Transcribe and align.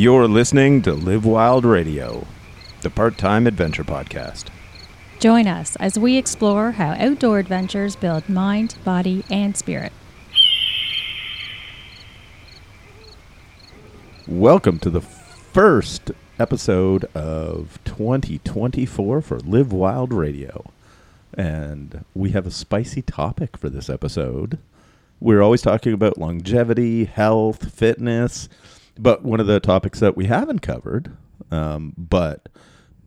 You're 0.00 0.28
listening 0.28 0.80
to 0.84 0.94
Live 0.94 1.26
Wild 1.26 1.66
Radio, 1.66 2.26
the 2.80 2.88
part 2.88 3.18
time 3.18 3.46
adventure 3.46 3.84
podcast. 3.84 4.46
Join 5.18 5.46
us 5.46 5.76
as 5.76 5.98
we 5.98 6.16
explore 6.16 6.70
how 6.70 6.92
outdoor 6.92 7.38
adventures 7.38 7.96
build 7.96 8.26
mind, 8.26 8.76
body, 8.82 9.26
and 9.30 9.54
spirit. 9.54 9.92
Welcome 14.26 14.78
to 14.78 14.88
the 14.88 15.02
first 15.02 16.12
episode 16.38 17.04
of 17.14 17.78
2024 17.84 19.20
for 19.20 19.38
Live 19.40 19.70
Wild 19.70 20.14
Radio. 20.14 20.70
And 21.34 22.06
we 22.14 22.30
have 22.30 22.46
a 22.46 22.50
spicy 22.50 23.02
topic 23.02 23.58
for 23.58 23.68
this 23.68 23.90
episode. 23.90 24.56
We're 25.20 25.42
always 25.42 25.60
talking 25.60 25.92
about 25.92 26.16
longevity, 26.16 27.04
health, 27.04 27.70
fitness, 27.70 28.48
but 28.98 29.24
one 29.24 29.40
of 29.40 29.46
the 29.46 29.60
topics 29.60 30.00
that 30.00 30.16
we 30.16 30.26
haven't 30.26 30.60
covered, 30.60 31.16
um, 31.50 31.94
but 31.96 32.48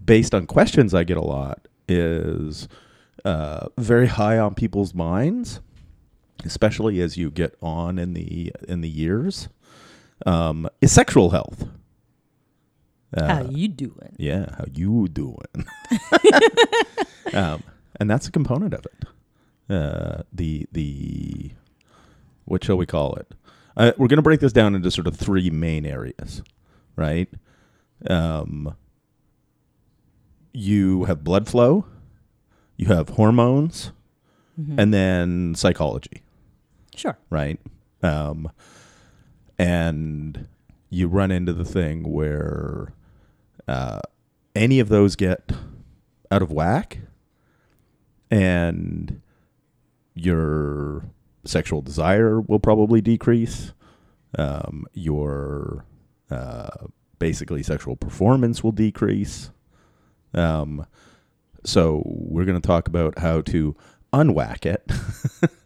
based 0.04 0.34
on 0.34 0.46
questions 0.48 0.94
I 0.94 1.04
get 1.04 1.18
a 1.18 1.22
lot, 1.22 1.68
is 1.88 2.68
uh, 3.26 3.68
very 3.78 4.08
high 4.08 4.38
on 4.38 4.54
people's 4.56 4.94
minds, 4.94 5.59
especially 6.46 7.00
as 7.02 7.18
you 7.18 7.30
get 7.32 7.56
on 7.62 8.00
in 8.00 8.14
the 8.14 8.52
in 8.68 8.82
the 8.82 8.90
years, 8.90 9.50
um, 10.26 10.68
is 10.82 10.92
sexual 10.92 11.30
health. 11.32 11.68
Uh, 13.16 13.28
How 13.28 13.44
you 13.44 13.68
doing? 13.68 14.16
yeah, 14.18 14.56
how 14.58 14.66
you 14.73 15.08
doing? 15.08 15.68
um, 17.34 17.62
and 18.00 18.09
that's 18.09 18.28
a 18.28 18.31
component 18.31 18.73
of 18.73 18.86
it. 18.86 19.06
Uh, 19.73 20.23
the 20.34 20.66
the 20.72 21.52
what 22.45 22.64
shall 22.64 22.76
we 22.78 22.86
call 22.88 23.14
it? 23.16 23.34
Uh, 23.76 23.92
we're 23.98 24.08
going 24.08 24.18
to 24.18 24.22
break 24.24 24.40
this 24.40 24.54
down 24.54 24.76
into 24.76 24.92
sort 24.92 25.08
of 25.08 25.16
three 25.16 25.50
main 25.50 25.86
areas, 25.86 26.44
right? 26.96 27.28
Um, 28.08 28.76
you 30.54 31.06
have 31.06 31.24
blood 31.24 31.48
flow, 31.48 31.86
you 32.78 32.88
have 32.88 33.10
hormones, 33.10 33.92
and 34.78 34.94
then 34.94 35.56
psychology 35.56 36.22
Sure. 36.96 37.18
right? 37.32 37.60
Um, 38.04 38.52
and 39.58 40.48
you 40.92 41.08
run 41.08 41.32
into 41.32 41.54
the 41.54 41.66
thing 41.66 42.04
where 42.12 42.94
uh, 43.68 44.00
any 44.56 44.80
of 44.80 44.90
those 44.90 45.16
get 45.16 45.52
out 46.30 46.44
of 46.44 46.52
whack, 46.52 47.00
and 48.30 49.22
your 50.14 51.06
sexual 51.45 51.81
desire 51.81 52.39
will 52.41 52.59
probably 52.59 53.02
decrease. 53.02 53.73
Um, 54.38 54.86
your 54.94 55.86
uh, 56.31 56.69
basically 57.19 57.61
sexual 57.63 57.95
performance 57.95 58.63
will 58.63 58.72
decrease. 58.72 59.52
Um, 60.33 60.86
so 61.64 62.02
we're 62.05 62.45
going 62.45 62.59
to 62.59 62.66
talk 62.67 62.88
about 62.88 63.19
how 63.19 63.41
to 63.41 63.75
unwhack 64.11 64.66
it. 64.66 64.89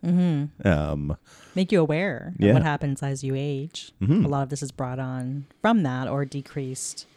um, 0.65 1.17
Make 1.55 1.71
you 1.71 1.79
aware 1.81 2.33
Yeah. 2.37 2.49
of 2.49 2.53
what 2.55 2.63
happens 2.63 3.01
as 3.01 3.23
you 3.23 3.33
age. 3.35 3.91
Mhm. 4.01 4.25
A 4.25 4.27
lot 4.27 4.43
of 4.43 4.49
this 4.49 4.61
is 4.61 4.71
brought 4.71 4.99
on 4.99 5.45
from 5.61 5.83
that 5.83 6.07
or 6.07 6.25
decreased 6.25 7.07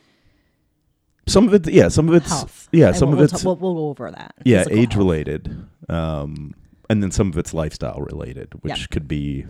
Some 1.26 1.46
of 1.48 1.54
it, 1.54 1.68
yeah, 1.72 1.88
some 1.88 2.08
of 2.08 2.14
it's 2.14 2.28
health. 2.28 2.68
yeah, 2.72 2.88
And 2.88 2.96
some 2.96 3.08
we'll, 3.10 3.14
of 3.14 3.18
we'll 3.18 3.34
it's 3.36 3.44
we'll, 3.44 3.56
we'll 3.56 3.74
go 3.74 3.88
over 3.90 4.10
that. 4.10 4.34
yeah, 4.44 4.64
age 4.70 4.92
health. 4.92 4.96
related, 4.96 5.66
um, 5.88 6.54
and 6.90 7.02
then 7.02 7.10
some 7.10 7.28
of 7.30 7.38
it's 7.38 7.54
lifestyle 7.54 8.00
related, 8.00 8.48
which 8.62 8.80
Yeah. 8.80 8.86
could 8.90 9.06
be 9.08 9.46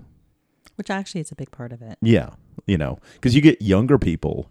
Which 0.76 0.90
actually 0.90 1.22
is 1.22 1.32
a 1.32 1.34
big 1.34 1.50
part 1.50 1.72
of 1.72 1.82
it. 1.82 1.98
yeah, 2.00 2.30
you 2.66 2.78
know, 2.78 2.98
because 3.14 3.34
you 3.34 3.40
get 3.42 3.60
younger 3.60 3.98
people. 3.98 4.50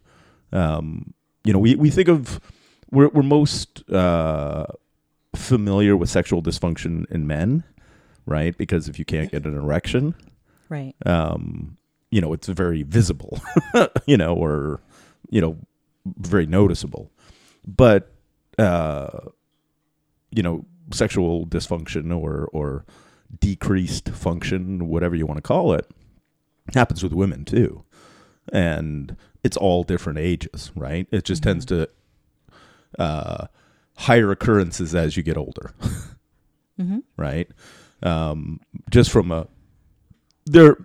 Um, 0.51 1.13
you 1.45 1.53
know, 1.53 1.59
we 1.59 1.75
we 1.75 1.89
think 1.89 2.09
of 2.09 2.39
we're 2.91 3.09
we're 3.09 3.23
most 3.23 3.89
uh, 3.89 4.65
familiar 5.35 5.95
with 5.95 6.09
sexual 6.09 6.41
dysfunction 6.41 7.05
in 7.11 7.25
men, 7.27 7.63
right? 8.25 8.57
Because 8.57 8.89
if 8.89 8.97
you 8.99 9.05
can't 9.05 9.31
get 9.31 9.45
an 9.45 9.55
erection, 9.55 10.15
Right. 10.69 10.95
um, 11.05 11.77
you 12.11 12.19
know, 12.21 12.33
it's 12.33 12.47
very 12.47 12.83
visible, 12.83 13.39
you 14.07 14.17
know, 14.17 14.33
or, 14.35 14.81
you 15.29 15.39
know, 15.41 15.57
very 16.17 16.45
noticeable. 16.47 17.11
But, 17.67 18.11
uh, 18.57 19.29
you 20.31 20.41
know, 20.43 20.65
sexual 20.91 21.45
dysfunction 21.45 22.17
or, 22.17 22.49
or 22.53 22.85
decreased 23.39 24.09
function, 24.09 24.87
whatever 24.87 25.15
you 25.15 25.25
want 25.25 25.37
to 25.37 25.41
call 25.41 25.73
it, 25.73 25.89
happens 26.73 27.03
with 27.03 27.13
women 27.13 27.45
too. 27.45 27.83
And 28.51 29.15
it's 29.43 29.57
all 29.57 29.83
different 29.83 30.19
ages, 30.19 30.71
right? 30.75 31.07
It 31.11 31.23
just 31.25 31.43
tends 31.43 31.65
to, 31.67 31.89
uh, 32.97 33.47
higher 33.97 34.31
occurrences 34.31 34.95
as 34.95 35.17
you 35.17 35.23
get 35.23 35.37
older 35.37 35.73
Mm-hmm. 36.79 36.99
right? 37.17 37.49
Um, 38.01 38.61
just 38.89 39.11
from 39.11 39.31
a 39.31 39.47
there, 40.45 40.77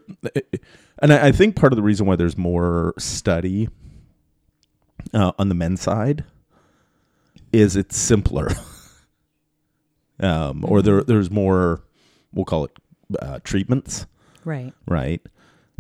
and 0.99 1.13
I, 1.13 1.29
I 1.29 1.33
think 1.33 1.55
part 1.55 1.73
of 1.73 1.77
the 1.77 1.83
reason 1.83 2.07
why 2.07 2.17
there's 2.17 2.37
more 2.37 2.95
study 2.99 3.69
uh, 5.13 5.33
on 5.39 5.49
the 5.49 5.55
men's 5.55 5.81
side 5.83 6.25
is 7.53 7.77
it's 7.77 7.97
simpler, 7.97 8.49
um, 10.21 10.65
or 10.67 10.83
there 10.83 11.03
there's 11.03 11.31
more 11.31 11.83
we'll 12.33 12.45
call 12.45 12.65
it 12.65 12.73
uh, 13.21 13.39
treatments, 13.45 14.07
Right. 14.45 14.73
right? 14.89 15.21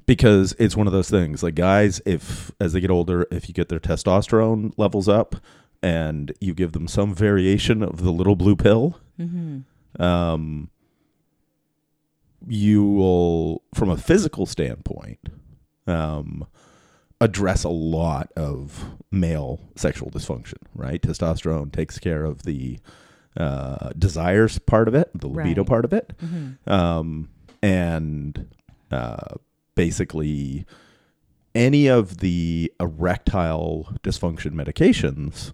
Because 0.06 0.54
it's 0.58 0.76
one 0.76 0.86
of 0.86 0.92
those 0.92 1.08
things 1.10 1.42
like 1.42 1.54
guys, 1.54 2.00
if 2.06 2.52
as 2.60 2.72
they 2.74 2.80
get 2.80 2.90
older, 2.90 3.26
if 3.30 3.48
you 3.48 3.54
get 3.54 3.68
their 3.70 3.80
testosterone 3.80 4.72
levels 4.76 5.08
up 5.08 5.36
and 5.82 6.32
you 6.40 6.54
give 6.54 6.72
them 6.72 6.86
some 6.88 7.14
variation 7.14 7.82
of 7.82 8.02
the 8.02 8.10
little 8.12 8.36
blue 8.36 8.56
pill, 8.56 8.98
Mm-hmm. 9.18 10.02
um, 10.02 10.68
you 12.46 12.84
will, 12.84 13.62
from 13.74 13.88
a 13.88 13.96
physical 13.96 14.44
standpoint, 14.46 15.18
um, 15.86 16.46
address 17.20 17.64
a 17.64 17.68
lot 17.70 18.30
of 18.36 18.84
male 19.10 19.60
sexual 19.76 20.10
dysfunction, 20.10 20.58
right? 20.74 21.00
Testosterone 21.00 21.72
takes 21.72 21.98
care 21.98 22.24
of 22.24 22.42
the 22.42 22.78
uh, 23.36 23.90
desires 23.98 24.58
part 24.60 24.88
of 24.88 24.94
it, 24.94 25.10
the 25.14 25.26
libido 25.28 25.62
Right. 25.62 25.68
part 25.68 25.84
of 25.84 25.92
it, 25.92 26.12
Mm-hmm. 26.22 26.70
um, 26.72 27.28
and 27.62 28.48
uh, 28.90 29.34
basically 29.74 30.64
any 31.54 31.86
of 31.86 32.18
the 32.18 32.72
erectile 32.80 33.88
dysfunction 34.02 34.52
medications 34.52 35.52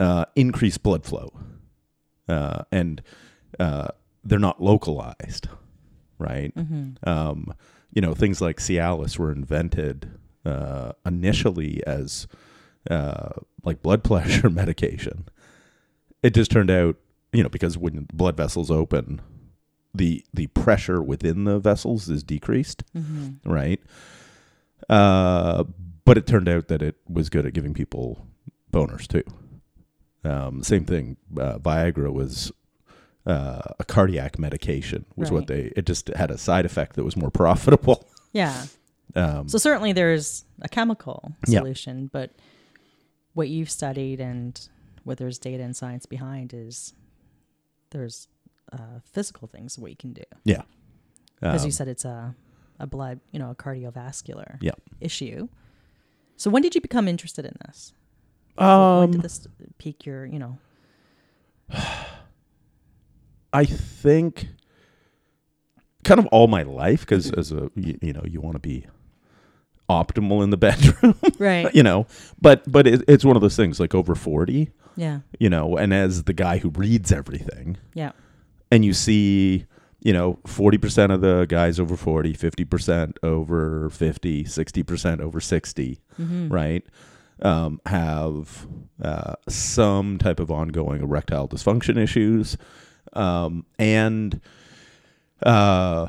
uh, 0.00 0.24
increase 0.34 0.78
blood 0.78 1.04
flow, 1.04 1.30
uh, 2.28 2.62
and 2.70 3.02
uh, 3.58 3.88
they're 4.24 4.38
not 4.38 4.62
localized, 4.62 5.48
right? 6.18 6.54
Mm-hmm. 6.54 7.08
Um, 7.08 7.54
you 7.92 8.02
know, 8.02 8.14
things 8.14 8.40
like 8.40 8.58
Cialis 8.58 9.18
were 9.18 9.32
invented 9.32 10.10
uh, 10.44 10.92
initially 11.06 11.82
as 11.86 12.26
uh, 12.90 13.30
like 13.64 13.80
blood 13.82 14.04
pressure 14.08 14.50
medication. 14.50 15.26
It 16.22 16.34
just 16.34 16.50
turned 16.50 16.70
out, 16.70 16.96
you 17.32 17.42
know, 17.42 17.48
because 17.48 17.76
when 17.78 17.94
the 17.96 18.14
blood 18.14 18.36
vessels 18.36 18.70
open, 18.70 19.20
the 19.94 20.24
the 20.34 20.46
pressure 20.48 21.02
within 21.02 21.44
the 21.44 21.58
vessels 21.58 22.08
is 22.08 22.22
decreased, 22.22 22.82
Mm-hmm. 22.96 23.50
right? 23.50 23.80
Uh, 24.88 25.64
but 26.04 26.16
it 26.18 26.26
turned 26.26 26.48
out 26.48 26.68
that 26.68 26.82
it 26.82 26.96
was 27.08 27.28
good 27.28 27.46
at 27.46 27.52
giving 27.52 27.74
people 27.74 28.26
boners 28.72 29.06
too. 29.06 29.24
Um, 30.28 30.62
same 30.62 30.84
thing. 30.84 31.16
Uh, 31.38 31.58
Viagra 31.58 32.12
was 32.12 32.52
uh, 33.26 33.62
a 33.78 33.84
cardiac 33.84 34.38
medication. 34.38 35.04
Was 35.16 35.30
what 35.30 35.46
they. 35.46 35.72
It 35.76 35.86
just 35.86 36.08
had 36.08 36.30
a 36.30 36.38
side 36.38 36.64
effect 36.64 36.96
that 36.96 37.04
was 37.04 37.16
more 37.16 37.30
profitable. 37.42 38.06
Yeah. 38.32 38.66
Um, 39.14 39.48
So 39.48 39.58
certainly 39.58 39.92
there's 39.92 40.44
a 40.62 40.68
chemical 40.68 41.32
Yeah. 41.46 41.60
solution, 41.60 42.08
but 42.12 42.32
what 43.34 43.48
you've 43.48 43.70
studied 43.70 44.20
and 44.20 44.60
what 45.06 45.18
there's 45.18 45.38
data 45.38 45.62
and 45.62 45.74
science 45.76 46.04
behind 46.04 46.52
is 46.52 46.92
there's 47.90 48.26
uh, 48.72 48.98
physical 49.04 49.46
things 49.46 49.78
we 49.78 49.94
can 49.94 50.12
do. 50.12 50.24
yeah. 50.44 50.62
Because 51.40 51.62
Um, 51.62 51.66
you 51.66 51.70
said 51.72 51.86
it's 51.86 52.04
a, 52.04 52.34
a 52.80 52.86
blood, 52.88 53.20
you 53.30 53.38
know, 53.38 53.50
a 53.50 53.54
cardiovascular 53.54 54.58
Yeah. 54.60 54.72
issue. 55.00 55.46
So 56.36 56.50
when 56.50 56.62
did 56.62 56.74
you 56.74 56.80
become 56.80 57.06
interested 57.06 57.44
in 57.44 57.54
this? 57.66 57.92
when 58.56 58.66
Um, 58.68 59.10
did 59.12 59.22
this 59.22 59.46
pique 59.78 60.04
your, 60.06 60.26
you 60.26 60.38
know? 60.40 60.58
I 63.52 63.64
think 63.64 64.48
kind 66.04 66.18
of 66.18 66.26
all 66.26 66.46
my 66.48 66.62
life 66.62 67.00
because 67.00 67.30
as 67.32 67.52
a 67.52 67.70
you, 67.74 67.98
you 68.02 68.12
know 68.12 68.22
you 68.24 68.40
want 68.40 68.54
to 68.54 68.58
be 68.60 68.86
optimal 69.88 70.42
in 70.42 70.50
the 70.50 70.56
bedroom, 70.68 71.14
Right. 71.38 71.72
you 71.74 71.82
know. 71.82 72.06
But 72.40 72.70
but 72.70 72.86
it, 72.86 73.02
it's 73.08 73.24
one 73.24 73.36
of 73.36 73.42
those 73.42 73.56
things 73.56 73.78
like 73.80 73.94
over 73.94 74.14
forty, 74.14 74.70
Yeah. 74.96 75.20
you 75.38 75.50
know, 75.50 75.76
and 75.76 75.92
as 75.92 76.24
the 76.24 76.32
guy 76.32 76.58
who 76.58 76.70
reads 76.70 77.12
everything, 77.12 77.76
Yeah. 77.94 78.12
and 78.70 78.84
you 78.84 78.92
see 78.92 79.66
you 80.00 80.12
know, 80.12 80.38
40% 80.44 81.12
of 81.12 81.20
the 81.20 81.46
guys 81.48 81.80
over 81.80 81.96
40, 81.96 82.34
50% 82.34 83.14
over 83.24 83.90
50, 83.90 84.44
60% 84.44 85.20
over 85.20 85.40
60, 85.40 86.00
Mm-hmm. 86.20 86.48
right? 86.48 86.84
Um, 87.42 87.80
have 87.86 88.66
uh, 89.02 89.34
some 89.48 90.16
type 90.18 90.38
of 90.38 90.50
ongoing 90.50 91.02
erectile 91.02 91.48
dysfunction 91.48 91.96
issues. 91.98 92.56
Um, 93.14 93.66
and 93.80 94.40
uh, 95.42 96.08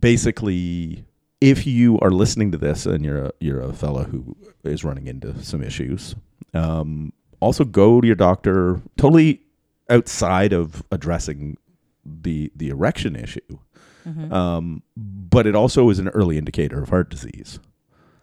basically, 0.00 1.04
if 1.40 1.66
you 1.66 1.98
are 2.00 2.10
listening 2.10 2.52
to 2.52 2.58
this 2.58 2.86
and 2.86 3.04
you're 3.04 3.26
a, 3.26 3.32
you're 3.40 3.60
a 3.60 3.72
fellow 3.72 4.04
who 4.04 4.36
is 4.64 4.84
running 4.84 5.06
into 5.06 5.42
some 5.42 5.62
issues, 5.62 6.14
um, 6.52 7.12
also 7.44 7.64
go 7.64 8.00
to 8.00 8.06
your 8.06 8.16
doctor 8.16 8.80
totally 8.96 9.42
outside 9.90 10.52
of 10.52 10.82
addressing 10.90 11.56
the 12.04 12.50
the 12.56 12.68
erection 12.70 13.16
issue. 13.16 13.58
Mm-hmm. 14.06 14.32
Um, 14.32 14.82
but 14.96 15.46
it 15.46 15.54
also 15.54 15.88
is 15.90 15.98
an 15.98 16.08
early 16.08 16.36
indicator 16.36 16.82
of 16.82 16.90
heart 16.90 17.08
disease. 17.08 17.58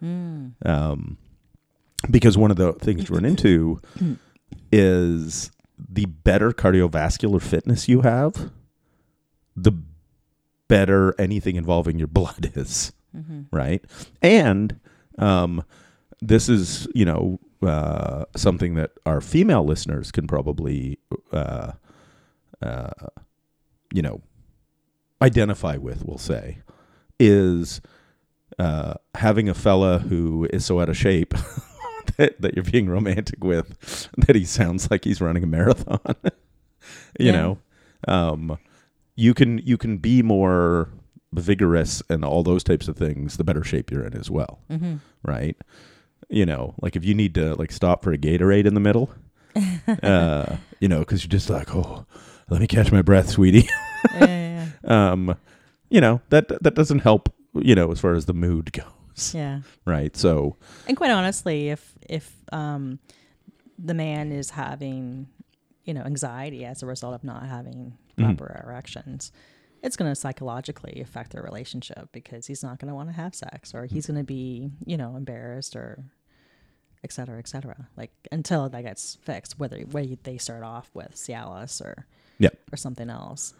Mm. 0.03 0.53
Um, 0.65 1.17
because 2.09 2.37
one 2.37 2.51
of 2.51 2.57
the 2.57 2.73
things 2.73 3.09
you 3.09 3.15
run 3.15 3.25
into 3.31 3.79
is 4.71 5.51
the 5.77 6.05
better 6.05 6.51
cardiovascular 6.51 7.41
fitness 7.41 7.87
you 7.87 8.01
have, 8.01 8.51
the 9.55 9.71
better 10.67 11.19
anything 11.19 11.55
involving 11.55 11.97
your 11.97 12.07
blood 12.07 12.51
is, 12.55 12.91
Mm-hmm. 13.15 13.41
right? 13.55 13.83
And 14.21 14.79
um, 15.17 15.63
this 16.21 16.47
is, 16.47 16.87
you 16.95 17.03
know, 17.03 17.39
uh, 17.61 18.25
something 18.35 18.75
that 18.75 18.91
our 19.05 19.21
female 19.21 19.63
listeners 19.65 20.11
can 20.11 20.27
probably, 20.27 20.97
uh, 21.31 21.71
uh, 22.61 22.89
you 23.93 24.01
know, 24.01 24.21
identify 25.21 25.77
with, 25.77 26.03
we'll 26.05 26.17
say, 26.17 26.59
is 27.19 27.81
uh, 28.59 28.95
having 29.15 29.47
a 29.49 29.53
fella 29.53 29.99
who 29.99 30.47
is 30.51 30.65
so 30.65 30.79
out 30.79 30.89
of 30.89 30.97
shape 30.97 31.33
that, 32.17 32.41
that 32.41 32.55
you're 32.55 32.63
being 32.65 32.89
romantic 32.89 33.43
with 33.43 34.09
that 34.17 34.35
he 34.35 34.43
sounds 34.45 34.89
like 34.89 35.03
he's 35.03 35.21
running 35.21 35.43
a 35.43 35.47
marathon. 35.47 35.99
you 37.19 37.27
Yeah. 37.27 37.31
know, 37.31 37.57
um, 38.07 38.57
you 39.15 39.33
can 39.33 39.59
you 39.59 39.77
can 39.77 39.97
be 39.97 40.23
more 40.23 40.89
vigorous 41.33 42.01
and 42.09 42.25
all 42.25 42.41
those 42.43 42.63
types 42.63 42.87
of 42.87 42.97
things. 42.97 43.37
The 43.37 43.43
better 43.43 43.63
shape 43.63 43.91
you're 43.91 44.05
in 44.05 44.15
as 44.17 44.29
well, 44.31 44.59
Mm-hmm. 44.71 44.95
right? 45.23 45.55
You 46.31 46.45
know, 46.45 46.73
like 46.81 46.95
if 46.95 47.03
you 47.03 47.13
need 47.13 47.35
to 47.35 47.55
like 47.55 47.71
stop 47.71 48.03
for 48.03 48.13
a 48.13 48.17
Gatorade 48.17 48.65
in 48.65 48.73
the 48.73 48.79
middle, 48.79 49.09
uh, 50.03 50.55
you 50.79 50.87
know, 50.87 50.99
because 50.99 51.23
you're 51.23 51.29
just 51.29 51.49
like, 51.49 51.75
oh, 51.75 52.05
let 52.49 52.61
me 52.61 52.67
catch 52.67 52.91
my 52.91 53.01
breath, 53.01 53.29
sweetie. 53.29 53.67
yeah, 54.15 54.69
yeah, 54.85 55.11
um, 55.11 55.35
you 55.89 55.99
know 56.01 56.21
that 56.29 56.47
that 56.63 56.73
doesn't 56.75 56.99
help. 56.99 57.33
You 57.53 57.75
know, 57.75 57.91
as 57.91 57.99
far 57.99 58.13
as 58.13 58.25
the 58.27 58.33
mood 58.33 58.71
goes, 58.71 59.33
yeah. 59.35 59.59
right? 59.85 60.15
So 60.15 60.55
And 60.87 60.95
quite 60.95 61.11
honestly, 61.11 61.69
if 61.69 61.95
if 62.09 62.33
um, 62.53 62.99
the 63.77 63.93
man 63.93 64.31
is 64.31 64.51
having, 64.51 65.27
you 65.83 65.93
know, 65.93 66.01
anxiety 66.03 66.63
as 66.63 66.81
a 66.81 66.85
result 66.85 67.13
of 67.15 67.23
not 67.25 67.45
having 67.45 67.97
Mhm. 68.17 68.37
proper 68.37 68.63
erections, 68.65 69.31
it's 69.83 69.97
going 69.97 70.09
to 70.11 70.15
psychologically 70.15 71.01
affect 71.01 71.31
their 71.33 71.41
relationship 71.43 72.09
because 72.13 72.45
he's 72.47 72.61
not 72.63 72.79
going 72.79 72.87
to 72.89 72.95
want 72.95 73.09
to 73.09 73.13
have 73.15 73.33
sex, 73.35 73.73
or 73.73 73.85
he's 73.85 74.05
going 74.07 74.17
to 74.17 74.23
be, 74.23 74.69
you 74.85 74.95
know, 74.95 75.15
embarrassed, 75.17 75.75
or 75.75 76.03
et 77.03 77.11
cetera, 77.11 77.39
et 77.39 77.47
cetera. 77.47 77.87
Like 77.97 78.11
until 78.31 78.69
that 78.69 78.81
gets 78.83 79.17
fixed, 79.23 79.59
whether 79.59 79.79
whether 79.91 80.15
they 80.23 80.37
start 80.37 80.63
off 80.63 80.89
with 80.93 81.13
Cialis 81.15 81.81
or 81.81 82.05
Yep. 82.39 82.57
or 82.73 82.77
something 82.77 83.09
else. 83.09 83.53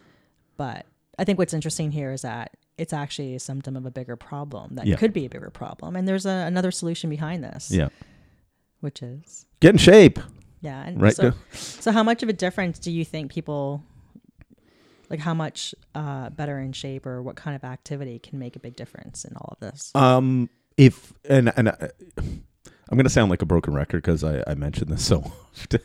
But 0.57 0.85
I 1.19 1.23
think 1.23 1.38
what's 1.38 1.53
interesting 1.53 1.91
here 1.91 2.11
is 2.13 2.21
that 2.23 2.57
it's 2.77 2.93
actually 2.93 3.35
a 3.35 3.39
symptom 3.39 3.75
of 3.75 3.85
a 3.85 3.91
bigger 3.91 4.15
problem 4.15 4.75
that 4.75 4.88
Yeah. 4.88 4.95
could 4.95 5.13
be 5.13 5.25
a 5.25 5.29
bigger 5.29 5.51
problem, 5.51 5.95
and 5.95 6.07
there's 6.07 6.25
a, 6.25 6.29
another 6.47 6.71
solution 6.71 7.09
behind 7.09 7.43
this 7.43 7.69
yeah, 7.71 7.89
which 8.79 9.03
is 9.03 9.45
get 9.59 9.69
in 9.75 9.77
shape, 9.77 10.17
yeah 10.61 10.83
and 10.83 10.99
right? 10.99 11.15
so, 11.15 11.33
so 11.51 11.91
how 11.91 12.01
much 12.01 12.23
of 12.23 12.29
a 12.29 12.33
difference 12.33 12.79
do 12.79 12.89
you 12.91 13.05
think 13.05 13.31
people 13.31 13.83
like 15.11 15.19
how 15.19 15.33
much 15.35 15.75
uh, 15.94 16.29
better 16.31 16.57
in 16.59 16.71
shape 16.71 17.05
or 17.05 17.21
what 17.21 17.35
kind 17.35 17.55
of 17.55 17.63
activity 17.63 18.17
can 18.17 18.39
make 18.39 18.55
a 18.55 18.59
big 18.59 18.75
difference 18.75 19.25
in 19.25 19.35
all 19.35 19.49
of 19.51 19.59
this 19.59 19.91
Um, 19.94 20.49
if 20.77 21.13
and 21.29 21.51
and 21.55 21.69
I, 21.69 21.89
I'm 22.91 22.97
gonna 22.97 23.09
sound 23.09 23.29
like 23.29 23.41
a 23.41 23.45
broken 23.45 23.73
record 23.73 24.03
because 24.03 24.23
I, 24.23 24.43
I 24.45 24.53
mentioned 24.55 24.91
this 24.91 25.05
so 25.05 25.19
often. 25.53 25.81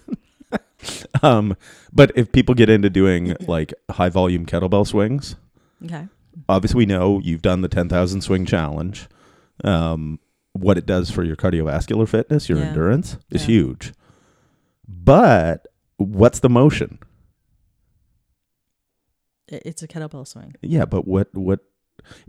um, 1.22 1.56
but 1.92 2.12
if 2.16 2.30
people 2.32 2.54
get 2.54 2.68
into 2.68 2.90
doing 2.90 3.36
like 3.46 3.72
high 3.90 4.08
volume 4.08 4.44
kettlebell 4.46 4.86
swings, 4.86 5.36
okay 5.84 6.08
obviously 6.50 6.76
we 6.78 6.86
know 6.86 7.18
you've 7.24 7.40
done 7.40 7.62
the 7.62 7.68
10,000 7.68 8.20
swing 8.20 8.44
challenge. 8.44 9.08
Um, 9.64 10.18
what 10.52 10.76
it 10.76 10.84
does 10.84 11.10
for 11.10 11.24
your 11.24 11.34
cardiovascular 11.34 12.06
fitness, 12.06 12.48
your 12.50 12.58
Yeah. 12.58 12.66
endurance 12.66 13.16
is 13.30 13.42
Yeah. 13.42 13.46
huge. 13.46 13.92
But 14.86 15.66
what's 15.96 16.40
the 16.40 16.50
motion? 16.50 16.98
It's 19.48 19.82
a 19.82 19.88
kettlebell 19.88 20.26
swing 20.26 20.54
Yeah, 20.62 20.84
but 20.84 21.06
what 21.06 21.32
what 21.34 21.60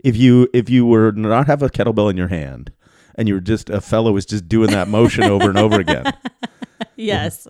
if 0.02 0.16
you 0.16 0.48
if 0.54 0.70
you 0.70 0.86
were 0.86 1.12
not 1.12 1.46
have 1.46 1.62
a 1.62 1.68
kettlebell 1.68 2.10
in 2.10 2.16
your 2.16 2.28
hand 2.28 2.72
and 3.18 3.28
you 3.28 3.34
were 3.34 3.40
just 3.40 3.68
a 3.68 3.82
fellow 3.82 4.12
was 4.12 4.24
just 4.24 4.48
doing 4.48 4.70
that 4.70 4.88
motion 4.88 5.24
over 5.24 5.50
and 5.50 5.58
over 5.58 5.78
again, 5.78 6.10
yes 6.96 7.46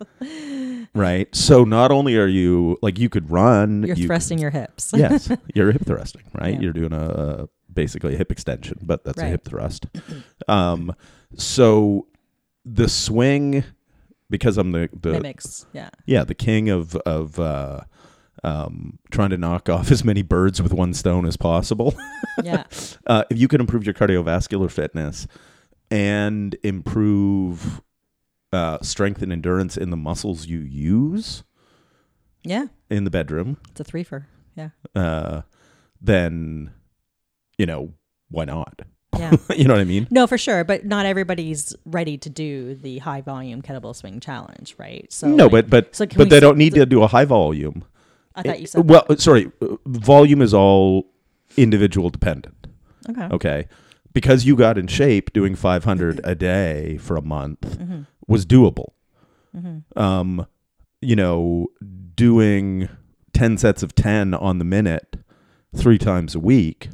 right? 0.93 1.33
So 1.35 1.63
not 1.63 1.91
only 1.91 2.17
are 2.17 2.27
you 2.27 2.77
like 2.81 2.99
you 2.99 3.09
could 3.09 3.29
run, 3.29 3.83
you're 3.83 3.95
you 3.95 4.07
thrusting 4.07 4.39
your 4.39 4.51
hips 4.51 4.93
yes, 4.95 5.31
you're 5.55 5.71
hip 5.71 5.85
thrusting, 5.85 6.23
right? 6.33 6.53
Yeah. 6.55 6.59
You're 6.59 6.73
doing 6.73 6.93
a, 6.93 7.05
a 7.05 7.49
basically 7.71 8.15
a 8.15 8.17
hip 8.17 8.31
extension, 8.31 8.79
but 8.81 9.03
that's 9.03 9.19
a 9.19 9.25
hip 9.25 9.45
thrust. 9.45 9.85
Um, 10.47 10.95
so 11.35 12.07
the 12.65 12.89
swing, 12.89 13.63
because 14.29 14.57
I'm 14.57 14.71
the 14.71 14.89
the 14.99 15.11
mimics 15.13 15.65
yeah 15.73 15.89
yeah 16.05 16.23
the 16.23 16.35
king 16.35 16.69
of 16.69 16.95
of 16.97 17.39
uh, 17.39 17.81
um, 18.43 18.99
trying 19.11 19.29
to 19.31 19.37
knock 19.37 19.69
off 19.69 19.91
as 19.91 20.03
many 20.03 20.21
birds 20.21 20.61
with 20.61 20.73
one 20.73 20.93
stone 20.93 21.25
as 21.25 21.37
possible. 21.37 21.95
yeah 22.43 22.63
uh, 23.07 23.23
if 23.29 23.37
you 23.37 23.47
can 23.47 23.61
improve 23.61 23.85
your 23.85 23.93
cardiovascular 23.93 24.71
fitness 24.71 25.27
and 25.91 26.55
improve 26.63 27.81
uh, 28.53 28.79
strength 28.81 29.21
and 29.21 29.31
endurance 29.31 29.77
in 29.77 29.89
the 29.89 29.97
muscles 29.97 30.47
you 30.47 30.59
use 30.59 31.43
yeah 32.43 32.65
in 32.89 33.03
the 33.03 33.11
bedroom, 33.11 33.57
it's 33.69 33.79
a 33.79 33.83
threefer 33.83 34.25
yeah 34.55 34.69
uh, 34.95 35.41
then 36.01 36.71
you 37.57 37.65
know 37.65 37.93
why 38.29 38.45
not? 38.45 38.81
yeah 39.17 39.35
you 39.55 39.65
know 39.65 39.73
what 39.73 39.81
I 39.81 39.85
mean? 39.85 40.07
no 40.09 40.25
for 40.27 40.37
sure 40.37 40.63
but 40.63 40.85
not 40.85 41.05
everybody's 41.05 41.75
ready 41.85 42.17
to 42.17 42.29
do 42.29 42.75
the 42.75 42.99
high 42.99 43.21
volume 43.21 43.61
kettlebell 43.61 43.95
swing 43.95 44.19
challenge 44.19 44.75
right 44.77 45.11
so 45.11 45.27
no, 45.27 45.43
like- 45.45 45.51
but 45.51 45.69
but 45.69 45.95
so 45.95 46.05
but 46.05 46.29
they 46.29 46.39
don't 46.39 46.57
need 46.57 46.73
to 46.75 46.85
do 46.85 47.03
a 47.03 47.07
high 47.07 47.25
volume. 47.25 47.83
i 48.35 48.41
thought 48.43 48.57
you 48.59 48.63
It- 48.63 48.69
said 48.69 48.89
well, 48.89 49.05
sorry, 49.17 49.51
uh, 49.61 49.75
volume 49.85 50.41
is 50.41 50.53
all 50.53 51.05
individual 51.57 52.09
dependent. 52.09 52.67
okay 53.09 53.27
Okay, 53.31 53.67
because 54.13 54.45
you 54.45 54.55
got 54.55 54.77
in 54.77 54.87
shape 54.87 55.33
doing 55.33 55.55
500 55.55 56.21
a 56.23 56.35
day 56.35 56.97
for 56.97 57.15
a 57.15 57.21
month 57.21 57.61
mm-hmm. 57.61 58.01
was 58.27 58.45
doable. 58.45 58.93
Mm-hmm. 59.55 59.99
um, 59.99 60.45
you 61.01 61.15
know, 61.15 61.67
doing 62.13 62.87
10 63.33 63.57
sets 63.57 63.81
of 63.81 63.95
10 63.95 64.35
on 64.35 64.59
the 64.59 64.65
minute 64.65 65.15
three 65.75 65.97
times 65.97 66.35
a 66.35 66.39
week, 66.39 66.89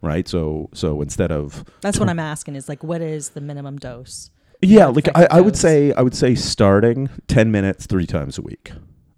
right? 0.00 0.26
So, 0.26 0.68
so 0.74 1.00
instead 1.00 1.30
of, 1.30 1.64
That's 1.80 2.00
what 2.00 2.08
I'm 2.08 2.18
asking 2.18 2.56
is 2.56 2.68
like, 2.68 2.82
what 2.82 3.00
is 3.02 3.30
the 3.30 3.40
minimum 3.40 3.78
dose? 3.78 4.30
yeah, 4.62 4.86
like 4.86 5.08
I, 5.14 5.26
I 5.30 5.40
would 5.40 5.56
say, 5.56 5.92
I 5.92 6.02
would 6.02 6.14
say 6.14 6.34
starting 6.34 7.10
10 7.26 7.50
minutes 7.50 7.86
three 7.86 8.06
times 8.06 8.38
a 8.38 8.42
week, 8.42 8.72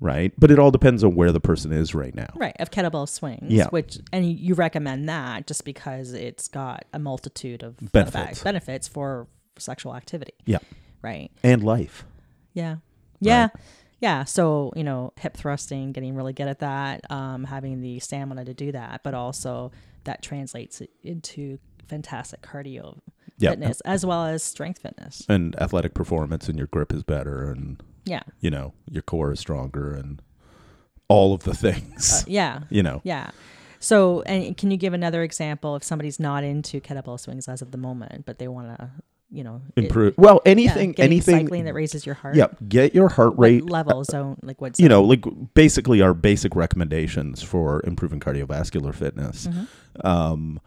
right? 0.05 0.33
But 0.39 0.51
it 0.51 0.59
all 0.59 0.71
depends 0.71 1.03
on 1.03 1.15
where 1.17 1.33
the 1.33 1.41
person 1.41 1.73
is 1.73 1.95
right 1.95 2.15
now. 2.15 2.29
Right, 2.37 2.55
of 2.61 2.71
kettlebell 2.71 3.09
swings. 3.09 3.51
Yeah. 3.53 3.69
Which 3.71 3.99
and 4.13 4.31
you 4.31 4.55
recommend 4.55 5.09
that 5.09 5.47
just 5.47 5.65
because 5.65 6.13
it's 6.13 6.47
got 6.47 6.85
a 6.93 6.99
multitude 6.99 7.63
of 7.63 7.77
Benefits. 7.93 8.15
effects- 8.15 8.43
benefits 8.45 8.87
for 8.89 9.27
sexual 9.59 9.97
activity. 9.97 10.35
Yeah. 10.45 10.59
Right. 11.03 11.31
And 11.43 11.63
life. 11.65 12.05
Yeah. 12.53 12.77
Yeah. 13.21 13.49
Yeah. 14.01 14.25
So, 14.25 14.73
you 14.77 14.85
know, 14.85 15.13
hip 15.19 15.37
thrusting, 15.37 15.93
getting 15.93 16.15
really 16.15 16.33
good 16.35 16.49
at 16.49 16.59
that, 16.59 17.11
um, 17.11 17.45
having 17.45 17.81
the 17.81 17.99
stamina 18.01 18.45
to 18.45 18.53
do 18.55 18.73
that, 18.73 19.01
but 19.03 19.15
also 19.15 19.73
that 20.05 20.23
translates 20.23 20.83
into 21.03 21.59
fantastic 21.89 22.43
cardio 22.43 22.99
Yeah. 23.39 23.51
fitness 23.51 23.81
as 23.83 24.05
well 24.05 24.27
as 24.27 24.43
strength 24.43 24.81
fitness. 24.83 25.25
And 25.29 25.57
athletic 25.61 25.95
performance 25.95 26.49
and 26.49 26.59
your 26.59 26.67
grip 26.67 26.93
is 26.93 27.03
better 27.03 27.51
and, 27.51 27.83
Yeah. 28.05 28.23
you 28.41 28.51
know, 28.51 28.73
your 28.91 29.03
core 29.03 29.33
is 29.33 29.41
stronger 29.41 29.93
and 29.93 30.21
all 31.09 31.35
of 31.35 31.45
the 31.45 31.55
things, 31.67 32.23
Uh, 32.23 32.25
yeah. 32.29 32.61
you 32.71 32.83
know. 32.83 33.01
Yeah. 33.05 33.31
So, 33.81 34.23
and 34.23 34.57
can 34.57 34.71
you 34.71 34.77
give 34.79 34.95
another 34.95 35.23
example 35.23 35.77
if 35.77 35.83
somebody's 35.85 36.19
not 36.19 36.43
into 36.45 36.81
kettlebell 36.81 37.21
swings 37.21 37.49
as 37.49 37.61
of 37.63 37.71
the 37.71 37.77
moment, 37.79 38.25
but 38.27 38.39
they 38.39 38.49
want 38.49 38.79
to 38.79 38.91
you 39.31 39.43
know 39.43 39.61
it- 39.75 39.85
Improve. 39.85 40.15
Well, 40.17 40.41
anything, 40.47 40.93
getting 40.93 41.13
anything. 41.13 41.41
cycling 41.47 41.65
that 41.65 41.75
raises 41.75 42.07
your 42.07 42.15
heart. 42.15 42.37
Yep. 42.37 42.57
Get 42.69 42.95
your 42.95 43.09
heart 43.09 43.37
What 43.37 43.45
rate 43.45 43.65
level 43.69 44.05
zone 44.05 44.37
like 44.43 44.61
what's 44.61 44.79
you 44.79 44.89
know, 44.89 45.03
like 45.03 45.25
basically 45.55 46.01
our 46.03 46.15
basic 46.15 46.55
recommendations 46.55 47.43
for 47.43 47.83
improving 47.85 48.21
cardiovascular 48.21 48.95
fitness. 48.95 49.47
Mm-hmm. 49.49 50.07
Um, 50.07 50.61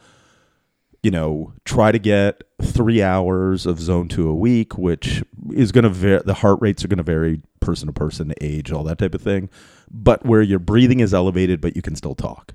you 1.03 1.11
know, 1.11 1.53
try 1.65 1.91
to 1.91 1.99
get 1.99 2.43
three 2.61 3.01
hours 3.01 3.65
of 3.65 3.79
zone 3.79 4.07
two 4.07 4.27
a 4.29 4.35
week, 4.35 4.77
which 4.77 5.23
is 5.53 5.71
going 5.71 5.83
to 5.83 5.89
vary. 5.89 6.21
The 6.25 6.33
heart 6.35 6.59
rates 6.61 6.83
are 6.83 6.87
going 6.87 6.97
to 6.97 7.03
vary 7.03 7.41
person 7.59 7.87
to 7.87 7.93
person, 7.93 8.33
age, 8.41 8.71
all 8.71 8.83
that 8.83 8.97
type 8.97 9.13
of 9.13 9.21
thing. 9.21 9.49
But 9.91 10.25
where 10.25 10.41
your 10.41 10.59
breathing 10.59 10.99
is 10.99 11.13
elevated, 11.13 11.61
but 11.61 11.75
you 11.75 11.81
can 11.81 11.95
still 11.95 12.15
talk, 12.15 12.53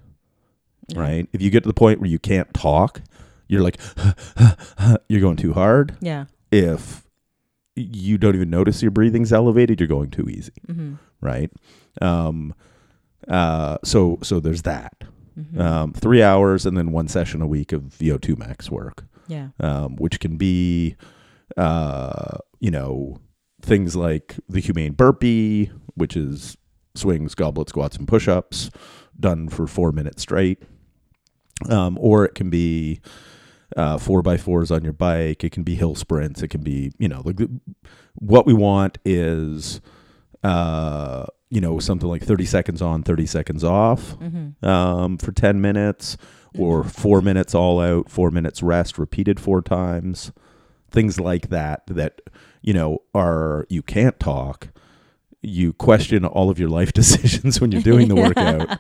right? 0.95 1.29
If 1.33 1.41
you 1.41 1.51
get 1.51 1.63
to 1.63 1.69
the 1.69 1.75
point 1.75 2.01
where 2.01 2.11
you 2.11 2.19
can't 2.19 2.53
talk, 2.53 3.01
you're 3.49 3.63
like, 3.63 3.79
you're 5.09 5.21
going 5.21 5.37
too 5.37 5.53
hard. 5.53 5.97
Yeah. 6.01 6.27
If 6.51 7.03
you 7.75 8.19
don't 8.19 8.35
even 8.35 8.51
notice 8.51 8.83
your 8.83 8.91
breathing's 8.91 9.33
elevated, 9.33 9.81
you're 9.81 9.87
going 9.89 10.11
too 10.11 10.29
easy 10.29 10.53
Mm-hmm. 10.69 10.95
right? 11.21 11.51
Um, 12.03 12.55
uh, 13.29 13.79
so 13.85 14.19
so 14.23 14.41
there's 14.41 14.63
that. 14.63 14.95
Mm-hmm. 15.39 15.61
Um, 15.61 15.93
three 15.93 16.23
hours 16.23 16.67
and 16.67 16.77
then 16.77 16.93
one 16.93 17.09
session 17.09 17.41
a 17.43 17.47
week 17.47 17.73
of 17.73 17.83
VO2 17.85 18.37
max 18.39 18.71
work, 18.71 19.05
Yeah. 19.29 19.49
um, 19.61 19.97
which 19.97 20.21
can 20.21 20.37
be, 20.37 20.97
uh, 21.57 22.39
you 22.61 22.71
know, 22.71 23.19
things 23.63 23.97
like 23.97 24.37
the 24.49 24.61
humane 24.61 24.93
burpee, 24.93 25.71
which 25.95 26.17
is 26.17 26.57
swings, 26.95 27.35
goblet 27.35 27.69
squats, 27.71 27.97
and 27.97 28.07
push-ups, 28.07 28.71
done 29.19 29.49
for 29.49 29.67
four 29.67 29.93
minutes 29.93 30.23
straight. 30.23 30.63
Um, 31.71 31.97
or 32.01 32.25
it 32.25 32.35
can 32.35 32.51
be 32.51 33.01
uh, 33.77 33.97
four 33.97 34.21
by 34.23 34.37
fours 34.37 34.71
on 34.71 34.83
your 34.83 34.93
bike. 34.93 35.45
It 35.45 35.53
can 35.53 35.63
be 35.63 35.77
hill 35.77 35.95
sprints. 35.95 36.43
It 36.43 36.49
can 36.49 36.63
be, 36.63 36.93
you 36.99 37.09
know, 37.09 37.23
like 37.25 37.37
the, 37.37 37.49
what 38.15 38.47
we 38.47 38.53
want 38.53 38.99
is, 39.05 39.81
uh, 40.43 41.27
you 41.51 41.61
know, 41.61 41.79
something 41.79 42.09
like 42.09 42.23
30 42.23 42.45
seconds 42.47 42.81
on, 42.83 43.03
30 43.03 43.27
seconds 43.27 43.63
off 43.65 44.17
Mm-hmm. 44.19 44.67
um, 44.67 45.19
for 45.19 45.33
10 45.33 45.61
minutes 45.61 46.17
or 46.59 46.85
four 46.85 47.21
minutes 47.23 47.55
all 47.55 47.81
out, 47.81 48.11
four 48.11 48.31
minutes 48.31 48.63
rest, 48.63 48.99
repeated 48.99 49.39
four 49.41 49.63
times. 49.63 50.33
Things 50.91 51.19
like 51.19 51.49
that, 51.49 51.83
that, 51.87 52.21
you 52.61 52.75
know, 52.75 52.99
are, 53.15 53.67
you 53.71 53.83
can't 53.83 54.19
talk. 54.21 54.69
You 55.41 55.73
question 55.73 56.25
all 56.25 56.51
of 56.51 56.59
your 56.59 56.69
life 56.69 56.93
decisions 57.03 57.61
when 57.61 57.73
you're 57.73 57.81
doing 57.83 58.09
the 58.09 58.15
workout. 58.27 58.79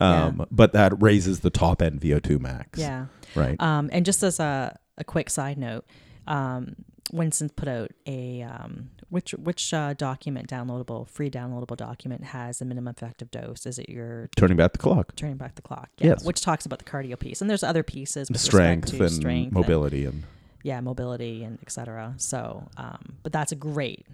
Um, 0.00 0.46
But 0.50 0.72
that 0.72 1.00
raises 1.02 1.40
the 1.40 1.50
top 1.50 1.82
end 1.82 2.00
VO2 2.00 2.40
max. 2.40 2.78
Yeah. 2.78 3.06
Right. 3.34 3.60
Um, 3.60 3.90
and 3.92 4.04
just 4.06 4.22
as 4.22 4.40
a, 4.40 4.78
a 4.96 5.04
quick 5.04 5.28
side 5.30 5.58
note, 5.58 5.84
um, 6.26 6.76
Winston 7.12 7.50
put 7.50 7.68
out 7.68 7.90
a 8.06 8.42
um, 8.42 8.90
which 9.10 9.32
which 9.32 9.74
uh, 9.74 9.92
document 9.94 10.48
downloadable 10.48 11.08
free 11.08 11.30
downloadable 11.30 11.76
document 11.76 12.24
has 12.24 12.60
a 12.60 12.64
minimum 12.64 12.94
effective 12.96 13.30
dose? 13.30 13.66
Is 13.66 13.78
it 13.78 13.88
your 13.90 14.30
Turning 14.36 14.56
back 14.56 14.72
the 14.72 14.78
clock. 14.78 15.14
turning 15.16 15.36
back 15.36 15.54
the 15.56 15.62
clock? 15.62 15.90
Yeah, 15.98 16.08
Yes. 16.08 16.24
which 16.24 16.40
talks 16.40 16.64
about 16.66 16.78
the 16.78 16.84
cardio 16.84 17.18
piece, 17.18 17.40
and 17.40 17.50
there's 17.50 17.62
other 17.62 17.82
pieces 17.82 18.30
with 18.30 18.40
strength 18.40 18.92
and 18.92 19.10
strength 19.10 19.46
and- 19.48 19.52
mobility 19.52 20.04
and 20.06 20.22
yeah, 20.62 20.80
mobility 20.80 21.42
and 21.44 21.58
etc. 21.62 22.14
So, 22.18 22.68
um, 22.76 23.16
but 23.22 23.32
that's 23.32 23.50
a 23.52 23.56
great 23.56 24.06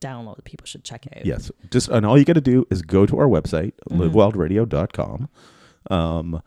download 0.00 0.36
that 0.36 0.44
people 0.44 0.64
should 0.64 0.84
check 0.84 1.06
out. 1.16 1.26
Yes. 1.26 1.50
Just 1.70 1.88
and 1.88 2.06
all 2.06 2.16
you 2.16 2.24
got 2.24 2.34
to 2.34 2.40
do 2.40 2.66
is 2.70 2.82
go 2.82 3.04
to 3.06 3.18
our 3.18 3.26
website, 3.26 3.72
Mhm. 3.90 4.10
livewildradio.com. 4.12 5.28
Um 5.90 6.40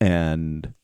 and 0.00 0.74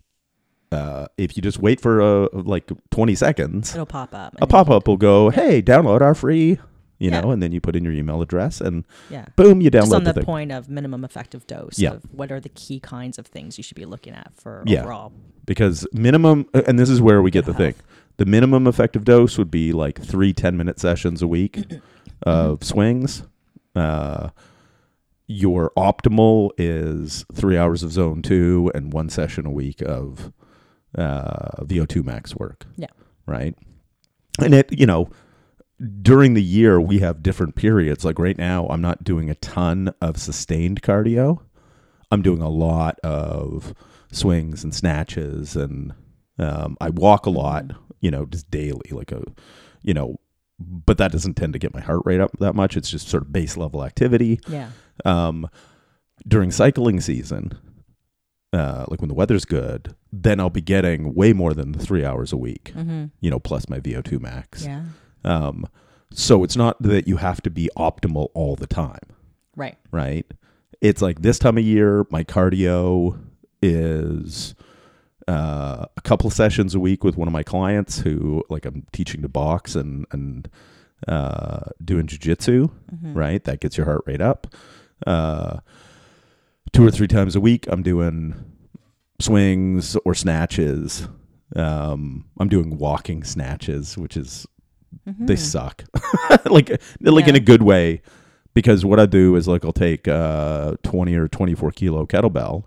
uh 0.72 1.06
if 1.16 1.36
you 1.36 1.42
just 1.42 1.58
wait 1.58 1.80
for 1.80 2.00
uh, 2.02 2.28
like 2.32 2.70
20 2.90 3.14
seconds, 3.14 3.74
it'll 3.74 3.86
pop 3.86 4.14
up. 4.14 4.34
a 4.40 4.46
pop-up 4.46 4.86
will 4.86 4.96
go, 4.96 5.30
"Hey, 5.30 5.62
download 5.62 6.00
our 6.02 6.14
free," 6.14 6.58
you 6.98 7.10
Yeah. 7.10 7.20
know, 7.20 7.30
and 7.30 7.42
then 7.42 7.52
you 7.52 7.60
put 7.60 7.74
in 7.76 7.84
your 7.84 7.92
email 7.94 8.20
address 8.22 8.60
and 8.60 8.84
Yeah. 9.10 9.26
boom, 9.36 9.60
you 9.60 9.70
Just 9.70 9.90
download 9.90 9.96
on 9.96 10.04
the 10.04 10.12
the 10.14 10.22
point 10.22 10.52
of 10.52 10.68
minimum 10.68 11.04
effective 11.04 11.46
dose 11.46 11.78
Yeah. 11.78 11.92
of 11.92 12.02
what 12.12 12.30
are 12.32 12.40
the 12.40 12.48
key 12.50 12.80
kinds 12.80 13.18
of 13.18 13.26
things 13.26 13.56
you 13.58 13.64
should 13.64 13.76
be 13.76 13.86
looking 13.86 14.12
at 14.14 14.32
for 14.34 14.62
Yeah. 14.66 14.80
overall. 14.82 15.12
Because 15.46 15.86
minimum 15.92 16.46
and 16.52 16.78
this 16.78 16.90
is 16.90 17.00
where 17.00 17.22
we 17.22 17.30
get 17.30 17.46
the 17.46 17.52
Good 17.52 17.74
thing. 17.76 17.84
The 18.18 18.26
minimum 18.26 18.66
effective 18.66 19.04
dose 19.04 19.38
would 19.38 19.50
be 19.50 19.72
like 19.72 19.98
three 20.00 20.34
10-minute 20.34 20.80
sessions 20.80 21.22
a 21.22 21.28
week 21.28 21.64
of 22.24 22.62
swings. 22.64 23.22
Uh 23.74 24.28
your 25.30 25.70
optimal 25.76 26.50
is 26.56 27.24
three 27.32 27.56
hours 27.56 27.82
of 27.82 27.92
zone 27.92 28.22
two 28.22 28.70
and 28.74 28.92
one 28.94 29.08
session 29.10 29.44
a 29.46 29.50
week 29.50 29.82
of 29.82 30.32
uh, 30.96 31.62
VO2 31.64 32.04
max 32.04 32.34
work. 32.36 32.66
Yeah. 32.76 32.86
Right. 33.26 33.54
And 34.40 34.54
it, 34.54 34.76
you 34.78 34.86
know, 34.86 35.10
during 36.02 36.34
the 36.34 36.42
year 36.42 36.80
we 36.80 36.98
have 37.00 37.22
different 37.22 37.54
periods. 37.54 38.04
Like 38.04 38.18
right 38.18 38.38
now, 38.38 38.66
I'm 38.68 38.80
not 38.80 39.04
doing 39.04 39.30
a 39.30 39.34
ton 39.36 39.92
of 40.00 40.16
sustained 40.18 40.82
cardio. 40.82 41.40
I'm 42.10 42.22
doing 42.22 42.40
a 42.40 42.48
lot 42.48 42.98
of 43.00 43.74
swings 44.12 44.64
and 44.64 44.74
snatches, 44.74 45.56
and 45.56 45.92
um, 46.38 46.76
I 46.80 46.88
walk 46.90 47.26
a 47.26 47.30
lot. 47.30 47.66
You 48.00 48.10
know, 48.10 48.24
just 48.26 48.50
daily, 48.50 48.90
like 48.92 49.12
a, 49.12 49.22
you 49.82 49.92
know, 49.92 50.16
but 50.58 50.96
that 50.98 51.12
doesn't 51.12 51.34
tend 51.34 51.52
to 51.52 51.58
get 51.58 51.74
my 51.74 51.80
heart 51.80 52.02
rate 52.06 52.20
up 52.20 52.30
that 52.38 52.54
much. 52.54 52.76
It's 52.76 52.88
just 52.90 53.08
sort 53.08 53.24
of 53.24 53.32
base 53.32 53.56
level 53.56 53.84
activity 53.84 54.40
Yeah. 54.48 54.70
um, 55.04 55.48
during 56.26 56.50
cycling 56.50 57.00
season, 57.00 57.52
uh, 58.52 58.84
like 58.88 59.00
when 59.00 59.08
the 59.08 59.14
weather's 59.14 59.44
good, 59.44 59.94
then 60.12 60.40
I'll 60.40 60.50
be 60.50 60.60
getting 60.62 61.14
way 61.14 61.32
more 61.32 61.54
than 61.54 61.72
the 61.72 61.78
three 61.78 62.04
hours 62.04 62.32
a 62.32 62.36
week, 62.36 62.72
Mm-hmm. 62.76 63.06
you 63.20 63.30
know, 63.30 63.38
plus 63.38 63.68
my 63.68 63.78
VO2 63.80 64.20
max. 64.20 64.64
Yeah. 64.64 64.82
Um, 65.24 65.66
so 66.10 66.42
it's 66.44 66.56
not 66.56 66.80
that 66.82 67.06
you 67.06 67.18
have 67.18 67.42
to 67.42 67.50
be 67.50 67.68
optimal 67.76 68.28
all 68.34 68.56
the 68.56 68.66
time, 68.66 69.00
Right. 69.56 69.76
right? 69.90 70.26
It's 70.80 71.02
like 71.02 71.20
this 71.22 71.38
time 71.38 71.58
of 71.58 71.64
year, 71.64 72.06
my 72.10 72.24
cardio 72.24 73.18
is 73.60 74.54
uh, 75.26 75.84
a 75.96 76.00
couple 76.02 76.26
of 76.28 76.32
sessions 76.32 76.74
a 76.74 76.80
week 76.80 77.04
with 77.04 77.16
one 77.16 77.28
of 77.28 77.32
my 77.32 77.42
clients 77.42 77.98
who, 77.98 78.42
like, 78.48 78.64
I'm 78.64 78.86
teaching 78.92 79.20
to 79.22 79.28
box 79.28 79.74
and 79.74 80.06
and 80.12 80.48
uh, 81.06 81.64
doing 81.84 82.06
jujitsu 82.06 82.70
Mm-hmm. 82.94 83.12
right? 83.14 83.44
That 83.44 83.60
gets 83.60 83.76
your 83.76 83.84
heart 83.86 84.02
rate 84.06 84.20
up. 84.22 84.46
Uh, 85.06 85.58
two 86.72 86.86
or 86.86 86.90
three 86.90 87.08
times 87.08 87.34
a 87.36 87.40
week, 87.40 87.66
I'm 87.68 87.82
doing 87.82 88.34
swings 89.20 89.96
or 90.04 90.14
snatches. 90.14 91.08
Um, 91.56 92.26
I'm 92.38 92.48
doing 92.48 92.76
walking 92.78 93.24
snatches, 93.24 93.96
which 93.96 94.16
is 94.16 94.46
they 95.06 95.36
suck, 95.36 95.84
like 96.46 96.80
like 97.00 97.28
in 97.28 97.34
a 97.36 97.40
good 97.40 97.62
way, 97.62 98.02
because 98.54 98.84
what 98.84 99.00
I 99.00 99.06
do 99.06 99.36
is 99.36 99.48
like 99.48 99.64
I'll 99.64 99.72
take 99.72 100.06
a 100.06 100.76
20 100.82 101.14
or 101.14 101.28
24 101.28 101.70
kilo 101.72 102.06
kettlebell, 102.06 102.64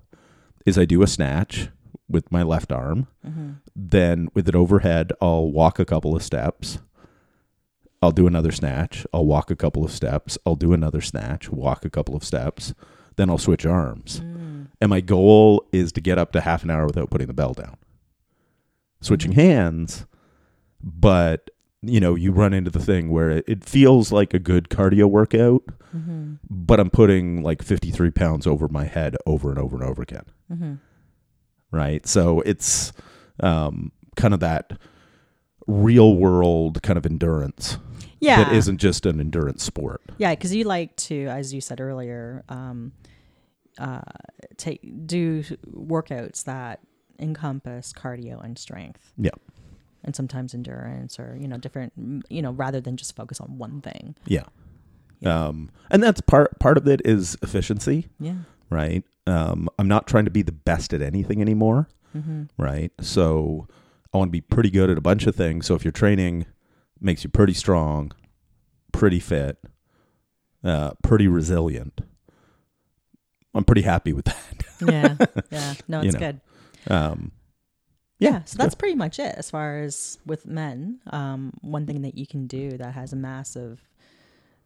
is 0.66 0.78
I 0.78 0.86
do 0.86 1.04
a 1.04 1.08
snatch 1.08 1.70
with 2.10 2.32
my 2.32 2.44
left 2.44 2.72
arm, 2.72 3.08
Mm-hmm. 3.26 3.52
then 3.76 4.28
with 4.34 4.50
it 4.50 4.56
overhead, 4.56 5.14
I'll 5.22 5.52
walk 5.52 5.78
a 5.80 5.86
couple 5.86 6.16
of 6.16 6.24
steps. 6.24 6.80
I'll 8.02 8.12
do 8.12 8.26
another 8.26 8.52
snatch. 8.52 9.06
I'll 9.14 9.26
walk 9.28 9.52
a 9.52 9.56
couple 9.56 9.86
of 9.86 9.92
steps. 9.92 10.36
I'll 10.46 10.56
do 10.56 10.74
another 10.74 11.02
snatch, 11.02 11.50
walk 11.52 11.86
a 11.86 11.90
couple 11.90 12.16
of 12.16 12.24
steps. 12.24 12.74
Then 13.18 13.30
I'll 13.30 13.38
switch 13.38 13.66
arms. 13.66 14.22
Mm. 14.22 14.68
And 14.80 14.90
my 14.90 15.02
goal 15.02 15.66
is 15.72 15.92
to 15.94 16.02
get 16.02 16.18
up 16.18 16.32
to 16.32 16.42
half 16.42 16.64
an 16.64 16.72
hour 16.72 16.86
without 16.86 17.10
putting 17.10 17.28
the 17.28 17.34
bell 17.34 17.54
down. 17.54 17.78
Switching 19.02 19.32
hands, 19.32 20.06
but 20.84 21.50
you 21.84 22.00
know, 22.00 22.14
you 22.14 22.32
run 22.32 22.54
into 22.54 22.70
the 22.70 22.80
thing 22.80 23.10
where 23.10 23.32
it, 23.32 23.46
it 23.48 23.64
feels 23.66 24.12
like 24.12 24.34
a 24.36 24.40
good 24.40 24.70
cardio 24.70 25.06
workout, 25.06 25.64
Mm-hmm. 25.96 26.36
but 26.50 26.80
I'm 26.80 26.90
putting 26.90 27.44
like 27.44 27.62
53 27.62 28.12
pounds 28.12 28.48
over 28.48 28.70
my 28.70 28.86
head 28.86 29.18
over 29.26 29.50
and 29.50 29.60
over 29.60 29.76
and 29.76 29.84
over 29.84 30.02
again 30.02 30.24
Mm-hmm. 30.50 30.74
right? 31.70 32.08
So 32.08 32.40
it's 32.42 32.94
um, 33.42 33.92
kind 34.16 34.34
of 34.34 34.40
that 34.40 34.72
real 35.68 36.16
world 36.16 36.82
kind 36.82 36.98
of 36.98 37.06
endurance 37.06 37.78
Yeah. 38.22 38.44
that 38.46 38.54
isn't 38.54 38.78
just 38.78 39.06
an 39.06 39.20
endurance 39.20 39.64
sport. 39.64 40.02
Yeah, 40.18 40.34
because 40.34 40.54
you 40.56 40.64
like 40.64 40.96
to, 41.08 41.26
as 41.28 41.54
you 41.54 41.60
said 41.60 41.82
earlier, 41.82 42.44
um, 42.50 42.94
uh, 43.78 44.02
take 44.58 44.82
do 45.08 45.44
workouts 45.76 46.44
that 46.46 46.80
encompass 47.20 47.94
cardio 47.94 48.44
and 48.44 48.58
strength. 48.58 49.12
Yeah. 49.18 49.32
and 50.04 50.16
sometimes 50.16 50.54
endurance, 50.56 51.20
or 51.20 51.38
you 51.40 51.48
know, 51.48 51.58
different. 51.58 51.94
You 52.30 52.42
know, 52.42 52.52
rather 52.52 52.82
than 52.82 52.98
just 52.98 53.16
focus 53.16 53.40
on 53.40 53.58
one 53.60 53.82
thing. 53.82 54.16
Yeah. 54.26 54.46
Yeah. 55.20 55.46
Um, 55.48 55.70
and 55.92 56.02
that's 56.02 56.22
part 56.22 56.58
part 56.60 56.78
of 56.78 56.88
it 56.88 57.02
is 57.06 57.38
efficiency, 57.44 58.08
Yeah. 58.20 58.38
right? 58.72 59.04
Um, 59.28 59.70
I'm 59.78 59.88
not 59.88 60.08
trying 60.08 60.26
to 60.26 60.32
be 60.32 60.42
the 60.42 60.52
best 60.52 60.94
at 60.94 61.02
anything 61.04 61.42
anymore, 61.42 61.88
Mm-hmm. 62.18 62.44
right? 62.58 62.92
So 63.00 63.68
I 64.14 64.18
want 64.18 64.30
to 64.30 64.32
be 64.32 64.42
pretty 64.42 64.72
good 64.72 64.90
at 64.90 64.98
a 64.98 65.02
bunch 65.02 65.28
of 65.28 65.36
things. 65.36 65.68
So 65.68 65.76
if 65.76 65.86
you're 65.86 65.92
training 65.92 66.48
makes 67.02 67.24
you 67.24 67.30
pretty 67.30 67.54
strong, 67.54 68.12
pretty 68.92 69.20
fit, 69.20 69.58
uh, 70.64 70.92
pretty 71.04 71.28
resilient, 71.28 72.02
I'm 73.54 73.64
pretty 73.66 73.82
happy 73.82 74.14
with 74.14 74.26
that. 74.26 74.38
Yeah. 74.88 75.16
Yeah. 75.52 75.74
No, 75.88 76.02
You 76.02 76.08
it's 76.10 76.14
know. 76.16 76.20
good. 76.20 76.42
Um, 76.88 77.32
Yeah, 78.18 78.44
so 78.46 78.58
that's 78.58 78.74
pretty 78.74 78.96
much 78.96 79.20
it 79.20 79.36
as 79.38 79.52
far 79.52 79.80
as 79.84 80.18
with 80.26 80.48
men. 80.48 81.00
Um, 81.12 81.54
one 81.62 81.86
thing 81.86 82.02
that 82.02 82.18
you 82.18 82.26
can 82.26 82.48
do 82.48 82.78
that 82.78 82.94
has 82.96 83.14
a 83.14 83.16
massive 83.16 83.80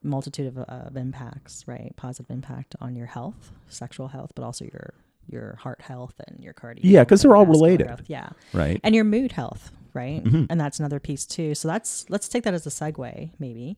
multitude 0.04 0.48
of, 0.48 0.58
of 0.60 0.96
impacts, 0.96 1.68
right? 1.68 1.94
Positive 1.98 2.30
impact 2.32 2.76
on 2.80 2.96
your 2.96 3.08
health, 3.08 3.52
sexual 3.68 4.08
health, 4.08 4.32
but 4.36 4.44
also 4.46 4.64
your 4.66 4.94
your 5.28 5.56
heart 5.60 5.82
health 5.82 6.14
and 6.30 6.42
your 6.44 6.54
cardio. 6.54 6.80
Yeah, 6.84 7.04
because 7.04 7.24
they're 7.24 7.36
all 7.36 7.46
related. 7.46 7.88
health. 7.88 8.04
Yeah, 8.08 8.30
right. 8.54 8.80
and 8.84 8.94
your 8.96 9.04
mood 9.04 9.32
health, 9.34 9.72
right? 9.96 10.24
Mhm. 10.24 10.48
And 10.50 10.60
that's 10.60 10.80
another 10.80 11.00
piece 11.00 11.26
too. 11.26 11.56
So 11.56 11.68
that's 11.68 12.06
let's 12.10 12.28
take 12.28 12.44
that 12.44 12.54
as 12.54 12.66
a 12.68 12.70
segue, 12.70 13.32
maybe, 13.40 13.78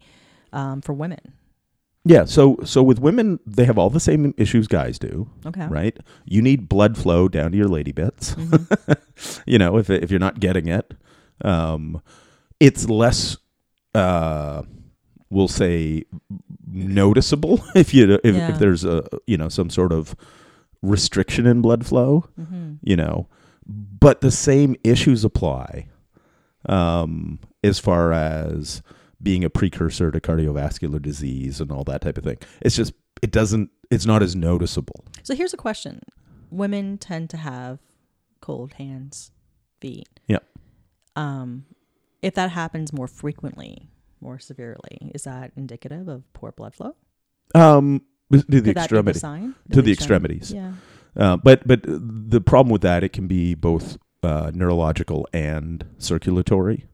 um, 0.52 0.82
for 0.82 0.94
women. 0.94 1.20
Yeah. 2.04 2.26
So 2.26 2.58
so 2.64 2.82
with 2.84 3.00
women, 3.00 3.40
they 3.46 3.66
have 3.66 3.78
all 3.78 3.90
the 3.90 4.00
same 4.00 4.34
issues 4.38 4.68
guys 4.68 4.98
do. 5.00 5.30
Okay. 5.46 5.68
Right. 5.68 5.98
You 6.26 6.42
need 6.42 6.68
blood 6.70 6.98
flow 6.98 7.28
down 7.28 7.52
to 7.52 7.58
your 7.58 7.68
lady 7.68 7.92
bits. 7.92 8.36
Mhm. 8.36 8.98
you 9.46 9.58
know, 9.58 9.78
if 9.78 9.90
if 9.90 10.10
you're 10.10 10.20
not 10.20 10.40
getting 10.40 10.68
it, 10.68 10.94
um, 11.44 12.02
it's 12.60 12.90
less. 12.90 13.38
Uh, 13.96 14.62
we'll 15.30 15.48
say 15.50 16.04
noticeable 16.72 17.62
if 17.76 17.94
you 17.94 18.20
if, 18.24 18.36
Yeah. 18.36 18.52
if 18.52 18.60
there's 18.60 18.86
a 18.86 19.04
you 19.26 19.38
know 19.38 19.50
some 19.50 19.70
sort 19.70 19.92
of 19.92 20.16
restriction 20.82 21.46
in 21.48 21.62
blood 21.62 21.86
flow 21.86 22.26
hmm 22.38 22.74
you 22.84 22.96
know 22.96 23.28
but 23.66 24.22
the 24.22 24.32
same 24.32 24.76
issues 24.84 25.24
apply 25.26 25.88
um 26.68 27.40
as 27.64 27.80
far 27.80 28.12
as 28.14 28.82
being 29.22 29.44
a 29.44 29.50
precursor 29.50 30.12
to 30.12 30.20
cardiovascular 30.22 31.02
disease 31.02 31.60
and 31.62 31.72
all 31.72 31.84
that 31.84 32.02
type 32.02 32.18
of 32.18 32.24
thing 32.24 32.38
it's 32.62 32.76
just 32.76 32.94
it 33.22 33.32
doesn't 33.32 33.70
it's 33.90 34.06
not 34.06 34.22
as 34.22 34.36
noticeable 34.36 35.04
So 35.24 35.34
here's 35.36 35.54
a 35.54 35.58
question: 35.58 36.02
Women 36.52 36.98
tend 36.98 37.30
to 37.32 37.38
have 37.38 37.80
cold 38.42 38.74
hands, 38.74 39.32
feet. 39.82 40.08
Yep. 40.28 40.44
Um, 41.16 41.66
if 42.22 42.34
that 42.36 42.52
happens 42.52 42.94
more 42.94 43.08
frequently, 43.08 43.90
more 44.22 44.40
severely, 44.40 45.12
is 45.16 45.24
that 45.24 45.52
indicative 45.56 46.08
of 46.08 46.32
poor 46.34 46.52
blood 46.52 46.76
flow? 46.76 46.96
um 47.56 48.02
to 48.32 48.40
the 48.40 48.62
Could 48.62 48.66
that 48.66 48.74
be 48.76 48.82
extremity 48.82 49.14
the 49.14 49.20
sign? 49.20 49.56
to 49.72 49.82
the 49.82 49.92
extremities 49.92 50.52
Yeah. 50.52 50.74
uh, 51.16 51.38
but 51.38 51.66
but 51.66 51.80
the 51.86 52.42
problem 52.42 52.72
with 52.72 52.82
that 52.82 53.04
it 53.04 53.14
can 53.14 53.26
be 53.28 53.56
both 53.56 53.98
uh, 54.24 54.52
neurological 54.54 55.28
and 55.34 55.86
circulatory 55.98 56.86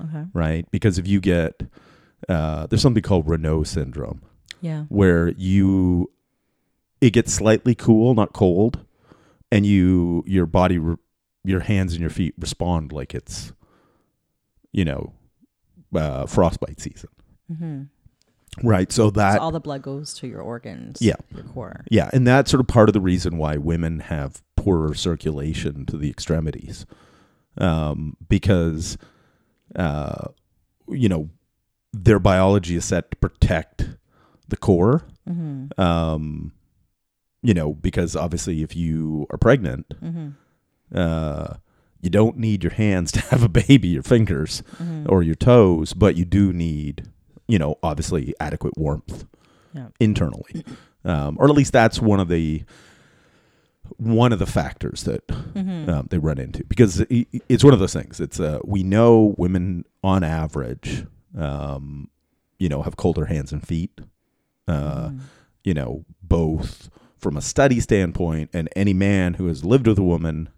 Okay. 0.00 0.24
right 0.32 0.66
because 0.70 0.98
if 0.98 1.06
you 1.06 1.20
get 1.20 1.62
uh, 2.28 2.66
there's 2.66 2.80
something 2.82 3.02
called 3.02 3.26
Raynaud 3.26 3.66
syndrome 3.66 4.22
Yeah. 4.60 4.84
where 4.88 5.28
you 5.28 6.10
it 7.00 7.10
gets 7.12 7.32
slightly 7.32 7.74
cool, 7.74 8.14
not 8.14 8.32
cold, 8.32 8.80
and 9.50 9.66
you 9.66 10.22
your 10.26 10.46
body 10.46 10.78
re- 10.78 10.96
your 11.44 11.60
hands 11.60 11.92
and 11.92 12.00
your 12.00 12.10
feet 12.10 12.34
respond 12.38 12.92
like 12.92 13.12
it's 13.14 13.52
you 14.72 14.84
know 14.84 15.12
uh, 15.94 16.26
frostbite 16.26 16.80
season, 16.80 17.10
Mm-hmm. 17.52 18.66
right? 18.66 18.90
So 18.90 19.10
that 19.10 19.34
so 19.34 19.40
all 19.40 19.50
the 19.50 19.60
blood 19.60 19.82
goes 19.82 20.14
to 20.14 20.26
your 20.26 20.40
organs. 20.40 21.02
Yeah. 21.02 21.16
Your 21.34 21.42
core. 21.44 21.84
yeah, 21.90 22.08
and 22.12 22.26
that's 22.26 22.50
sort 22.50 22.60
of 22.60 22.66
part 22.68 22.88
of 22.88 22.92
the 22.94 23.00
reason 23.00 23.36
why 23.36 23.56
women 23.58 24.00
have 24.00 24.42
poorer 24.62 24.94
circulation 24.94 25.84
to 25.86 25.96
the 25.96 26.08
extremities, 26.10 26.86
um, 27.58 28.16
because 28.28 28.96
uh, 29.76 30.26
you 30.88 31.08
know 31.08 31.28
their 31.92 32.18
biology 32.18 32.76
is 32.76 32.84
set 32.84 33.10
to 33.10 33.16
protect 33.16 33.88
the 34.48 34.56
core. 34.56 35.02
Mm-hmm. 35.28 35.80
um, 35.80 36.52
you 37.44 37.54
know, 37.54 37.72
because 37.74 38.14
obviously 38.16 38.62
if 38.62 38.74
you 38.76 39.26
are 39.30 39.38
pregnant, 39.38 39.86
Mm-hmm. 40.02 40.28
uh, 40.94 41.54
you 42.00 42.10
don't 42.10 42.36
need 42.36 42.64
your 42.64 42.72
hands 42.72 43.12
to 43.16 43.20
have 43.20 43.42
a 43.44 43.48
baby, 43.48 43.88
your 43.88 44.02
fingers 44.02 44.62
Mm-hmm. 44.82 45.06
or 45.08 45.22
your 45.22 45.34
toes, 45.36 45.92
but 45.92 46.16
you 46.16 46.24
do 46.24 46.52
need, 46.52 47.08
you 47.48 47.58
know, 47.58 47.78
obviously 47.82 48.34
adequate 48.40 48.76
warmth 48.76 49.24
Yeah. 49.74 49.88
internally, 50.00 50.64
um, 51.04 51.36
or 51.38 51.48
at 51.48 51.54
least 51.54 51.72
that's 51.72 52.00
one 52.00 52.20
of 52.20 52.28
the 52.28 52.62
one 53.98 54.32
of 54.32 54.38
the 54.38 54.46
factors 54.46 55.04
that 55.04 55.26
Mm-hmm. 55.28 55.90
um, 55.90 56.06
they 56.10 56.18
run 56.18 56.38
into 56.38 56.64
because 56.64 57.00
it's 57.10 57.62
one 57.64 57.74
of 57.74 57.80
those 57.80 57.92
things. 57.92 58.20
It's 58.20 58.40
uh, 58.40 58.58
we 58.64 58.82
know 58.82 59.34
women 59.38 59.84
on 60.02 60.22
average, 60.24 61.06
um, 61.38 62.08
you 62.58 62.68
know, 62.68 62.82
have 62.82 62.96
colder 62.96 63.26
hands 63.26 63.52
and 63.52 63.66
feet. 63.66 64.00
Uh, 64.68 65.08
Mhm. 65.10 65.20
you 65.64 65.74
know, 65.74 66.04
both 66.22 66.88
from 67.18 67.36
a 67.36 67.40
study 67.40 67.78
standpoint 67.80 68.50
and 68.52 68.68
any 68.74 68.92
man 68.94 69.34
who 69.34 69.46
has 69.46 69.64
lived 69.64 69.86
with 69.86 69.98
a 69.98 70.02
woman 70.02 70.48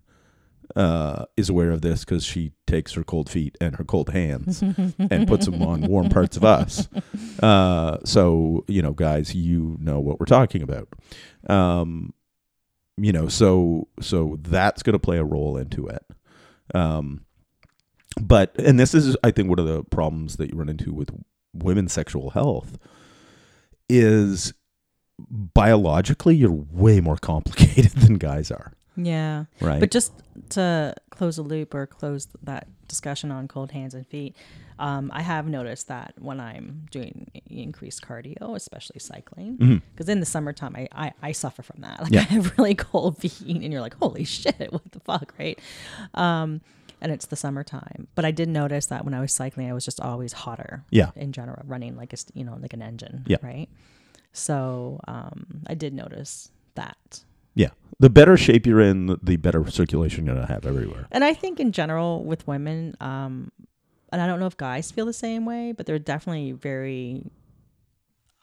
uh, 0.77 1.27
is 1.37 1.49
aware 1.51 1.71
of 1.71 1.83
this 1.83 2.05
because 2.05 2.25
she 2.25 2.53
takes 2.67 2.93
her 2.95 3.05
cold 3.05 3.29
feet 3.29 3.57
and 3.61 3.77
her 3.77 3.85
cold 3.85 4.11
hands 4.11 4.63
and 4.63 5.29
puts 5.29 5.45
them 5.47 5.63
on 5.63 5.83
warm 5.83 6.09
parts 6.09 6.37
of 6.37 6.45
us. 6.45 6.89
Uh, 7.43 7.99
so, 8.05 8.65
you 8.69 8.81
know, 8.81 8.93
guys, 8.93 9.35
you 9.35 9.77
know 9.81 9.99
what 10.01 10.21
we're 10.21 10.25
talking 10.27 10.63
about. 10.63 10.89
Um, 11.49 12.15
you 12.97 13.13
know, 13.13 13.29
so 13.29 13.89
so 14.01 14.39
that's 14.43 14.83
going 14.83 14.93
to 14.95 14.99
play 14.99 15.19
a 15.19 15.25
role 15.25 15.57
into 15.57 15.87
it. 15.89 16.05
Um, 16.75 17.25
but 18.21 18.55
and 18.59 18.79
this 18.79 18.95
is, 18.95 19.17
I 19.25 19.31
think, 19.31 19.49
one 19.49 19.59
of 19.59 19.67
the 19.67 19.83
problems 19.85 20.37
that 20.37 20.51
you 20.51 20.57
run 20.59 20.69
into 20.69 20.93
with 20.93 21.11
women's 21.53 21.93
sexual 21.93 22.31
health 22.31 22.79
is 23.89 24.53
biologically 25.19 26.35
you're 26.35 26.51
way 26.53 27.01
more 27.01 27.17
complicated 27.21 27.93
than 27.93 28.15
guys 28.19 28.51
are, 28.51 28.73
Yeah. 28.97 29.45
right? 29.61 29.81
But 29.81 29.91
just 29.91 30.13
to 30.51 30.95
close 31.11 31.39
a 31.39 31.43
loop 31.43 31.75
or 31.75 31.87
close 31.87 32.27
that 32.43 32.69
discussion 32.89 33.31
on 33.31 33.47
cold 33.49 33.71
hands 33.73 33.95
and 33.95 34.07
feet, 34.07 34.35
um, 34.79 35.11
I 35.15 35.23
have 35.23 35.47
noticed 35.49 35.89
that 35.89 36.15
when 36.19 36.41
I'm 36.41 36.87
doing 36.91 37.31
increased 37.49 38.03
cardio, 38.03 38.55
especially 38.57 38.99
cycling, 39.01 39.83
because 39.93 40.09
in 40.09 40.21
the 40.21 40.27
summertime 40.27 40.75
I, 40.77 40.89
I, 40.93 41.13
I 41.23 41.33
suffer 41.33 41.63
from 41.63 41.81
that. 41.83 42.01
Like 42.03 42.13
Yeah. 42.13 42.21
I 42.21 42.25
have 42.35 42.59
really 42.59 42.75
cold 42.75 43.19
feet, 43.19 43.41
and 43.47 43.73
you're 43.73 43.81
like, 43.81 43.95
holy 43.95 44.25
shit, 44.25 44.69
what 44.73 44.91
the 44.93 45.01
fuck, 45.01 45.33
right? 45.39 45.59
Um, 46.15 46.61
and 47.01 47.13
it's 47.13 47.27
the 47.27 47.37
summertime. 47.37 48.09
But 48.15 48.25
I 48.25 48.31
did 48.31 48.49
notice 48.49 48.87
that 48.87 49.05
when 49.05 49.15
I 49.15 49.21
was 49.21 49.33
cycling, 49.33 49.69
I 49.69 49.75
was 49.75 49.85
just 49.85 50.01
always 50.01 50.33
hotter. 50.33 50.85
Yeah. 50.91 51.11
In 51.17 51.33
general, 51.33 51.63
running 51.67 51.97
like 51.97 52.13
a 52.13 52.17
you 52.35 52.45
know 52.45 52.57
like 52.61 52.73
an 52.73 52.83
engine. 52.83 53.25
Yeah. 53.27 53.37
Right. 53.43 53.69
So 54.33 55.01
um, 55.07 55.63
I 55.67 55.75
did 55.75 55.95
notice 55.95 56.51
that. 56.75 57.23
yeah, 57.55 57.69
the 58.01 58.11
better 58.11 58.37
shape 58.37 58.67
you're 58.67 58.81
in, 58.81 59.17
the 59.23 59.37
better 59.37 59.69
circulation 59.71 60.27
you're 60.27 60.35
gonna 60.35 60.47
have 60.47 60.67
everywhere. 60.67 61.07
And 61.13 61.23
I 61.23 61.35
think 61.35 61.61
in 61.61 61.71
general 61.73 62.25
with 62.25 62.47
women, 62.49 62.97
um, 63.01 63.53
and 64.15 64.23
I 64.23 64.27
don't 64.27 64.41
know 64.41 64.47
if 64.47 64.57
guys 64.57 64.91
feel 64.91 65.07
the 65.07 65.13
same 65.13 65.45
way, 65.45 65.73
but 65.73 65.85
they're 65.87 65.99
definitely 65.99 66.53
very. 66.53 67.27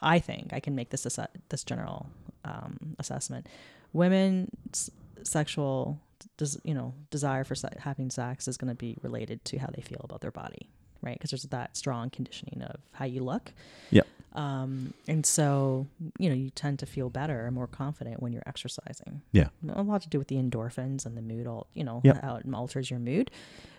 I 0.02 0.20
think 0.20 0.52
I 0.54 0.60
can 0.60 0.76
make 0.76 0.90
this 0.90 1.06
asse- 1.06 1.30
this 1.50 1.64
general 1.64 2.08
um, 2.46 2.96
assessment. 3.00 3.48
Women's 3.94 4.90
sexual, 5.24 6.00
des- 6.38 6.60
you 6.64 6.74
know, 6.74 6.94
desire 7.10 7.44
for 7.44 7.56
se- 7.56 7.78
having 7.80 8.10
sex 8.10 8.48
is 8.48 8.58
going 8.58 8.70
to 8.70 8.76
be 8.76 8.98
related 9.02 9.44
to 9.46 9.58
how 9.60 9.68
they 9.76 9.82
feel 9.82 10.02
about 10.04 10.22
their 10.22 10.32
body, 10.32 10.70
right? 11.02 11.16
Because 11.18 11.32
there's 11.32 11.44
that 11.44 11.78
strong 11.78 12.10
conditioning 12.10 12.62
of 12.64 12.80
how 12.94 13.06
you 13.06 13.24
look. 13.24 13.52
Yep. 13.92 14.08
Um, 14.34 14.94
and 15.10 15.26
so, 15.26 15.88
you 16.18 16.30
know, 16.30 16.36
you 16.36 16.50
tend 16.52 16.80
to 16.80 16.86
feel 16.86 17.10
better 17.10 17.46
and 17.46 17.54
more 17.54 17.68
confident 17.68 18.22
when 18.24 18.32
you're 18.32 18.44
exercising. 18.48 19.22
Yeah. 19.34 19.50
A 19.76 19.84
lot 19.84 20.02
to 20.04 20.10
do 20.10 20.18
with 20.18 20.30
the 20.30 20.38
endorphins 20.38 21.06
and 21.06 21.18
the 21.18 21.22
mood, 21.22 21.46
al- 21.48 21.68
you 21.74 21.84
know, 21.84 22.00
Yep. 22.04 22.22
how 22.24 22.36
it 22.38 22.46
alters 22.54 22.90
your 22.90 23.00
mood. 23.00 23.30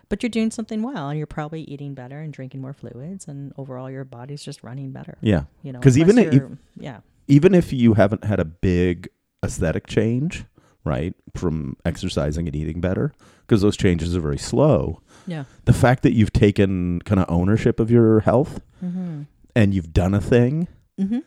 But 0.09 0.21
you're 0.21 0.29
doing 0.29 0.51
something 0.51 0.83
well 0.83 1.09
and 1.09 1.17
you're 1.17 1.25
probably 1.27 1.61
eating 1.61 1.93
better 1.95 2.19
and 2.19 2.31
drinking 2.31 2.61
more 2.61 2.73
fluids 2.73 3.27
and 3.27 3.51
overall 3.57 3.89
your 3.89 4.03
body's 4.03 4.43
just 4.43 4.63
running 4.63 4.91
better. 4.91 5.17
Yeah, 5.21 5.45
You 5.63 5.71
know, 5.73 5.79
'Cause 5.79 5.97
even 5.97 6.17
if- 6.17 6.43
yeah. 6.77 6.99
even 7.27 7.55
if 7.55 7.73
you 7.73 7.93
haven't 7.95 8.23
had 8.25 8.39
a 8.39 8.45
big 8.45 9.09
aesthetic 9.43 9.87
change, 9.87 10.45
right, 10.85 11.15
from 11.35 11.77
exercising 11.85 12.47
and 12.47 12.55
eating 12.55 12.79
better, 12.81 13.11
because 13.41 13.61
those 13.61 13.75
changes 13.77 14.15
are 14.15 14.19
very 14.21 14.37
slow. 14.37 15.01
Yeah. 15.25 15.45
The 15.65 15.73
fact 15.73 16.03
that 16.03 16.13
you've 16.13 16.33
taken 16.33 16.99
kind 17.05 17.19
of 17.19 17.25
ownership 17.29 17.79
of 17.79 17.89
your 17.89 18.19
health 18.21 18.61
Mm-hmm. 18.83 19.21
and 19.55 19.73
you've 19.73 19.93
done 19.93 20.13
a 20.13 20.21
thing 20.21 20.67
Mm-hmm. 20.99 21.19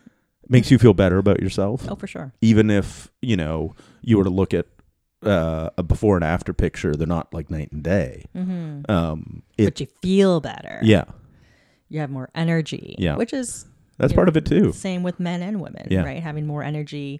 makes 0.47 0.71
you 0.71 0.77
feel 0.77 0.93
better 0.93 1.17
about 1.17 1.41
yourself. 1.41 1.87
Oh, 1.89 1.95
for 1.95 2.07
sure. 2.07 2.31
Even 2.41 2.69
if 2.69 3.11
you 3.21 3.35
know 3.35 3.75
you 4.01 4.17
were 4.17 4.23
to 4.23 4.29
look 4.29 4.53
at 4.53 4.67
uh, 5.23 5.69
a 5.77 5.83
before 5.83 6.15
and 6.15 6.23
after 6.23 6.53
picture, 6.53 6.95
they're 6.95 7.07
not 7.07 7.33
like 7.33 7.49
night 7.49 7.71
and 7.71 7.83
day. 7.83 8.25
Mm-hmm. 8.35 8.89
Um, 8.91 9.43
it, 9.57 9.65
but 9.65 9.79
you 9.79 9.87
feel 10.01 10.39
better. 10.41 10.79
yeah, 10.83 11.05
You 11.89 11.99
have 12.01 12.09
more 12.09 12.29
energy. 12.35 12.95
Yeah. 12.99 13.15
Which 13.15 13.33
is 13.33 13.65
that's 13.97 14.13
part 14.13 14.27
know, 14.27 14.29
of 14.29 14.37
it 14.37 14.45
too. 14.45 14.71
Same 14.73 15.01
with 15.03 15.19
men 15.19 15.41
and 15.41 15.59
women, 15.59 15.87
Yeah. 15.89 16.03
right? 16.03 16.21
Having 16.21 16.45
more 16.45 16.61
energy, 16.61 17.19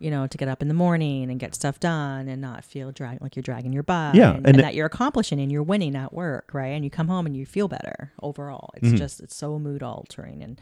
you 0.00 0.10
know, 0.10 0.26
to 0.26 0.36
get 0.36 0.48
up 0.48 0.62
in 0.62 0.66
the 0.68 0.74
morning 0.74 1.30
and 1.30 1.38
get 1.38 1.54
stuff 1.54 1.78
done 1.78 2.26
and 2.26 2.42
not 2.42 2.64
feel 2.64 2.90
drag 2.90 3.22
like 3.22 3.36
you're 3.36 3.42
dragging 3.44 3.72
your 3.72 3.84
butt. 3.84 4.16
Yeah, 4.16 4.30
and, 4.30 4.38
and 4.38 4.46
and 4.48 4.56
it- 4.58 4.62
that 4.62 4.74
you're 4.74 4.86
accomplishing 4.86 5.38
and 5.40 5.52
you're 5.52 5.62
winning 5.62 5.94
at 5.94 6.12
work, 6.12 6.50
right? 6.52 6.68
And 6.74 6.82
you 6.84 6.90
come 6.90 7.06
home 7.06 7.24
and 7.26 7.36
you 7.36 7.46
feel 7.46 7.68
better 7.68 8.12
overall. 8.20 8.70
It's 8.76 8.88
Mhm. 8.88 8.98
just 8.98 9.20
it's 9.20 9.36
so 9.36 9.60
mood 9.60 9.82
altering 9.84 10.42
and 10.42 10.60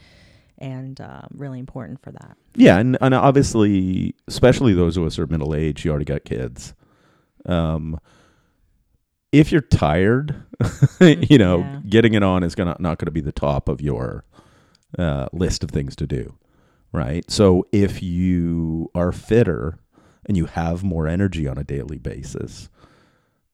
and 0.61 0.99
um, 1.01 1.27
really 1.35 1.59
important 1.59 2.01
for 2.01 2.11
that. 2.11 2.37
Yeah, 2.55 2.77
and, 2.77 2.97
and 3.01 3.13
obviously, 3.13 4.15
especially 4.27 4.73
those 4.73 4.95
of 4.97 5.03
us 5.03 5.15
who 5.17 5.23
are 5.23 5.27
middle 5.27 5.53
aged, 5.55 5.83
you 5.83 5.91
already 5.91 6.05
got 6.05 6.23
kids. 6.23 6.73
Um, 7.45 7.99
if 9.31 9.51
you're 9.51 9.61
tired, 9.61 10.43
you 11.01 11.37
know, 11.37 11.59
Yeah. 11.59 11.79
getting 11.89 12.13
it 12.13 12.23
on 12.23 12.43
is 12.43 12.55
gonna 12.55 12.75
not 12.79 12.97
going 12.99 13.05
to 13.07 13.11
be 13.11 13.21
the 13.21 13.31
top 13.31 13.67
of 13.69 13.81
your 13.81 14.25
uh, 14.99 15.27
list 15.33 15.63
of 15.63 15.71
things 15.71 15.95
to 15.97 16.07
do, 16.07 16.35
right? 16.91 17.29
So 17.31 17.65
if 17.71 18.03
you 18.03 18.89
are 18.93 19.11
fitter 19.11 19.79
and 20.25 20.35
you 20.37 20.45
have 20.45 20.83
more 20.83 21.07
energy 21.07 21.47
on 21.47 21.57
a 21.57 21.63
daily 21.63 21.97
basis, 21.97 22.69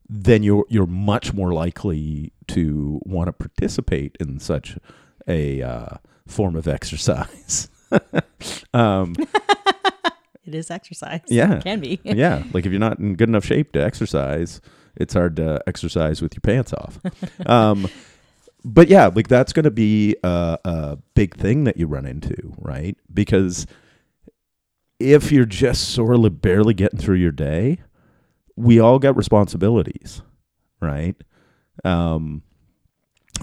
then 0.09 0.41
you're 0.43 0.65
you're 0.69 0.87
much 0.87 1.33
more 1.33 1.53
likely 1.53 2.33
to 2.47 2.99
want 3.05 3.27
to 3.27 3.33
participate 3.33 4.17
in 4.19 4.39
such 4.39 4.77
a 5.27 5.61
uh, 5.61 5.97
form 6.27 6.55
of 6.55 6.67
exercise. 6.67 7.69
um, 8.73 9.15
It 10.47 10.55
is 10.55 10.71
exercise. 10.71 11.21
Yeah. 11.27 11.57
It 11.57 11.63
can 11.63 11.81
be. 11.81 11.99
yeah, 12.05 12.43
like 12.53 12.65
if 12.65 12.71
you're 12.71 12.79
not 12.79 12.99
in 12.99 13.15
good 13.15 13.27
enough 13.27 13.43
shape 13.43 13.73
to 13.73 13.83
exercise, 13.83 14.61
it's 14.95 15.13
hard 15.13 15.35
to 15.35 15.61
exercise 15.67 16.21
with 16.21 16.33
your 16.33 16.41
pants 16.41 16.73
off. 16.73 16.99
um, 17.45 17.87
but 18.63 18.87
yeah, 18.87 19.07
like 19.07 19.27
that's 19.27 19.51
going 19.51 19.65
to 19.65 19.71
be 19.71 20.15
a, 20.23 20.57
a 20.63 20.97
big 21.15 21.35
thing 21.35 21.65
that 21.65 21.75
you 21.75 21.85
run 21.85 22.05
into, 22.05 22.35
right? 22.57 22.97
Because 23.13 23.67
if 24.99 25.31
you're 25.31 25.45
just 25.45 25.89
sort 25.89 26.15
of 26.15 26.41
barely 26.41 26.73
getting 26.73 26.99
through 26.99 27.17
your 27.17 27.31
day, 27.31 27.79
we 28.55 28.79
all 28.79 28.99
got 28.99 29.17
responsibilities, 29.17 30.21
right? 30.81 31.15
Um, 31.83 32.41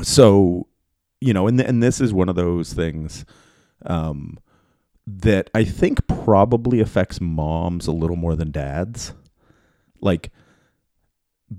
so 0.03 0.69
you 1.21 1.33
know, 1.33 1.47
and 1.47 1.61
and 1.61 1.83
this 1.83 2.01
is 2.01 2.13
one 2.13 2.29
of 2.29 2.37
those 2.37 2.73
things 2.73 3.25
um, 3.87 4.39
that 5.07 5.51
I 5.55 5.65
think 5.65 6.07
probably 6.07 6.81
affects 6.81 7.21
moms 7.21 7.87
a 7.87 7.93
little 7.93 8.17
more 8.17 8.35
than 8.37 8.51
dads, 8.51 9.15
like 10.01 10.31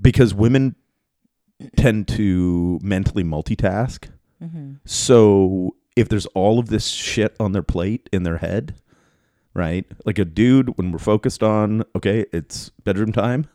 because 0.01 0.33
women 0.33 0.75
tend 1.77 2.07
to 2.09 2.79
mentally 2.81 3.23
multitask. 3.23 4.09
hmm 4.39 4.73
So 4.85 5.75
if 5.95 6.09
there's 6.09 6.25
all 6.27 6.59
of 6.59 6.67
this 6.67 6.87
shit 6.87 7.35
on 7.39 7.53
their 7.53 7.63
plate 7.63 8.09
in 8.11 8.23
their 8.23 8.37
head, 8.37 8.75
right? 9.53 9.85
Like 10.05 10.19
a 10.19 10.25
dude, 10.25 10.77
when 10.77 10.91
we're 10.91 10.99
focused 10.99 11.41
on, 11.41 11.83
okay, 11.95 12.25
it's 12.33 12.69
bedroom 12.83 13.13
time, 13.13 13.47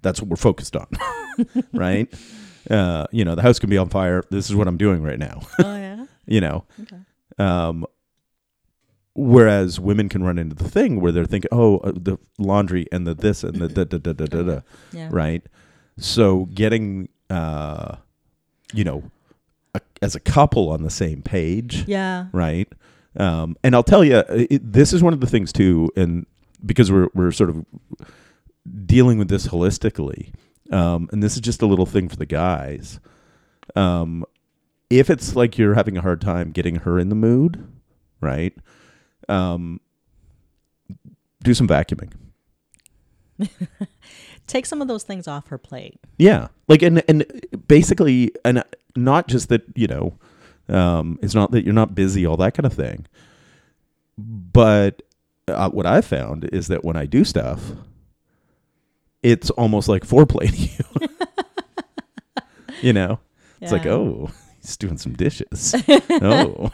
that's 0.00 0.20
what 0.20 0.28
we're 0.30 0.36
focused 0.36 0.76
on, 0.76 0.86
right? 1.72 2.12
Uh, 2.72 3.06
you 3.12 3.24
know, 3.24 3.34
the 3.34 3.42
house 3.42 3.58
can 3.58 3.68
be 3.70 3.76
on 3.78 3.88
fire. 3.90 4.24
This 4.30 4.48
is 4.48 4.56
what 4.56 4.66
I'm 4.66 4.78
doing 4.78 5.02
right 5.02 5.18
now, 5.18 5.42
Oh 5.62 5.76
yeah. 5.76 6.06
you 6.26 6.40
know? 6.40 6.64
Okay. 6.80 6.96
Um, 7.38 7.84
whereas 9.14 9.78
women 9.78 10.08
can 10.08 10.22
run 10.24 10.38
into 10.38 10.54
the 10.56 10.68
thing 10.68 11.00
where 11.00 11.12
they're 11.12 11.26
thinking, 11.26 11.50
oh, 11.52 11.78
uh, 11.78 11.92
the 11.94 12.18
laundry 12.38 12.86
and 12.90 13.06
the 13.06 13.14
this 13.14 13.44
and 13.44 13.56
the 13.56 13.68
da 13.68 13.84
da 13.84 13.98
da 13.98 14.12
da 14.12 14.24
da 14.26 14.42
da, 14.42 14.60
Yeah. 14.92 15.08
right? 15.12 15.42
So 15.98 16.46
getting, 16.46 17.08
uh, 17.28 17.96
you 18.72 18.84
know, 18.84 19.02
a, 19.74 19.80
as 20.00 20.14
a 20.14 20.20
couple 20.20 20.70
on 20.70 20.82
the 20.82 20.90
same 20.90 21.20
page, 21.22 21.84
Yeah. 21.86 22.26
right? 22.32 22.68
Um, 23.16 23.56
and 23.62 23.74
I'll 23.74 23.82
tell 23.82 24.02
you, 24.02 24.22
it, 24.30 24.72
this 24.72 24.94
is 24.94 25.02
one 25.02 25.12
of 25.12 25.20
the 25.20 25.26
things 25.26 25.52
too, 25.52 25.90
and 25.96 26.24
because 26.64 26.90
we're 26.90 27.08
we're 27.12 27.32
sort 27.32 27.50
of 27.50 27.66
dealing 28.86 29.18
with 29.18 29.28
this 29.28 29.48
holistically, 29.48 30.32
um, 30.72 31.08
and 31.12 31.22
this 31.22 31.34
is 31.34 31.40
just 31.40 31.62
a 31.62 31.66
little 31.66 31.86
thing 31.86 32.08
for 32.08 32.16
the 32.16 32.26
guys. 32.26 32.98
Um, 33.76 34.24
if 34.90 35.10
it's 35.10 35.36
like 35.36 35.56
you're 35.58 35.74
having 35.74 35.96
a 35.96 36.00
hard 36.02 36.20
time 36.20 36.50
getting 36.50 36.76
her 36.76 36.98
in 36.98 37.08
the 37.08 37.14
mood, 37.14 37.66
right? 38.20 38.54
Um, 39.28 39.80
do 41.42 41.54
some 41.54 41.68
vacuuming. 41.68 42.12
Take 44.46 44.66
some 44.66 44.82
of 44.82 44.88
those 44.88 45.04
things 45.04 45.28
off 45.28 45.48
her 45.48 45.58
plate. 45.58 46.00
Yeah, 46.18 46.48
like 46.68 46.82
and 46.82 47.02
and 47.08 47.24
basically, 47.68 48.32
and 48.44 48.62
not 48.96 49.28
just 49.28 49.48
that 49.48 49.62
you 49.74 49.86
know, 49.86 50.18
um, 50.68 51.18
it's 51.22 51.34
not 51.34 51.52
that 51.52 51.64
you're 51.64 51.74
not 51.74 51.94
busy, 51.94 52.26
all 52.26 52.36
that 52.38 52.54
kind 52.54 52.66
of 52.66 52.72
thing. 52.72 53.06
But 54.18 55.02
uh, 55.48 55.70
what 55.70 55.86
I 55.86 56.00
found 56.00 56.44
is 56.52 56.68
that 56.68 56.84
when 56.84 56.96
I 56.96 57.06
do 57.06 57.24
stuff, 57.24 57.72
it's 59.22 59.50
almost 59.50 59.88
like 59.88 60.06
foreplay 60.06 60.50
to 60.50 61.06
you. 61.06 61.08
you 62.82 62.92
know, 62.92 63.18
it's 63.60 63.72
like, 63.72 63.86
oh, 63.86 64.30
he's 64.60 64.76
doing 64.76 64.98
some 64.98 65.12
dishes. 65.14 65.74
oh, 66.10 66.70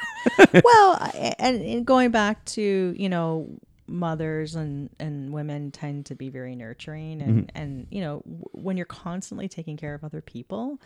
well, 0.65 1.11
and, 1.39 1.63
and 1.63 1.87
going 1.87 2.11
back 2.11 2.45
to 2.47 2.95
you 2.97 3.09
know 3.09 3.49
mothers 3.87 4.55
and 4.55 4.91
and 5.01 5.33
women 5.33 5.71
tend 5.71 6.07
to 6.07 6.15
be 6.15 6.29
very 6.29 6.55
nurturing 6.55 7.23
and 7.23 7.47
Mm-hmm. 7.47 7.57
and 7.57 7.87
you 7.91 8.03
know 8.03 8.23
w- 8.27 8.45
when 8.53 8.77
you're 8.77 8.85
constantly 8.85 9.49
taking 9.49 9.79
care 9.79 9.95
of 9.95 10.05
other 10.05 10.21
people 10.21 10.79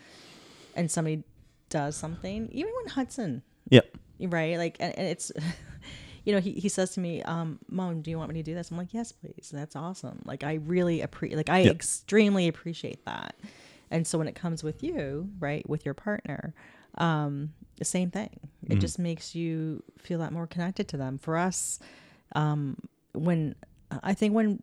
and 0.76 0.88
somebody 0.88 1.24
does 1.68 1.96
something 1.96 2.48
even 2.52 2.72
when 2.76 2.86
hudson 2.94 3.42
yeah, 3.70 3.80
right 4.20 4.56
like 4.56 4.76
and, 4.78 4.96
and 4.96 5.08
it's 5.08 5.32
you 6.24 6.32
know 6.32 6.40
he, 6.40 6.52
he 6.52 6.68
says 6.68 6.90
to 6.92 7.00
me 7.00 7.22
um 7.22 7.58
mom 7.68 8.00
do 8.02 8.10
you 8.10 8.18
want 8.18 8.32
me 8.32 8.40
to 8.40 8.42
do 8.42 8.54
this? 8.54 8.70
I'm 8.70 8.76
like 8.76 8.92
yes 8.94 9.12
please. 9.12 9.50
That's 9.52 9.76
awesome. 9.76 10.20
Like 10.24 10.44
i 10.44 10.54
really 10.54 11.00
appreciate 11.00 11.36
like 11.36 11.48
i 11.50 11.60
Yeah. 11.60 11.70
extremely 11.72 12.48
appreciate 12.48 13.04
that. 13.06 13.34
And 13.90 14.06
so 14.06 14.16
when 14.18 14.28
it 14.28 14.34
comes 14.34 14.62
with 14.64 14.82
you 14.82 15.28
right 15.38 15.68
with 15.68 15.84
your 15.84 15.94
partner 15.94 16.54
um 16.98 17.52
the 17.78 17.84
same 17.84 18.10
thing. 18.10 18.38
It 18.68 18.78
just 18.80 18.98
makes 18.98 19.34
you 19.34 19.82
feel 19.98 20.18
that 20.20 20.32
more 20.32 20.46
connected 20.46 20.88
to 20.88 20.96
them. 20.96 21.18
For 21.18 21.36
us 21.36 21.78
um 22.34 22.76
when 23.14 23.54
i 24.02 24.14
think 24.14 24.34
when 24.34 24.58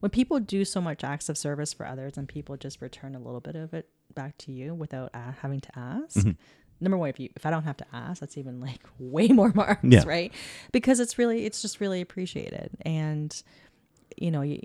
when 0.00 0.10
people 0.10 0.40
do 0.40 0.64
so 0.64 0.80
much 0.80 1.04
acts 1.04 1.28
of 1.28 1.38
service 1.38 1.72
for 1.72 1.86
others 1.86 2.18
and 2.18 2.28
people 2.28 2.56
just 2.56 2.80
return 2.82 3.14
a 3.14 3.18
little 3.18 3.40
bit 3.40 3.54
of 3.56 3.72
it 3.72 3.88
back 4.14 4.36
to 4.38 4.52
you 4.52 4.74
without 4.74 5.14
having 5.40 5.60
to 5.60 5.78
ask 5.78 6.26
number 6.82 6.98
one 6.98 7.08
if 7.08 7.18
you 7.20 7.28
if 7.36 7.46
i 7.46 7.50
don't 7.50 7.64
have 7.64 7.76
to 7.76 7.86
ask 7.92 8.20
that's 8.20 8.36
even 8.36 8.60
like 8.60 8.80
way 8.98 9.28
more 9.28 9.52
marks 9.54 9.80
Yeah. 9.82 10.02
right 10.06 10.32
because 10.72 11.00
it's 11.00 11.16
really 11.18 11.46
it's 11.46 11.62
just 11.62 11.80
really 11.80 12.00
appreciated 12.00 12.70
and 12.82 13.42
you 14.16 14.30
know 14.30 14.42
you, 14.42 14.60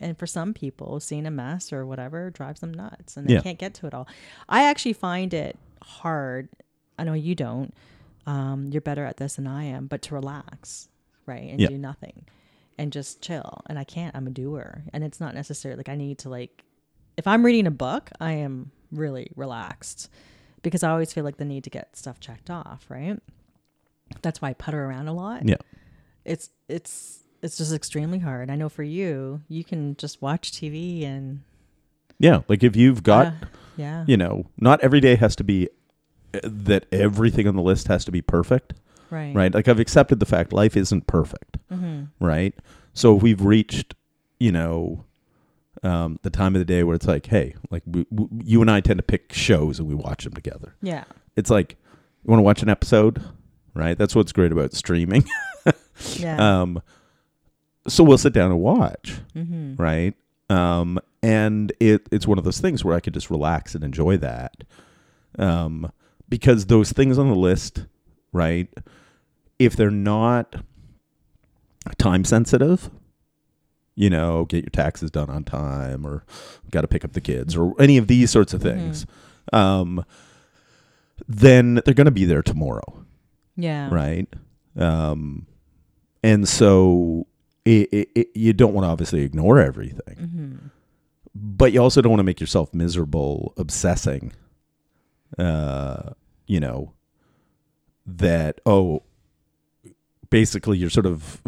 and 0.00 0.18
for 0.18 0.26
some 0.26 0.52
people 0.52 0.98
seeing 1.00 1.26
a 1.26 1.30
mess 1.30 1.72
or 1.72 1.86
whatever 1.86 2.30
drives 2.30 2.60
them 2.60 2.72
nuts 2.74 3.16
and 3.16 3.28
they 3.28 3.34
Yeah. 3.34 3.40
can't 3.40 3.58
get 3.58 3.74
to 3.74 3.86
it 3.86 3.94
all 3.94 4.08
i 4.48 4.64
actually 4.64 4.94
find 4.94 5.32
it 5.32 5.56
hard 5.82 6.48
i 6.98 7.04
know 7.04 7.12
you 7.14 7.34
don't 7.34 7.72
um, 8.24 8.70
you're 8.72 8.80
better 8.80 9.04
at 9.04 9.16
this 9.16 9.34
than 9.36 9.46
i 9.46 9.64
am 9.64 9.86
but 9.86 10.02
to 10.02 10.14
relax 10.14 10.88
right 11.26 11.50
and 11.50 11.60
Yeah. 11.60 11.68
do 11.68 11.78
nothing 11.78 12.24
and 12.78 12.92
just 12.92 13.20
chill 13.20 13.62
and 13.66 13.78
i 13.78 13.84
can't 13.84 14.14
i'm 14.16 14.26
a 14.26 14.30
doer 14.30 14.82
and 14.92 15.04
it's 15.04 15.20
not 15.20 15.34
necessarily 15.34 15.76
like 15.76 15.88
i 15.88 15.94
need 15.96 16.18
to 16.18 16.28
like 16.28 16.64
if 17.16 17.26
i'm 17.26 17.44
reading 17.44 17.66
a 17.66 17.70
book 17.72 18.10
i 18.20 18.32
am 18.32 18.70
really 18.92 19.30
relaxed 19.36 20.08
because 20.62 20.82
i 20.82 20.90
always 20.90 21.12
feel 21.12 21.24
like 21.24 21.36
the 21.36 21.44
need 21.44 21.64
to 21.64 21.70
get 21.70 21.96
stuff 21.96 22.20
checked 22.20 22.50
off 22.50 22.86
right 22.88 23.18
that's 24.20 24.42
why 24.42 24.50
i 24.50 24.52
putter 24.52 24.84
around 24.84 25.08
a 25.08 25.12
lot 25.12 25.46
yeah, 25.48 25.56
it's 26.24 26.50
it's 26.68 27.20
it's 27.42 27.56
just 27.56 27.72
extremely 27.72 28.18
hard 28.18 28.50
i 28.50 28.56
know 28.56 28.68
for 28.68 28.82
you 28.82 29.40
you 29.48 29.64
can 29.64 29.96
just 29.96 30.20
watch 30.22 30.52
tv 30.52 31.04
and 31.06 31.42
yeah. 32.22 32.42
Like 32.48 32.62
if 32.62 32.76
you've 32.76 33.02
got 33.02 33.26
uh, 33.26 33.32
yeah 33.76 34.04
you 34.06 34.16
know, 34.16 34.46
not 34.56 34.80
every 34.80 35.00
day 35.00 35.16
has 35.16 35.34
to 35.36 35.44
be 35.44 35.68
uh, 36.32 36.40
that 36.44 36.86
everything 36.92 37.48
on 37.48 37.56
the 37.56 37.62
list 37.62 37.88
has 37.88 38.04
to 38.04 38.12
be 38.12 38.22
perfect, 38.22 38.74
right 39.10 39.34
right? 39.34 39.52
Like 39.52 39.66
I've 39.66 39.80
accepted 39.80 40.20
the 40.20 40.26
fact 40.26 40.52
life 40.52 40.76
isn't 40.76 41.08
perfect, 41.08 41.58
mm-hmm. 41.70 42.04
right? 42.24 42.54
So 42.94 43.12
we've 43.12 43.42
reached, 43.42 43.94
you 44.38 44.52
know, 44.52 45.04
um, 45.82 46.18
the 46.22 46.30
time 46.30 46.54
of 46.54 46.60
the 46.60 46.64
day 46.64 46.82
where 46.82 46.94
it's 46.94 47.06
like, 47.06 47.26
hey, 47.26 47.54
like 47.70 47.82
we, 47.86 48.04
w 48.04 48.28
you 48.44 48.60
and 48.60 48.70
I 48.70 48.80
tend 48.80 48.98
to 48.98 49.02
pick 49.02 49.32
shows 49.32 49.78
and 49.78 49.88
we 49.88 49.94
watch 49.94 50.24
them 50.24 50.32
together. 50.32 50.74
yeah 50.82 51.04
It's 51.36 51.50
like, 51.50 51.76
you 52.22 52.30
want 52.30 52.38
to 52.38 52.44
watch 52.44 52.62
an 52.62 52.68
episode, 52.68 53.22
right? 53.74 53.98
That's 53.98 54.14
what's 54.14 54.32
great 54.32 54.52
about 54.52 54.72
streaming. 54.72 55.24
yeah 56.16 56.60
um, 56.62 56.82
so 57.88 58.04
we'll 58.04 58.18
sit 58.18 58.32
down 58.32 58.50
and 58.50 58.60
watch, 58.60 59.20
mm-hmm. 59.34 59.74
right? 59.76 60.14
Um, 60.48 61.00
and 61.22 61.72
it 61.80 62.06
it's 62.10 62.26
one 62.26 62.38
of 62.38 62.44
those 62.44 62.60
things 62.60 62.84
where 62.84 62.94
I 62.94 63.00
could 63.00 63.14
just 63.14 63.30
relax 63.30 63.74
and 63.74 63.82
enjoy 63.82 64.16
that, 64.18 64.64
um, 65.38 65.90
because 66.28 66.66
those 66.66 66.92
things 66.92 67.18
on 67.18 67.28
the 67.28 67.34
list, 67.34 67.86
right? 68.32 68.68
If 69.58 69.76
they're 69.76 69.90
not 69.90 70.56
time 71.98 72.24
sensitive, 72.24 72.90
you 73.94 74.10
know, 74.10 74.44
get 74.46 74.64
your 74.64 74.70
taxes 74.70 75.10
done 75.10 75.30
on 75.30 75.44
time, 75.44 76.06
or 76.06 76.24
got 76.70 76.82
to 76.82 76.88
pick 76.88 77.04
up 77.04 77.12
the 77.12 77.20
kids, 77.20 77.56
or 77.56 77.74
any 77.80 77.96
of 77.98 78.06
these 78.06 78.30
sorts 78.30 78.54
of 78.54 78.62
things, 78.62 79.06
um, 79.52 80.04
then 81.28 81.80
they're 81.84 81.94
going 81.94 82.06
to 82.06 82.10
be 82.10 82.24
there 82.24 82.42
tomorrow 82.42 83.02
yeah 83.56 83.88
right? 83.90 84.28
Um, 84.76 85.46
and 86.22 86.48
so 86.48 87.26
it, 87.64 87.88
it, 87.92 88.08
it, 88.14 88.28
you 88.34 88.52
don't 88.52 88.72
want 88.72 88.84
to 88.84 88.88
obviously 88.88 89.22
ignore 89.22 89.58
everything, 89.58 90.16
mm-hmm. 90.16 90.56
but 91.34 91.72
you 91.72 91.80
also 91.80 92.00
don't 92.00 92.10
want 92.10 92.20
to 92.20 92.24
make 92.24 92.40
yourself 92.40 92.72
miserable 92.72 93.52
obsessing. 93.56 94.32
Uh, 95.38 96.10
you 96.46 96.60
know 96.60 96.92
that 98.06 98.60
oh, 98.66 99.02
basically 100.32 100.78
you're 100.78 100.90
sort 100.90 101.04
of 101.06 101.40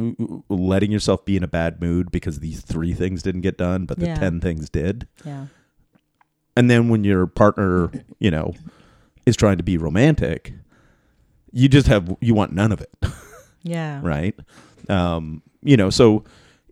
letting 0.48 0.92
yourself 0.92 1.24
be 1.24 1.36
in 1.36 1.42
a 1.42 1.48
bad 1.48 1.80
mood 1.80 2.12
because 2.12 2.40
these 2.40 2.60
three 2.60 2.92
things 2.92 3.22
didn't 3.22 3.40
get 3.40 3.56
done, 3.56 3.86
but 3.86 3.98
the 3.98 4.06
Yeah. 4.06 4.14
10 4.16 4.40
things 4.40 4.68
did. 4.68 5.08
Yeah. 5.24 5.46
And 6.54 6.70
then 6.70 6.88
when 6.90 7.02
your 7.02 7.26
partner, 7.26 7.90
you 8.20 8.30
know, 8.30 8.52
is 9.26 9.36
trying 9.36 9.56
to 9.56 9.64
be 9.64 9.78
romantic, 9.78 10.52
you 11.50 11.68
just 11.68 11.86
have, 11.88 12.14
you 12.20 12.34
want 12.34 12.52
none 12.52 12.72
of 12.72 12.80
it, 12.82 12.94
Yeah. 13.62 14.00
right? 14.04 14.38
Um, 14.90 15.40
you 15.62 15.76
know, 15.78 15.88
so 15.88 16.22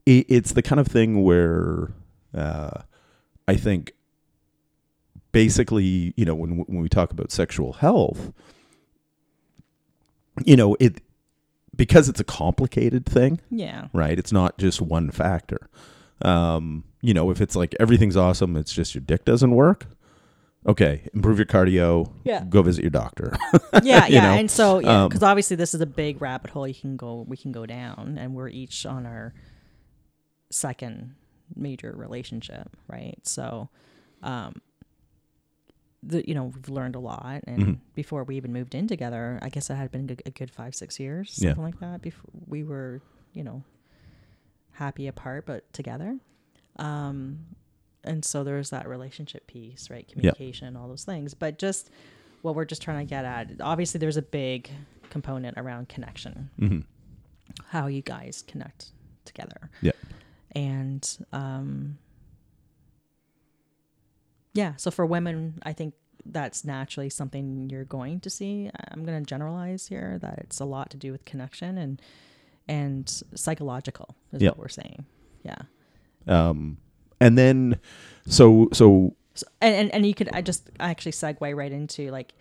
it, 0.05 0.27
it's 0.29 0.53
the 0.53 0.63
kind 0.63 0.81
of 0.81 0.87
thing 0.87 1.23
where 1.23 1.93
uh, 2.35 2.83
I 3.49 3.57
think 3.57 3.93
basically, 5.33 6.13
you 6.17 6.27
know, 6.27 6.35
when 6.35 6.59
when 6.59 6.83
we 6.83 6.89
talk 6.91 7.11
about 7.11 7.33
sexual 7.33 7.73
health, 7.73 8.33
you 10.45 10.57
know, 10.57 10.77
it 10.79 11.01
because 11.77 12.09
it's 12.09 12.21
a 12.21 12.25
complicated 12.25 13.07
thing, 13.07 13.41
Yeah. 13.51 13.89
right? 13.93 14.19
It's 14.19 14.33
not 14.33 14.59
just 14.59 14.81
one 14.81 15.11
factor. 15.11 15.69
Um, 16.23 16.85
you 17.01 17.15
know, 17.15 17.31
if 17.31 17.41
it's 17.41 17.57
like 17.57 17.75
everything's 17.81 18.17
awesome, 18.17 18.57
it's 18.57 18.73
just 18.73 18.95
your 18.95 19.03
dick 19.03 19.25
doesn't 19.25 19.51
work. 19.53 19.87
Okay, 20.65 21.09
improve 21.13 21.39
your 21.39 21.47
cardio. 21.47 22.13
Yeah. 22.23 22.45
Go 22.49 22.63
visit 22.63 22.83
your 22.83 22.91
doctor. 22.91 23.37
yeah, 23.83 24.07
yeah, 24.07 24.21
know, 24.23 24.39
and 24.39 24.49
so 24.49 24.79
yeah, 24.79 25.03
um, 25.03 25.09
because 25.09 25.25
obviously 25.25 25.57
this 25.57 25.75
is 25.75 25.81
a 25.81 25.87
big 25.87 26.23
rabbit 26.23 26.51
hole 26.51 26.69
you 26.69 26.75
can 26.75 26.97
go 26.97 27.25
we 27.27 27.37
can 27.37 27.51
go 27.51 27.67
down, 27.67 28.17
and 28.17 28.35
we're 28.35 28.49
each 28.49 28.87
on 28.87 29.05
our 29.05 29.35
second 30.51 31.15
major 31.57 31.93
relationship, 31.97 32.77
right? 32.87 33.19
So, 33.25 33.71
um, 34.23 34.61
the 36.03 36.27
you 36.29 36.35
know 36.35 36.45
we've 36.45 36.69
learned 36.69 36.97
a 36.97 37.01
lot, 37.01 37.43
and 37.47 37.63
Mhm. 37.63 37.79
before 37.95 38.25
we 38.25 38.37
even 38.37 38.53
moved 38.53 38.75
in 38.75 38.87
together, 38.89 39.39
I 39.43 39.49
guess 39.49 39.71
it 39.71 39.75
had 39.77 39.91
been 39.93 40.17
a 40.27 40.31
good, 40.31 40.51
five 40.51 40.75
six 40.75 40.99
years, 40.99 41.39
Yeah. 41.41 41.51
something 41.51 41.65
like 41.65 41.81
that. 41.81 42.03
Before 42.03 42.31
we 42.47 42.65
were, 42.65 43.01
you 43.33 43.45
know, 43.45 43.63
happy 44.73 45.07
apart 45.07 45.47
but 45.47 45.71
together. 45.73 46.19
Um, 46.77 47.47
and 48.05 48.25
so 48.25 48.43
there's 48.43 48.71
that 48.71 48.89
relationship 48.89 49.47
piece, 49.47 49.91
right? 49.91 50.09
Communication, 50.09 50.75
all 50.77 50.89
those 50.89 51.05
things. 51.05 51.35
But 51.35 51.59
just 51.59 51.91
what 52.41 52.55
we're 52.57 52.65
just 52.65 52.83
trying 52.83 53.07
to 53.07 53.09
get 53.09 53.25
at, 53.25 53.61
obviously, 53.61 53.99
there's 54.01 54.17
a 54.17 54.23
big 54.23 54.71
component 55.11 55.57
around 55.59 55.89
connection, 55.89 56.51
hmm 56.59 56.81
how 57.67 57.87
you 57.87 58.01
guys 58.01 58.43
connect 58.47 58.93
together. 59.27 59.71
Yeah. 59.83 59.93
And 60.53 61.19
um, 61.33 61.99
yeah, 64.55 64.75
so 64.77 64.91
for 64.91 65.05
women, 65.07 65.59
I 65.63 65.73
think 65.73 65.95
that's 66.25 66.65
naturally 66.65 67.11
something 67.11 67.69
you're 67.71 67.85
going 67.85 68.21
to 68.21 68.31
see. 68.31 68.71
I'm 68.93 69.05
going 69.05 69.19
to 69.21 69.27
generalize 69.29 69.89
here 69.89 70.19
that 70.21 70.39
it's 70.39 70.61
a 70.61 70.65
lot 70.65 70.91
to 70.91 70.97
do 70.97 71.13
with 71.13 71.25
connection 71.25 71.79
and 71.79 72.01
and 72.69 73.09
psychological 73.35 74.15
is 74.33 74.41
Yeah. 74.41 74.51
what 74.51 74.59
we're 74.59 74.69
saying. 74.69 75.05
Yeah. 75.43 75.59
Um, 76.29 76.79
and 77.21 77.37
then, 77.37 77.81
so 78.27 78.69
so 78.73 79.17
So, 79.35 79.47
and, 79.61 79.75
and 79.75 79.95
and 79.95 80.07
you 80.07 80.15
could 80.15 80.29
I 80.33 80.43
just 80.43 80.71
I 80.79 80.91
actually 80.91 81.13
segue 81.13 81.57
right 81.57 81.73
into 81.73 82.11
like 82.13 82.35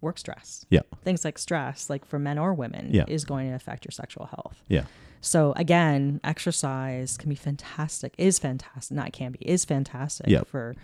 work 0.00 0.18
stress. 0.18 0.64
Yeah. 0.70 0.80
Things 1.04 1.24
like 1.24 1.38
stress, 1.38 1.90
like 1.90 2.06
for 2.06 2.18
men 2.18 2.38
or 2.38 2.54
women, 2.54 2.88
Yeah. 2.92 3.04
is 3.08 3.24
going 3.24 3.50
to 3.50 3.54
affect 3.54 3.84
your 3.84 3.92
sexual 3.92 4.26
health. 4.26 4.62
yeah, 4.68 4.84
So 5.20 5.52
again, 5.56 6.18
exercise 6.24 7.16
can 7.18 7.28
be 7.28 7.36
fantastic. 7.36 8.14
Is 8.18 8.38
fantastic. 8.38 8.96
Not 8.96 9.12
can 9.12 9.32
be. 9.32 9.38
Is 9.42 9.64
fantastic 9.66 10.26
Yeah. 10.28 10.42
for 10.44 10.74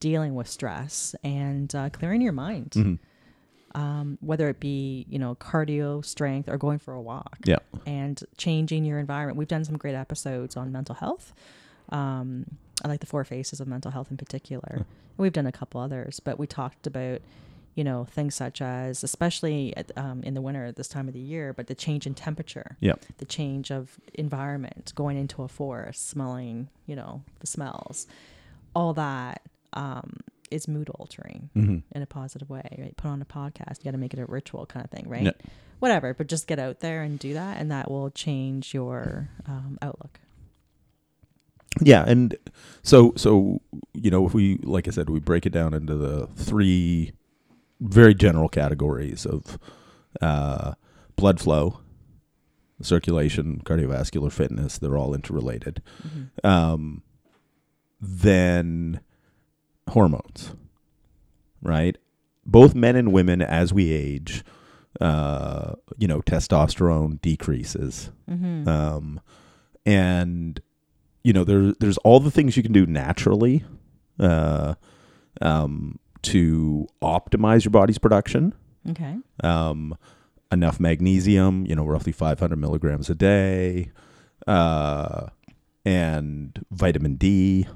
dealing 0.00 0.34
with 0.34 0.48
stress 0.48 1.14
and 1.22 1.74
uh, 1.74 1.90
clearing 1.90 2.20
your 2.20 2.32
mind. 2.32 2.70
Mhm. 2.72 2.98
Um, 3.74 4.16
whether 4.22 4.48
it 4.48 4.60
be 4.60 5.04
you 5.10 5.18
know 5.18 5.34
cardio, 5.34 6.02
strength, 6.04 6.48
or 6.48 6.56
going 6.56 6.78
for 6.78 6.94
a 6.94 7.00
walk 7.00 7.36
yeah, 7.44 7.58
and 7.86 8.20
changing 8.38 8.84
your 8.86 8.98
environment. 8.98 9.36
We've 9.36 9.46
done 9.46 9.64
some 9.64 9.76
great 9.76 9.94
episodes 9.94 10.56
on 10.56 10.72
mental 10.72 10.94
health. 10.94 11.34
Um, 11.90 12.46
I 12.84 12.88
like 12.88 13.00
the 13.00 13.06
four 13.06 13.24
faces 13.24 13.60
of 13.60 13.68
mental 13.68 13.90
health 13.90 14.10
in 14.10 14.16
particular. 14.16 14.68
And 14.72 14.86
we've 15.18 15.32
done 15.32 15.46
a 15.46 15.52
couple 15.52 15.80
others, 15.80 16.20
but 16.20 16.38
we 16.38 16.46
talked 16.46 16.86
about, 16.86 17.20
you 17.74 17.84
know, 17.84 18.04
things 18.04 18.34
such 18.34 18.62
as, 18.62 19.02
especially 19.04 19.76
at, 19.76 19.90
um, 19.96 20.22
in 20.22 20.34
the 20.34 20.40
winter 20.40 20.64
at 20.64 20.76
this 20.76 20.88
time 20.88 21.08
of 21.08 21.14
the 21.14 21.20
year, 21.20 21.52
but 21.52 21.66
the 21.66 21.74
change 21.74 22.06
in 22.06 22.14
temperature, 22.14 22.76
yeah, 22.80 22.94
the 23.18 23.24
change 23.24 23.70
of 23.70 23.98
environment, 24.14 24.92
going 24.94 25.16
into 25.18 25.42
a 25.42 25.48
forest, 25.48 26.08
smelling, 26.08 26.68
you 26.86 26.96
know, 26.96 27.22
the 27.40 27.46
smells, 27.46 28.06
all 28.74 28.94
that 28.94 29.42
um, 29.78 30.20
is 30.50 30.66
mood 30.66 30.88
altering 30.98 31.50
hmm 31.54 31.78
in 31.92 32.02
a 32.02 32.06
positive 32.06 32.48
way, 32.50 32.76
right? 32.78 32.96
Put 32.96 33.08
on 33.08 33.22
a 33.22 33.24
podcast, 33.24 33.78
you 33.78 33.84
got 33.84 33.92
to 33.92 33.98
make 33.98 34.12
it 34.14 34.20
a 34.20 34.26
ritual 34.26 34.66
kind 34.66 34.84
of 34.84 34.90
thing, 34.90 35.08
right? 35.08 35.24
Yeah. 35.24 35.50
Whatever, 35.78 36.12
but 36.14 36.26
just 36.26 36.46
get 36.46 36.58
out 36.58 36.80
there 36.80 37.02
and 37.02 37.18
do 37.18 37.34
that, 37.34 37.58
and 37.58 37.70
that 37.70 37.90
will 37.90 38.10
change 38.10 38.74
your 38.74 39.28
um, 39.46 39.78
outlook. 39.80 40.18
yeah. 41.80 42.04
And 42.06 42.36
so 42.82 43.12
so 43.16 43.60
you 43.94 44.10
know, 44.10 44.26
if 44.26 44.34
we 44.34 44.58
like 44.62 44.88
I 44.88 44.90
said, 44.90 45.08
we 45.10 45.20
break 45.20 45.46
it 45.46 45.52
down 45.52 45.74
into 45.74 45.94
the 45.96 46.26
three 46.34 47.12
very 47.80 48.14
general 48.14 48.48
categories 48.48 49.24
of 49.24 49.58
uh, 50.20 50.72
blood 51.14 51.38
flow, 51.40 51.80
circulation, 52.82 53.62
cardiovascular 53.64 54.32
fitness. 54.32 54.78
They're 54.78 54.96
all 54.96 55.14
interrelated. 55.14 55.80
um, 56.42 57.02
then 58.00 59.00
hormones, 59.88 60.54
right? 61.62 61.96
Both 62.46 62.74
men 62.74 62.96
and 62.96 63.12
women, 63.12 63.42
as 63.42 63.72
we 63.72 63.92
age, 63.92 64.44
uh, 65.00 65.74
you 65.96 66.08
know, 66.08 66.20
testosterone 66.22 67.20
decreases, 67.20 68.10
Mm-hmm. 68.30 68.68
um, 68.68 69.20
and 69.86 70.60
you 71.24 71.32
know, 71.32 71.44
there 71.44 71.72
there's 71.80 71.98
all 71.98 72.20
the 72.20 72.30
things 72.30 72.56
you 72.56 72.62
can 72.62 72.72
do 72.72 72.86
naturally, 72.86 73.64
uh, 74.20 74.74
um, 75.42 75.98
to 76.22 76.86
optimize 77.02 77.64
your 77.64 77.70
body's 77.70 77.98
production 77.98 78.54
okay. 78.90 79.16
um, 79.44 79.96
enough 80.50 80.80
magnesium, 80.80 81.64
you 81.66 81.74
know, 81.76 81.84
roughly 81.84 82.12
500 82.12 82.56
milligrams 82.56 83.08
a 83.10 83.14
day, 83.14 83.90
uh, 84.46 85.26
and 85.84 86.64
vitamin 86.70 87.14
D, 87.16 87.66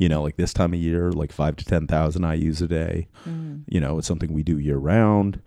you 0.00 0.08
know, 0.08 0.22
like 0.22 0.36
this 0.36 0.54
time 0.54 0.72
of 0.72 0.80
year, 0.80 1.12
like 1.12 1.30
five 1.30 1.56
to 1.56 1.64
10,000 1.64 2.22
IU 2.24 2.50
a 2.52 2.66
day. 2.66 3.06
Mm. 3.28 3.64
You 3.68 3.80
know, 3.80 3.98
it's 3.98 4.08
something 4.08 4.32
we 4.32 4.42
do 4.42 4.58
year 4.58 4.78
round. 4.78 5.42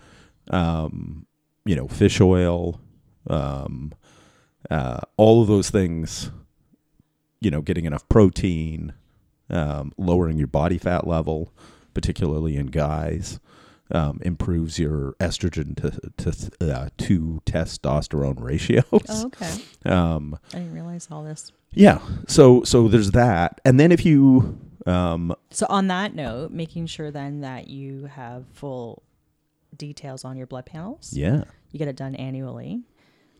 Um, 0.51 1.25
you 1.65 1.75
know, 1.75 1.87
fish 1.87 2.21
oil, 2.21 2.79
um, 3.27 3.93
uh, 4.69 4.99
all 5.17 5.41
of 5.41 5.47
those 5.47 5.71
things, 5.71 6.29
you 7.41 7.49
know, 7.49 7.61
getting 7.61 7.85
enough 7.85 8.07
protein, 8.09 8.93
um, 9.49 9.91
lowering 9.97 10.37
your 10.37 10.47
body 10.47 10.77
fat 10.77 11.07
level, 11.07 11.51
particularly 11.95 12.55
in 12.55 12.67
guys, 12.67 13.39
um, 13.93 14.19
improves 14.23 14.79
your 14.79 15.13
estrogen 15.19 15.75
to 15.77 15.91
to, 16.17 16.73
uh, 16.75 16.89
to 16.97 17.41
testosterone 17.45 18.41
ratios. 18.41 18.84
Oh, 18.91 19.25
okay. 19.27 19.51
Um, 19.86 20.38
I 20.53 20.58
didn't 20.58 20.73
realize 20.73 21.08
all 21.12 21.23
this. 21.23 21.51
yeah, 21.71 21.99
so 22.27 22.63
so 22.63 22.88
there's 22.88 23.12
that, 23.12 23.62
and 23.65 23.79
then 23.79 23.91
if 23.91 24.06
you 24.06 24.58
um, 24.86 25.34
So 25.51 25.65
on 25.69 25.88
that 25.88 26.13
note, 26.15 26.51
making 26.51 26.88
sure 26.88 27.10
then 27.12 27.41
that 27.41 27.67
you 27.67 28.06
have 28.06 28.45
full 28.53 29.03
details 29.77 30.25
on 30.25 30.38
your 30.38 30.45
blood 30.47 30.65
panels. 30.65 31.13
yeah, 31.13 31.43
You 31.71 31.79
get 31.79 31.88
it 31.88 31.95
done 31.95 32.15
annually. 32.15 32.84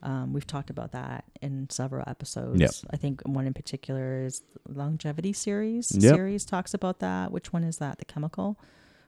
Um, 0.02 0.34
we've 0.34 0.48
talked 0.48 0.70
about 0.70 0.92
that 0.94 1.24
in 1.42 1.70
several 1.70 2.04
episodes. 2.08 2.60
Yep. 2.60 2.72
I 2.92 2.98
think 2.98 3.22
one 3.26 3.48
in 3.48 3.54
particular 3.54 4.24
is 4.26 4.42
longevity 4.68 5.32
series. 5.32 5.96
Yep. 5.96 6.16
Series 6.16 6.44
talks 6.46 6.74
about 6.74 7.00
that. 7.00 7.32
Which 7.32 7.54
one 7.54 7.64
is 7.64 7.78
that? 7.78 8.00
The 8.00 8.06
chemical, 8.06 8.60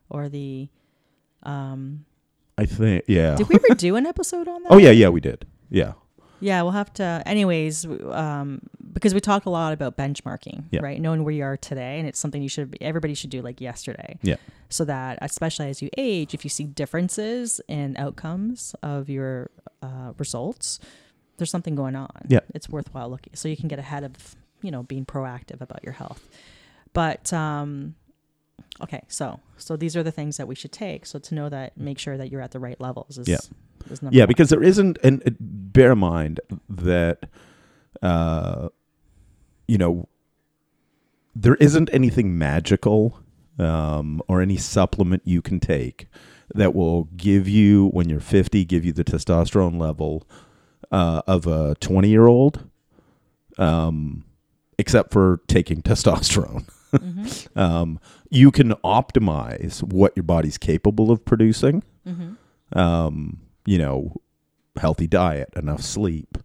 or 0.09 0.29
the? 0.29 0.69
Um, 1.45 2.05
I 2.57 2.65
think 2.65 3.03
yeah. 3.07 3.35
did 3.35 3.49
we 3.49 3.55
ever 3.55 3.75
do 3.75 3.95
an 3.95 4.05
episode 4.05 4.47
on 4.47 4.63
that? 4.63 4.71
oh 4.71 4.77
yeah, 4.77 4.91
yeah, 4.91 5.09
we 5.09 5.19
did. 5.19 5.45
Yeah, 5.69 5.93
Yeah, 6.39 6.61
we'll 6.61 6.71
have 6.71 6.93
to. 6.93 7.21
Anyways, 7.25 7.85
um, 8.11 8.61
because 8.93 9.13
we 9.13 9.19
talk 9.19 9.45
a 9.45 9.49
lot 9.49 9.73
about 9.73 9.97
benchmarking, 9.97 10.65
Yeah. 10.71 10.81
right? 10.81 11.01
Knowing 11.01 11.23
where 11.25 11.33
you 11.33 11.43
are 11.43 11.57
today, 11.57 11.99
and 11.99 12.07
it's 12.07 12.19
something 12.19 12.41
you 12.41 12.47
should. 12.49 12.77
Everybody 12.81 13.13
should 13.13 13.29
do 13.29 13.41
like 13.41 13.59
yesterday. 13.61 14.17
Yeah. 14.21 14.35
So 14.69 14.85
that, 14.85 15.19
especially 15.21 15.69
as 15.69 15.81
you 15.81 15.89
age, 15.97 16.33
if 16.33 16.43
you 16.45 16.49
see 16.49 16.63
differences 16.65 17.59
in 17.67 17.95
outcomes 17.97 18.73
of 18.83 19.09
your 19.09 19.49
uh, 19.83 20.13
results, 20.17 20.79
there's 21.37 21.51
something 21.51 21.75
going 21.75 21.95
on. 21.95 22.09
Yeah. 22.29 22.39
It's 22.53 22.69
worthwhile 22.69 23.09
looking, 23.09 23.35
so 23.35 23.49
you 23.49 23.57
can 23.57 23.67
get 23.67 23.79
ahead 23.79 24.03
of, 24.05 24.35
you 24.61 24.71
know, 24.71 24.83
being 24.83 25.05
proactive 25.05 25.59
about 25.61 25.83
your 25.83 25.93
health. 25.93 26.27
But 26.93 27.33
um, 27.33 27.95
okay, 28.81 29.01
so 29.07 29.39
so 29.57 29.75
these 29.75 29.95
are 29.95 30.03
the 30.03 30.11
things 30.11 30.37
that 30.37 30.47
we 30.47 30.55
should 30.55 30.71
take. 30.71 31.05
So 31.05 31.19
to 31.19 31.35
know 31.35 31.49
that, 31.49 31.77
make 31.77 31.99
sure 31.99 32.17
that 32.17 32.31
you're 32.31 32.41
at 32.41 32.51
the 32.51 32.59
right 32.59 32.79
levels. 32.79 33.17
Is, 33.17 33.27
Yeah. 33.27 33.37
Is 33.89 34.01
number 34.01 34.15
yeah, 34.15 34.23
one. 34.23 34.27
because 34.27 34.49
there 34.49 34.63
isn't, 34.63 34.97
and 35.03 35.21
uh, 35.27 35.31
bear 35.39 35.91
in 35.91 35.99
mind 35.99 36.39
that, 36.69 37.29
uh, 38.01 38.69
you 39.67 39.77
know, 39.77 40.07
there 41.35 41.55
isn't 41.55 41.89
anything 41.93 42.37
magical 42.37 43.19
um, 43.59 44.21
or 44.27 44.41
any 44.41 44.57
supplement 44.57 45.21
you 45.25 45.41
can 45.41 45.59
take 45.59 46.07
that 46.53 46.73
will 46.73 47.05
give 47.15 47.47
you 47.47 47.89
when 47.89 48.09
you're 48.09 48.19
50, 48.19 48.65
give 48.65 48.85
you 48.85 48.93
the 48.93 49.03
testosterone 49.03 49.79
level 49.79 50.27
uh, 50.91 51.21
of 51.27 51.47
a 51.47 51.75
20 51.79 52.07
year 52.09 52.27
old, 52.27 52.69
um, 53.57 54.23
except 54.77 55.11
for 55.11 55.41
taking 55.47 55.81
testosterone. 55.83 56.67
Mm-hmm. 56.99 57.59
um, 57.59 57.99
you 58.29 58.51
can 58.51 58.71
optimize 58.83 59.81
what 59.83 60.13
your 60.15 60.23
body's 60.23 60.57
capable 60.57 61.11
of 61.11 61.23
producing. 61.25 61.83
Mm-hmm. 62.07 62.77
Um, 62.77 63.41
you 63.65 63.77
know, 63.77 64.15
healthy 64.77 65.07
diet, 65.07 65.49
enough 65.55 65.81
sleep, 65.81 66.37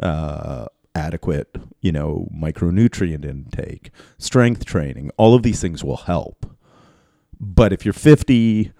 uh, 0.00 0.66
adequate, 0.94 1.54
you 1.80 1.92
know, 1.92 2.28
micronutrient 2.34 3.24
intake, 3.24 3.90
strength 4.18 4.64
training. 4.64 5.10
All 5.16 5.34
of 5.34 5.42
these 5.42 5.60
things 5.60 5.84
will 5.84 5.96
help. 5.98 6.46
But 7.40 7.72
if 7.72 7.84
you're 7.84 7.92
50, 7.92 8.72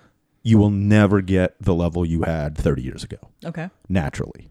you 0.43 0.59
will 0.59 0.71
never 0.71 1.21
get 1.21 1.55
the 1.61 1.75
level 1.75 2.05
you 2.05 2.23
had 2.23 2.57
30 2.59 2.83
years 2.83 3.05
ago 3.05 3.19
Okay. 3.45 3.71
naturally, 3.89 4.49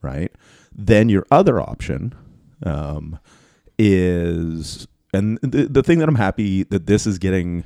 right? 0.00 0.32
Then 0.74 1.08
your 1.08 1.26
other 1.30 1.60
option 1.60 2.14
um, 2.64 3.18
is, 3.78 4.86
and 5.14 5.38
the, 5.42 5.66
the 5.68 5.82
thing 5.82 5.98
that 6.00 6.08
I'm 6.08 6.14
happy 6.16 6.64
that 6.64 6.86
this 6.86 7.06
is 7.06 7.18
getting 7.18 7.64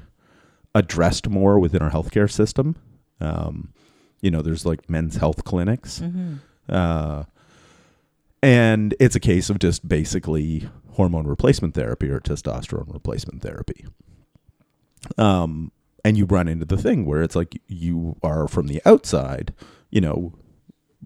addressed 0.74 1.28
more 1.28 1.58
within 1.58 1.82
our 1.82 1.90
healthcare 1.90 2.30
system. 2.30 2.76
Um, 3.20 3.72
you 4.20 4.30
know, 4.30 4.42
there's 4.42 4.66
like 4.66 4.88
men's 4.90 5.16
health 5.16 5.44
clinics, 5.44 6.00
Mm-hmm. 6.00 6.34
uh, 6.68 7.24
and 8.42 8.94
it's 9.00 9.16
a 9.16 9.20
case 9.20 9.50
of 9.50 9.58
just 9.58 9.88
basically 9.88 10.68
hormone 10.92 11.26
replacement 11.26 11.74
therapy 11.74 12.08
or 12.08 12.20
testosterone 12.20 12.92
replacement 12.92 13.42
therapy. 13.42 13.86
Um, 15.16 15.72
and 16.04 16.16
you 16.16 16.24
run 16.24 16.46
into 16.48 16.64
the 16.64 16.76
thing 16.76 17.04
where 17.04 17.22
it's 17.22 17.34
like 17.36 17.60
you 17.66 18.16
are 18.22 18.46
from 18.46 18.68
the 18.68 18.80
outside, 18.84 19.52
you 19.90 20.00
know, 20.00 20.34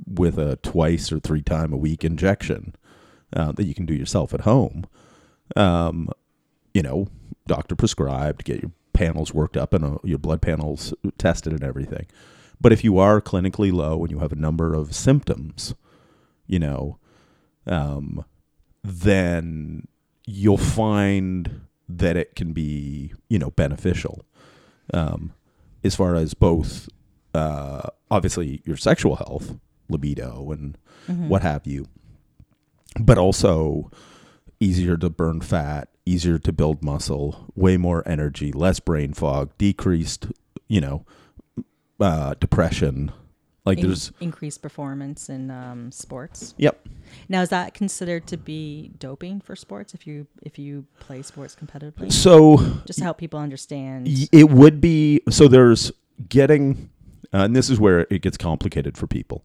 with 0.07 0.39
a 0.39 0.57
twice 0.57 1.11
or 1.13 1.21
three 1.21 1.43
time 1.43 1.73
a 1.73 1.77
week 1.77 2.05
injection 2.05 2.75
uh, 3.35 3.53
that 3.53 3.65
you 3.65 3.75
can 3.75 3.87
do 3.87 3.95
yourself 3.95 4.35
at 4.35 4.43
home. 4.43 4.85
Um, 5.57 6.11
you 6.75 6.83
know, 6.83 7.09
doctor 7.47 7.75
prescribed, 7.75 8.45
get 8.45 8.63
your 8.63 8.73
panels 8.93 9.33
worked 9.35 9.57
up 9.57 9.73
and 9.75 9.85
uh, 9.85 9.99
your 10.05 10.19
blood 10.19 10.41
panels 10.43 10.95
tested 11.19 11.53
and 11.53 11.63
everything. 11.65 12.07
But 12.61 12.73
if 12.73 12.85
you 12.85 12.99
are 12.99 13.21
clinically 13.21 13.73
low 13.73 14.01
and 14.03 14.11
you 14.11 14.21
have 14.21 14.33
a 14.33 14.37
number 14.37 14.75
of 14.75 14.95
symptoms, 14.95 15.75
you 16.47 16.59
know, 16.59 16.99
um, 17.67 18.25
then 18.85 19.89
you'll 20.27 20.57
find 20.59 21.63
that 21.89 22.17
it 22.17 22.37
can 22.37 22.53
be, 22.53 23.13
you 23.29 23.39
know, 23.39 23.51
beneficial 23.51 24.25
um, 24.95 25.33
as 25.83 25.95
far 25.95 26.15
as 26.15 26.35
both, 26.35 26.89
uh, 27.35 27.83
obviously, 28.11 28.63
your 28.65 28.77
sexual 28.77 29.17
health, 29.17 29.57
libido, 29.89 30.51
and 30.53 30.79
Mm-hmm. 31.09 31.29
what 31.29 31.43
have 31.43 31.67
you, 31.67 31.89
but 33.01 33.19
also 33.19 33.91
easier 34.61 34.97
to 34.97 35.11
burn 35.11 35.41
fat, 35.41 35.89
easier 36.05 36.39
to 36.39 36.53
build 36.53 36.83
muscle, 36.83 37.53
way 37.55 37.77
more 37.77 38.03
energy, 38.07 38.53
less 38.53 38.81
brain 38.81 39.13
fog, 39.13 39.51
decreased, 39.59 40.27
you 40.69 40.81
know, 40.81 41.05
uh, 42.01 42.35
depression. 42.41 43.13
Like 43.65 43.79
In- 43.79 43.87
there's, 43.87 44.11
increased 44.21 44.61
performance 44.61 45.29
in 45.29 45.49
um, 45.53 45.93
sports. 45.93 46.55
yep. 46.59 46.85
Now, 47.29 47.43
is 47.43 47.51
that 47.51 47.75
considered 47.75 48.27
to 48.27 48.37
be 48.37 48.91
doping 48.99 49.41
for 49.41 49.55
sports 49.55 49.95
if 49.95 50.05
you 50.07 50.27
if 50.43 50.59
you 50.59 50.85
play 50.99 51.23
sports 51.23 51.55
competitively? 51.55 52.11
So 52.13 52.57
Just 52.87 52.99
to 52.99 53.05
help 53.05 53.19
people 53.19 53.39
understand. 53.39 54.09
It 54.33 54.51
would 54.51 54.81
be 54.81 55.21
so. 55.31 55.47
There's 55.47 55.93
getting, 56.29 56.91
uh, 57.33 57.45
and 57.45 57.55
this 57.55 57.71
is 57.71 57.79
where 57.79 58.01
it 58.11 58.23
gets 58.23 58.37
complicated 58.37 58.97
for 58.99 59.07
people 59.07 59.45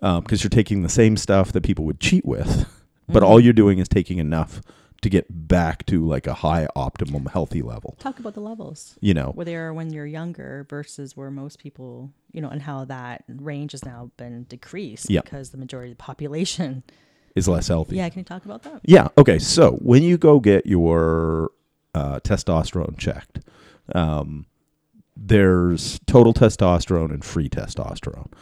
because 0.00 0.44
you're 0.44 0.50
taking 0.50 0.82
the 0.84 0.88
same 0.88 1.16
stuff 1.16 1.50
that 1.50 1.62
people 1.64 1.84
would 1.84 1.98
cheat 1.98 2.24
with, 2.24 2.68
but 3.08 3.24
all 3.24 3.40
Mhm. 3.40 3.44
you're 3.44 3.52
doing 3.52 3.78
is 3.80 3.88
taking 3.88 4.18
enough 4.18 4.60
to 5.00 5.08
get 5.08 5.26
back 5.48 5.86
to 5.86 6.04
like 6.06 6.26
a 6.26 6.34
high 6.34 6.66
optimum 6.74 7.26
healthy 7.26 7.62
level. 7.62 7.96
Talk 8.00 8.18
about 8.18 8.34
the 8.34 8.40
levels. 8.40 8.96
You 9.00 9.14
know, 9.14 9.30
where 9.34 9.44
they 9.44 9.54
are 9.56 9.72
when 9.72 9.92
you're 9.92 10.06
younger 10.06 10.66
versus 10.68 11.16
where 11.16 11.30
most 11.30 11.58
people, 11.60 12.12
you 12.32 12.40
know, 12.40 12.48
and 12.48 12.60
how 12.62 12.84
that 12.86 13.24
range 13.28 13.72
has 13.72 13.84
now 13.84 14.10
been 14.16 14.44
decreased 14.44 15.08
Yeah. 15.08 15.20
because 15.20 15.50
the 15.50 15.58
majority 15.58 15.92
of 15.92 15.98
the 15.98 16.02
population. 16.02 16.82
is 17.36 17.46
less 17.46 17.68
healthy. 17.68 17.96
Yeah, 17.96 18.08
can 18.08 18.18
you 18.20 18.24
talk 18.24 18.44
about 18.44 18.64
that? 18.64 18.80
Yeah. 18.84 19.08
Okay. 19.16 19.38
So 19.38 19.72
when 19.82 20.02
you 20.02 20.18
go 20.18 20.40
get 20.40 20.66
your 20.66 21.52
uh, 21.94 22.18
testosterone 22.20 22.98
checked, 22.98 23.40
um, 23.94 24.46
there's 25.16 26.00
total 26.06 26.32
testosterone 26.34 27.10
and 27.12 27.24
free 27.24 27.48
testosterone. 27.48 28.32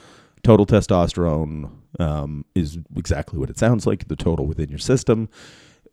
Total 0.42 0.64
testosterone 0.66 1.70
um, 1.98 2.44
is 2.54 2.78
exactly 2.96 3.38
what 3.38 3.50
it 3.50 3.58
sounds 3.58 3.86
like 3.86 4.08
the 4.08 4.16
total 4.16 4.46
within 4.46 4.68
your 4.68 4.78
system. 4.78 5.28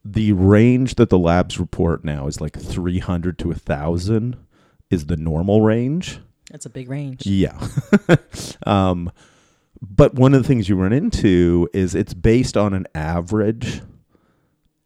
The 0.06 0.34
range 0.34 0.96
that 0.96 1.10
the 1.10 1.18
labs 1.20 1.60
report 1.60 2.04
now 2.04 2.28
is 2.28 2.42
like 2.42 2.58
300 2.60 3.38
to 3.40 3.48
1,000 3.50 4.36
is 4.90 5.06
the 5.06 5.18
normal 5.18 5.62
range. 5.62 6.20
that's 6.52 6.66
a 6.66 6.70
big 6.70 6.90
range. 6.90 7.26
Yeah. 7.26 7.58
um, 8.66 9.12
but 9.82 10.14
one 10.16 10.34
of 10.34 10.42
the 10.42 10.48
things 10.48 10.70
you 10.70 10.76
run 10.76 10.94
into 10.94 11.70
is 11.74 11.96
it's 11.96 12.14
based 12.14 12.56
on 12.58 12.74
an 12.74 12.86
average 12.94 13.82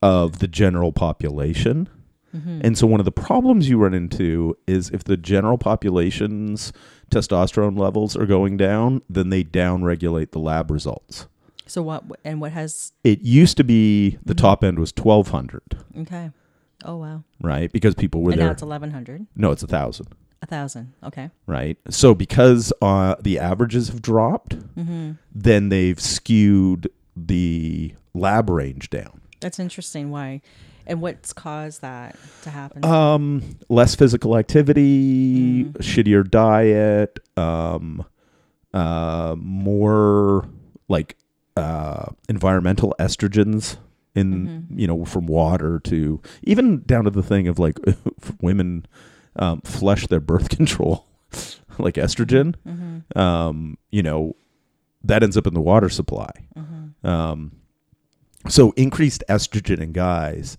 of 0.02 0.40
the 0.40 0.48
general 0.48 0.92
population. 0.92 1.90
Mhm. 2.36 2.62
And 2.64 2.78
so 2.78 2.86
one 2.88 3.00
of 3.00 3.06
the 3.06 3.12
problems 3.12 3.70
you 3.70 3.78
run 3.80 3.94
into 3.94 4.56
is 4.68 4.90
if 4.92 5.04
the 5.04 5.18
general 5.18 5.58
population's 5.58 6.72
testosterone 7.10 7.78
levels 7.78 8.16
are 8.16 8.26
going 8.26 8.58
down, 8.58 9.02
then 9.10 9.30
they 9.30 9.44
downregulate 9.44 10.32
the 10.32 10.40
lab 10.40 10.70
results. 10.70 11.28
So 11.68 11.82
what? 11.84 12.04
And 12.24 12.40
what 12.42 12.52
has? 12.54 12.94
It 13.04 13.22
used 13.22 13.58
to 13.58 13.64
be 13.64 14.18
the 14.26 14.34
Mhm. 14.34 14.38
top 14.38 14.64
end 14.64 14.80
was 14.80 14.92
1200, 14.92 15.62
Okay. 16.02 16.32
Oh 16.86 16.98
wow. 16.98 17.24
right? 17.42 17.72
Because 17.72 17.96
people 17.96 18.22
were 18.22 18.32
and 18.32 18.40
now 18.40 18.46
there. 18.46 18.54
it's 18.54 18.62
eleven 18.62 18.92
hundred. 18.92 19.26
no, 19.36 19.52
it's 19.52 19.64
a 19.64 19.68
1000, 19.68 20.08
A 20.42 20.46
thousand. 20.46 20.94
Okay. 21.04 21.30
right? 21.48 21.78
So 21.90 22.14
because 22.16 22.72
uh, 22.82 23.16
the 23.22 23.40
averages 23.40 23.88
have 23.90 24.02
dropped, 24.02 24.56
Mm-hmm. 24.76 25.12
then 25.34 25.70
they've 25.70 26.00
skewed 26.00 26.90
the 27.16 27.94
lab 28.14 28.50
range 28.50 28.90
down. 28.90 29.22
That's 29.40 29.60
interesting. 29.60 30.10
Why? 30.12 30.42
And 30.86 31.02
what's 31.02 31.34
caused 31.34 31.82
that 31.82 32.16
to 32.44 32.50
happen? 32.50 32.86
Um, 32.86 33.58
less 33.70 33.94
physical 33.96 34.38
activity, 34.38 35.66
Mm. 35.66 35.74
shittier 35.80 36.30
diet, 36.30 37.20
um, 37.36 38.06
uh, 38.74 39.36
more 39.38 40.48
like 40.88 41.18
uh, 41.58 42.06
environmental 42.30 42.94
estrogens 43.00 43.78
in 44.16 44.48
Mhm. 44.48 44.80
you 44.80 44.88
know 44.88 45.06
from 45.06 45.26
water 45.28 45.80
to 45.80 46.22
even 46.44 46.82
down 46.86 47.04
to 47.04 47.10
the 47.12 47.24
thing 47.24 47.48
of 47.48 47.60
like 47.60 47.78
women 48.42 48.86
um, 49.36 49.62
flush 49.62 50.08
their 50.08 50.20
birth 50.20 50.50
control 50.58 51.06
like 51.80 51.96
estrogen. 51.96 52.56
mm-hmm. 52.68 53.18
Um, 53.20 53.78
you 53.92 54.02
know 54.04 54.36
that 55.04 55.24
ends 55.24 55.38
up 55.38 55.46
in 55.48 55.54
the 55.54 55.62
water 55.62 55.90
supply. 55.90 56.32
Mm-hmm. 56.58 57.08
Um, 57.08 57.52
so 58.50 58.72
increased 58.76 59.24
estrogen 59.30 59.80
in 59.80 59.92
guys 59.92 60.58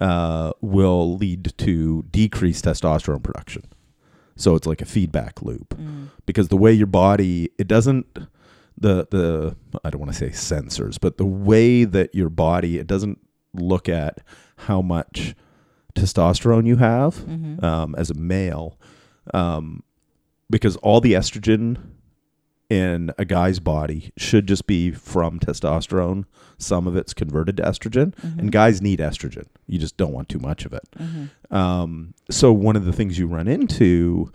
uh, 0.00 0.52
will 0.60 1.16
lead 1.16 1.52
to 1.58 2.04
decreased 2.10 2.64
testosterone 2.66 3.22
production. 3.22 3.62
So 4.36 4.54
it's 4.54 4.66
like 4.66 4.80
a 4.82 4.86
feedback 4.86 5.42
loop 5.42 5.74
Mm. 5.76 6.08
because 6.26 6.48
the 6.48 6.56
way 6.56 6.72
your 6.72 6.86
body 6.86 7.50
it 7.58 7.66
doesn't 7.68 8.06
the 8.80 9.06
the 9.10 9.56
I 9.84 9.90
don't 9.90 10.00
want 10.00 10.12
to 10.12 10.18
say 10.18 10.30
sensors, 10.30 10.98
but 11.00 11.18
the 11.18 11.26
way 11.26 11.84
that 11.84 12.14
your 12.14 12.30
body 12.30 12.78
it 12.78 12.86
doesn't 12.86 13.18
look 13.54 13.88
at 13.88 14.18
how 14.56 14.80
much 14.82 15.34
testosterone 15.94 16.66
you 16.66 16.76
have 16.76 17.16
Mm-hmm. 17.16 17.64
um, 17.64 17.94
as 17.96 18.10
a 18.10 18.14
male, 18.14 18.78
um, 19.34 19.82
because 20.48 20.76
all 20.76 21.00
the 21.00 21.12
estrogen 21.14 21.76
in 22.70 23.10
a 23.18 23.24
guy's 23.24 23.58
body 23.58 24.12
should 24.16 24.46
just 24.46 24.66
be 24.68 24.92
from 24.92 25.40
testosterone. 25.40 26.24
Some 26.56 26.86
of 26.86 26.94
it's 26.96 27.12
converted 27.12 27.56
to 27.56 27.64
estrogen, 27.64 28.14
Mm-hmm. 28.14 28.38
and 28.38 28.52
guys 28.52 28.80
need 28.80 29.00
estrogen. 29.00 29.46
You 29.66 29.78
just 29.80 29.96
don't 29.96 30.12
want 30.12 30.28
too 30.28 30.38
much 30.38 30.64
of 30.64 30.72
it. 30.72 30.88
Mm-hmm. 30.96 31.54
Um, 31.54 32.14
so 32.30 32.52
one 32.52 32.76
of 32.76 32.84
the 32.84 32.92
things 32.92 33.18
you 33.18 33.26
run 33.26 33.48
into 33.48 34.30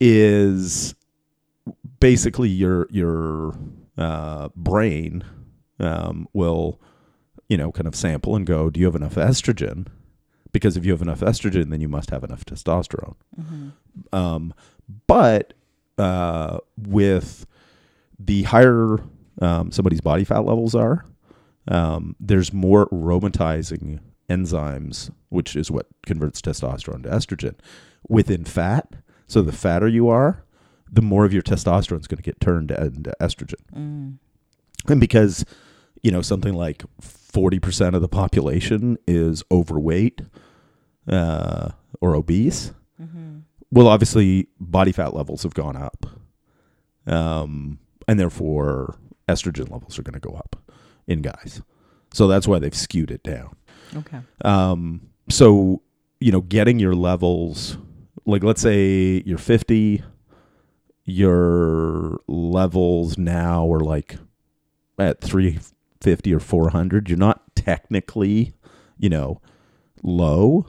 is 0.00 0.94
basically 2.00 2.48
your 2.48 2.88
your 2.90 3.54
uh, 3.96 4.48
brain 4.56 5.22
um, 5.78 6.26
will, 6.32 6.80
you 7.48 7.56
know, 7.56 7.70
kind 7.70 7.86
of 7.86 7.94
sample 7.94 8.34
and 8.34 8.46
go, 8.46 8.70
"Do 8.70 8.80
you 8.80 8.86
have 8.86 8.96
enough 8.96 9.14
estrogen?" 9.14 9.86
Because 10.52 10.76
if 10.76 10.84
you 10.84 10.90
have 10.90 11.02
enough 11.02 11.20
estrogen, 11.20 11.70
then 11.70 11.80
you 11.80 11.88
must 11.88 12.10
have 12.10 12.24
enough 12.24 12.44
testosterone. 12.44 13.14
Mm-hmm. 13.40 13.68
Um, 14.12 14.52
but 15.06 15.54
uh, 15.96 16.58
with 16.76 17.46
the 18.18 18.42
higher 18.44 18.98
um, 19.40 19.70
somebody's 19.70 20.00
body 20.00 20.24
fat 20.24 20.44
levels 20.44 20.74
are, 20.74 21.04
um, 21.68 22.16
there's 22.18 22.52
more 22.52 22.88
aromatizing 22.88 24.00
enzymes, 24.28 25.10
which 25.28 25.54
is 25.56 25.70
what 25.70 25.86
converts 26.06 26.40
testosterone 26.40 27.02
to 27.02 27.08
estrogen 27.08 27.54
within 28.08 28.44
fat. 28.44 28.92
So 29.26 29.42
the 29.42 29.52
fatter 29.52 29.86
you 29.86 30.08
are, 30.08 30.44
the 30.92 31.02
more 31.02 31.24
of 31.24 31.32
your 31.32 31.42
testosterone 31.42 32.00
is 32.00 32.06
going 32.06 32.16
to 32.18 32.22
get 32.22 32.40
turned 32.40 32.70
into 32.70 33.12
estrogen. 33.20 33.54
Mm. 33.74 34.18
and 34.88 35.00
because 35.00 35.44
you 36.02 36.10
know 36.10 36.22
something 36.22 36.54
like 36.54 36.82
40% 37.02 37.94
of 37.94 38.00
the 38.02 38.08
population 38.08 38.98
is 39.06 39.42
overweight 39.52 40.20
uh, 41.08 41.70
or 42.00 42.14
obese 42.16 42.72
well 43.70 43.86
obviously 43.88 44.48
body 44.58 44.92
fat 44.92 45.14
levels 45.14 45.42
have 45.44 45.54
gone 45.54 45.76
up 45.76 46.06
um, 47.06 47.78
and 48.08 48.18
therefore 48.18 48.96
estrogen 49.28 49.70
levels 49.70 49.98
are 49.98 50.02
going 50.02 50.14
to 50.14 50.20
go 50.20 50.34
up 50.34 50.56
in 51.06 51.22
guys 51.22 51.62
so 52.12 52.26
that's 52.26 52.48
why 52.48 52.58
they've 52.58 52.74
skewed 52.74 53.10
it 53.10 53.22
down 53.22 53.56
Okay. 53.96 54.18
um, 54.44 55.00
so 55.28 55.82
you 56.22 56.30
know, 56.32 56.42
getting 56.42 56.78
your 56.78 56.94
levels, 56.94 57.78
like 58.26 58.44
let's 58.44 58.60
say 58.60 59.22
you're 59.24 59.38
50, 59.38 60.02
your 61.10 62.20
levels 62.26 63.18
now 63.18 63.70
are 63.72 63.80
like 63.80 64.16
at 64.98 65.20
350 65.20 66.34
or 66.34 66.40
400. 66.40 67.08
You're 67.08 67.18
not 67.18 67.54
technically, 67.56 68.52
you 68.98 69.08
know, 69.08 69.40
low. 70.02 70.66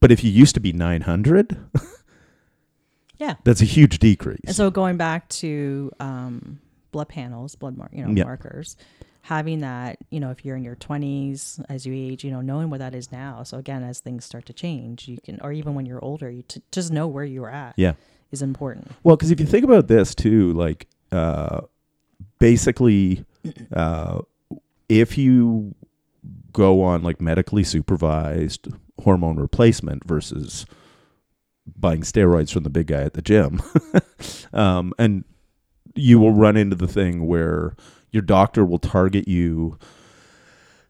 But 0.00 0.12
if 0.12 0.22
you 0.22 0.30
used 0.30 0.54
to 0.54 0.60
be 0.60 0.72
900, 0.72 1.56
Yeah. 3.18 3.34
that's 3.44 3.62
a 3.62 3.64
huge 3.64 3.98
decrease. 4.00 4.40
And 4.46 4.56
so 4.56 4.70
going 4.70 4.96
back 4.96 5.28
to 5.30 5.90
um, 6.00 6.58
blood 6.90 7.08
panels, 7.08 7.54
blood 7.54 7.76
mark, 7.76 7.90
you 7.92 8.04
know, 8.04 8.10
Yeah. 8.12 8.24
markers, 8.24 8.76
having 9.22 9.60
that, 9.60 9.96
you 10.10 10.20
know, 10.20 10.30
if 10.30 10.44
you're 10.44 10.56
in 10.56 10.64
your 10.64 10.76
20s 10.76 11.64
as 11.70 11.86
you 11.86 11.94
age, 11.94 12.24
you 12.24 12.30
know, 12.30 12.42
knowing 12.42 12.68
what 12.70 12.80
that 12.80 12.94
is 12.94 13.10
now. 13.10 13.42
So 13.44 13.56
again, 13.56 13.82
as 13.82 14.00
things 14.00 14.24
start 14.26 14.44
to 14.46 14.52
change, 14.52 15.08
you 15.08 15.16
can, 15.24 15.40
or 15.42 15.52
even 15.52 15.74
when 15.74 15.86
you're 15.86 16.04
older, 16.04 16.30
you 16.30 16.42
t- 16.42 16.60
just 16.72 16.92
know 16.92 17.06
where 17.06 17.24
you're 17.24 17.48
at 17.48 17.74
yeah. 17.78 17.94
Is 18.34 18.42
important. 18.42 18.90
Well, 19.02 19.16
because 19.16 19.30
if 19.30 19.40
you 19.40 19.46
think 19.46 19.64
about 19.64 19.88
this 19.88 20.14
too, 20.14 20.52
like 20.52 20.86
uh, 21.10 21.62
basically, 22.38 23.24
uh, 23.72 24.20
if 24.90 25.16
you 25.16 25.74
go 26.52 26.82
on 26.82 27.02
like 27.02 27.20
medically 27.20 27.64
supervised 27.64 28.68
hormone 29.02 29.36
replacement 29.36 30.04
versus 30.04 30.66
buying 31.76 32.02
steroids 32.02 32.52
from 32.52 32.62
the 32.64 32.70
big 32.70 32.88
guy 32.88 33.02
at 33.02 33.14
the 33.14 33.22
gym, 33.22 33.62
um, 34.52 34.92
and 34.98 35.24
you 35.94 36.18
will 36.18 36.32
run 36.32 36.56
into 36.56 36.76
the 36.76 36.88
thing 36.88 37.26
where 37.26 37.74
your 38.10 38.22
doctor 38.22 38.64
will 38.64 38.78
target 38.78 39.26
you 39.28 39.78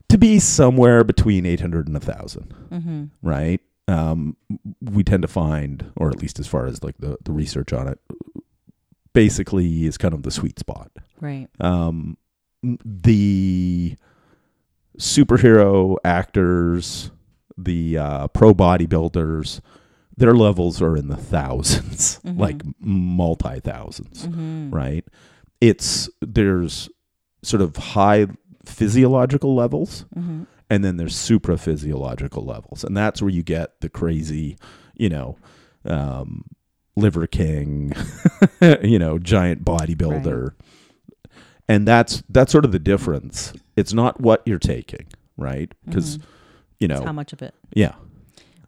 to 0.08 0.18
be 0.18 0.38
somewhere 0.38 1.04
between 1.04 1.46
800 1.46 1.86
and 1.88 1.94
1000 1.94 2.54
Mm-hmm. 2.70 3.04
right? 3.22 3.60
Um, 3.86 4.36
we 4.80 5.04
tend 5.04 5.22
to 5.22 5.28
find, 5.28 5.90
or 5.96 6.08
at 6.08 6.20
least 6.22 6.38
as 6.38 6.46
far 6.46 6.66
as 6.66 6.82
like 6.82 6.96
the, 6.98 7.18
the 7.24 7.32
research 7.32 7.72
on 7.72 7.86
it, 7.88 7.98
basically 9.12 9.84
is 9.86 9.98
kind 9.98 10.14
of 10.14 10.22
the 10.22 10.30
sweet 10.30 10.58
spot. 10.58 10.90
Right. 11.20 11.48
Um, 11.60 12.16
the 12.62 13.96
superhero 14.98 15.96
actors, 16.04 17.10
the 17.58 17.98
uh, 17.98 18.28
pro 18.28 18.54
bodybuilders, 18.54 19.60
their 20.16 20.34
levels 20.34 20.80
are 20.80 20.96
in 20.96 21.08
the 21.08 21.16
1000s 21.16 22.20
Mhm. 22.22 22.38
like 22.38 22.62
multi 22.80 23.60
1000s 23.60 24.26
Mm-hmm. 24.28 24.70
right? 24.74 25.04
It's 25.60 26.08
there's 26.22 26.88
sort 27.42 27.60
of 27.62 27.76
high 27.76 28.28
physiological 28.64 29.54
levels 29.54 30.04
Mm-hmm. 30.16 30.44
And 30.70 30.84
then 30.84 30.96
there's 30.96 31.14
supra 31.16 31.56
physiological 31.58 32.44
levels. 32.44 32.84
And 32.84 32.96
that's 32.96 33.20
where 33.22 33.30
you 33.30 33.42
get 33.42 33.80
the 33.80 33.88
crazy 33.88 34.56
you 34.96 35.08
know 35.08 35.36
um 35.84 36.44
liver 36.96 37.26
king 37.26 37.92
you 38.82 38.98
know 38.98 39.18
giant 39.18 39.64
bodybuilder. 39.64 40.52
And 41.68 41.88
that's 41.88 42.22
that's 42.28 42.52
sort 42.52 42.64
of 42.64 42.72
the 42.72 42.78
difference. 42.78 43.52
It's 43.76 43.92
not 43.92 44.20
what 44.20 44.42
you're 44.46 44.58
taking 44.58 45.06
right? 45.36 45.72
Because 45.84 46.18
you 46.78 46.86
know 46.88 46.96
It's 46.96 47.04
how 47.04 47.12
much 47.12 47.32
of 47.32 47.42
it. 47.42 47.54
yeah. 47.74 47.94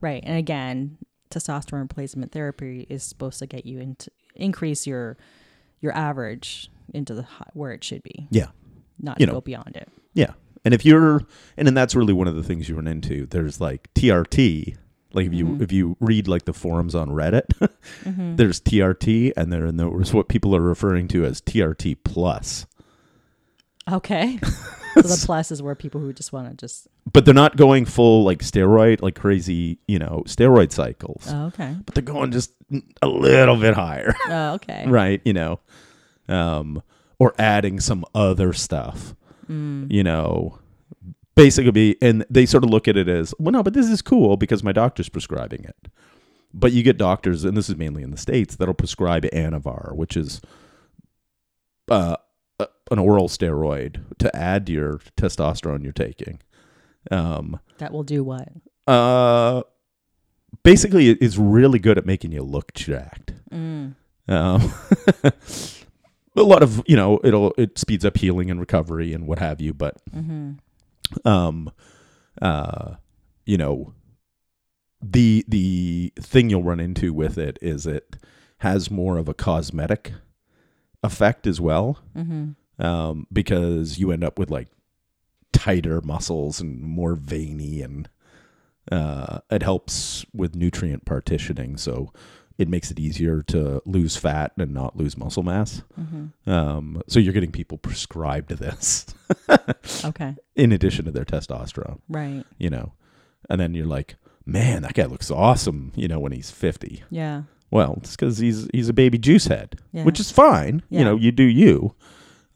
Right. 0.01 0.23
And 0.27 0.37
again, 0.37 0.99
testosterone 1.31 1.83
replacement 1.83 2.33
therapy 2.33 2.87
is 2.91 3.03
supposed 3.03 3.39
to 3.39 3.47
get 3.47 3.67
you 3.67 3.79
into 3.79 4.11
increase 4.35 4.87
your 4.87 5.17
your 5.81 5.93
average 5.97 6.71
into 6.95 7.15
the 7.15 7.23
hi- 7.23 7.51
where 7.55 7.73
it 7.73 7.83
should 7.85 8.03
be, 8.03 8.27
yeah. 8.31 8.49
Not 9.01 9.21
You 9.21 9.27
know. 9.27 9.33
go 9.35 9.41
beyond 9.41 9.77
it. 9.77 9.89
yeah 10.15 10.33
and 10.67 10.75
if 10.75 10.85
you're 10.85 11.23
and 11.57 11.67
then 11.67 11.73
that's 11.73 11.95
really 11.95 12.13
one 12.13 12.29
of 12.29 12.35
the 12.35 12.43
things 12.43 12.69
you 12.69 12.75
run 12.75 12.87
into 12.87 13.25
there's 13.27 13.59
like 13.61 13.89
trt 13.95 14.77
like 15.15 15.27
if 15.27 15.33
you 15.33 15.47
Mhm. 15.47 15.63
if 15.63 15.73
you 15.73 15.97
read 16.01 16.29
like 16.29 16.45
the 16.45 16.53
forums 16.53 16.95
on 16.95 17.09
reddit 17.09 17.47
Mm-hmm. 18.05 18.37
there's 18.37 18.61
trt 18.61 19.33
and 19.37 19.51
there 19.53 19.65
and 19.65 19.81
there's 19.81 20.13
what 20.13 20.29
people 20.29 20.55
are 20.55 20.61
referring 20.61 21.09
to 21.09 21.25
as 21.25 21.41
trt 21.41 21.97
plus 22.05 22.67
Okay. 23.91 24.39
so 24.95 25.03
the 25.03 25.23
plus 25.25 25.53
is 25.53 25.63
where 25.63 25.77
people 25.77 26.01
who 26.01 26.13
just 26.13 26.33
want 26.33 26.49
to 26.51 26.55
just 26.57 26.89
but 27.13 27.25
they're 27.25 27.33
not 27.35 27.57
going 27.57 27.85
full 27.85 28.25
like 28.25 28.41
steroid 28.41 29.01
like 29.01 29.15
crazy 29.15 29.79
you 29.87 29.99
know 29.99 30.23
steroid 30.27 30.73
cycles 30.73 31.25
oh, 31.29 31.47
okay. 31.47 31.77
but 31.85 31.95
they're 31.95 32.03
going 32.03 32.33
just 32.33 32.51
a 33.03 33.07
little 33.07 33.57
bit 33.57 33.75
higher 33.75 34.13
Oh, 34.29 34.55
okay. 34.55 34.85
right 34.89 35.21
you 35.25 35.33
know 35.35 35.61
um 36.29 36.83
or 37.21 37.33
adding 37.39 37.79
some 37.79 38.05
other 38.15 38.53
stuff 38.53 39.15
Mm. 39.49 39.91
you 39.93 40.03
know 40.03 40.59
basically 41.35 41.71
be 41.71 41.97
and 42.03 42.25
they 42.31 42.47
sort 42.47 42.65
of 42.65 42.71
look 42.71 42.89
at 42.89 42.97
it 42.97 43.09
as 43.09 43.35
well 43.39 43.53
no 43.53 43.63
but 43.63 43.75
this 43.75 43.89
is 43.89 44.03
cool 44.03 44.37
because 44.37 44.63
my 44.65 44.73
doctor's 44.73 45.09
prescribing 45.09 45.65
it 45.65 45.89
but 46.55 46.73
you 46.73 46.83
get 46.83 46.97
doctors 46.97 47.45
and 47.45 47.57
this 47.57 47.69
is 47.69 47.77
mainly 47.77 48.03
in 48.03 48.11
the 48.11 48.17
states 48.17 48.57
that'll 48.57 48.75
prescribe 48.75 49.25
anavar 49.33 49.95
which 49.95 50.17
is 50.17 50.41
uh 51.91 52.17
an 52.91 52.99
oral 52.99 53.29
steroid 53.29 54.03
to 54.19 54.35
add 54.35 54.67
to 54.67 54.73
your 54.73 54.99
testosterone 55.17 55.83
you're 55.83 55.93
taking 55.93 56.41
um 57.11 57.61
That 57.79 57.93
will 57.93 58.03
do 58.05 58.25
what? 58.25 58.49
uh 58.87 59.63
basically 60.63 61.11
it 61.11 61.19
is 61.21 61.37
really 61.39 61.79
good 61.79 61.99
at 61.99 62.07
making 62.07 62.33
you 62.33 62.43
look 62.43 62.73
jacked 62.75 63.33
Mm. 63.53 63.95
um, 64.29 64.73
a 66.37 66.43
lot 66.43 66.63
of 66.63 66.83
you 66.87 66.97
know 66.97 67.19
it'll 67.25 67.53
it 67.57 67.79
speeds 67.79 68.05
up 68.05 68.17
healing 68.17 68.51
and 68.51 68.61
recovery 68.61 69.13
and 69.13 69.27
what 69.27 69.39
have 69.39 69.61
you 69.61 69.73
but 69.73 69.97
Mm-hmm. 70.15 71.27
um 71.29 71.71
uh 72.43 72.95
you 73.45 73.57
know 73.57 73.93
the 75.03 75.45
the 75.49 76.13
thing 76.21 76.51
you'll 76.51 76.63
run 76.63 76.81
into 76.81 77.13
with 77.13 77.39
it 77.39 77.59
is 77.63 77.87
it 77.87 78.17
has 78.59 78.91
more 78.91 79.19
of 79.19 79.29
a 79.29 79.35
cosmetic 79.35 80.13
effect 81.03 81.47
as 81.47 81.61
well 81.61 81.99
Mm-hmm. 82.17 82.85
um 82.85 83.27
because 83.33 83.99
you 83.99 84.11
end 84.13 84.25
up 84.25 84.39
with 84.39 84.51
like 84.51 84.69
tighter 85.53 86.01
muscles 86.03 86.61
and 86.61 86.81
more 86.83 87.15
veiny 87.15 87.81
and 87.83 88.09
uh 88.93 89.39
it 89.51 89.63
helps 89.63 90.25
with 90.35 90.55
nutrient 90.55 91.05
partitioning 91.05 91.77
so 91.77 92.13
it 92.59 92.69
makes 92.69 92.91
it 92.91 92.99
easier 92.99 93.43
to 93.43 93.83
lose 93.85 94.17
fat 94.17 94.53
and 94.59 94.73
not 94.73 94.97
lose 94.97 95.17
muscle 95.17 95.43
mass 95.43 95.83
Mm-hmm. 96.01 96.51
um 96.51 97.03
so 97.09 97.19
you're 97.21 97.33
getting 97.35 97.53
people 97.53 97.79
prescribed 97.79 98.51
this 98.51 99.07
Okay. 100.05 100.35
in 100.55 100.73
addition 100.73 101.05
to 101.07 101.11
their 101.11 101.25
testosterone 101.25 102.01
Right. 102.09 102.45
you 102.59 102.71
know 102.71 102.93
and 103.51 103.61
then 103.61 103.75
you're 103.75 103.87
like 103.87 104.17
man 104.45 104.83
that 104.83 104.95
guy 104.95 105.05
looks 105.07 105.31
awesome 105.31 105.93
you 105.97 106.09
know 106.09 106.19
when 106.19 106.33
he's 106.33 106.51
50 106.51 107.03
Yeah. 107.11 107.43
well 107.71 107.95
it's 107.99 108.13
because 108.17 108.39
he's 108.39 108.69
he's 108.73 108.89
a 108.89 108.93
baby 108.95 109.19
juice 109.19 109.47
head 109.47 109.79
Yeah. 109.93 110.05
which 110.05 110.21
is 110.21 110.31
fine 110.31 110.83
Yeah. 110.89 110.99
you 111.01 111.05
know 111.05 111.17
you 111.17 111.33
do 111.33 111.43
you 111.45 111.95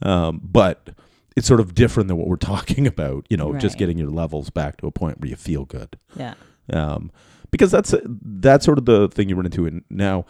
um, 0.03 0.40
but 0.42 0.90
it's 1.36 1.46
sort 1.46 1.61
of 1.61 1.74
different 1.74 2.09
than 2.09 2.16
what 2.16 2.26
we're 2.26 2.36
talking 2.55 2.86
about 2.86 3.26
you 3.28 3.36
know 3.36 3.55
just 3.59 3.76
getting 3.78 3.98
your 3.98 4.11
levels 4.11 4.51
back 4.51 4.76
to 4.78 4.86
a 4.86 4.90
point 4.90 5.20
where 5.20 5.28
you 5.30 5.36
feel 5.36 5.64
good 5.64 5.98
Yeah. 6.16 6.34
um, 6.72 7.11
because 7.51 7.70
that's 7.70 7.94
that's 8.05 8.64
sort 8.64 8.78
of 8.78 8.84
the 8.84 9.09
thing 9.09 9.28
you 9.28 9.36
run 9.36 9.46
into 9.46 9.66
and 9.66 9.84
now 9.90 10.24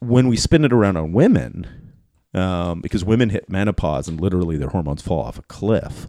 when 0.00 0.28
we 0.28 0.36
spin 0.36 0.64
it 0.64 0.72
around 0.72 0.96
on 0.96 1.12
women 1.12 1.66
um, 2.34 2.80
because 2.80 3.04
women 3.04 3.30
hit 3.30 3.50
menopause 3.50 4.08
and 4.08 4.20
literally 4.20 4.56
their 4.56 4.70
hormones 4.70 5.02
fall 5.02 5.20
off 5.20 5.38
a 5.38 5.42
cliff 5.42 6.08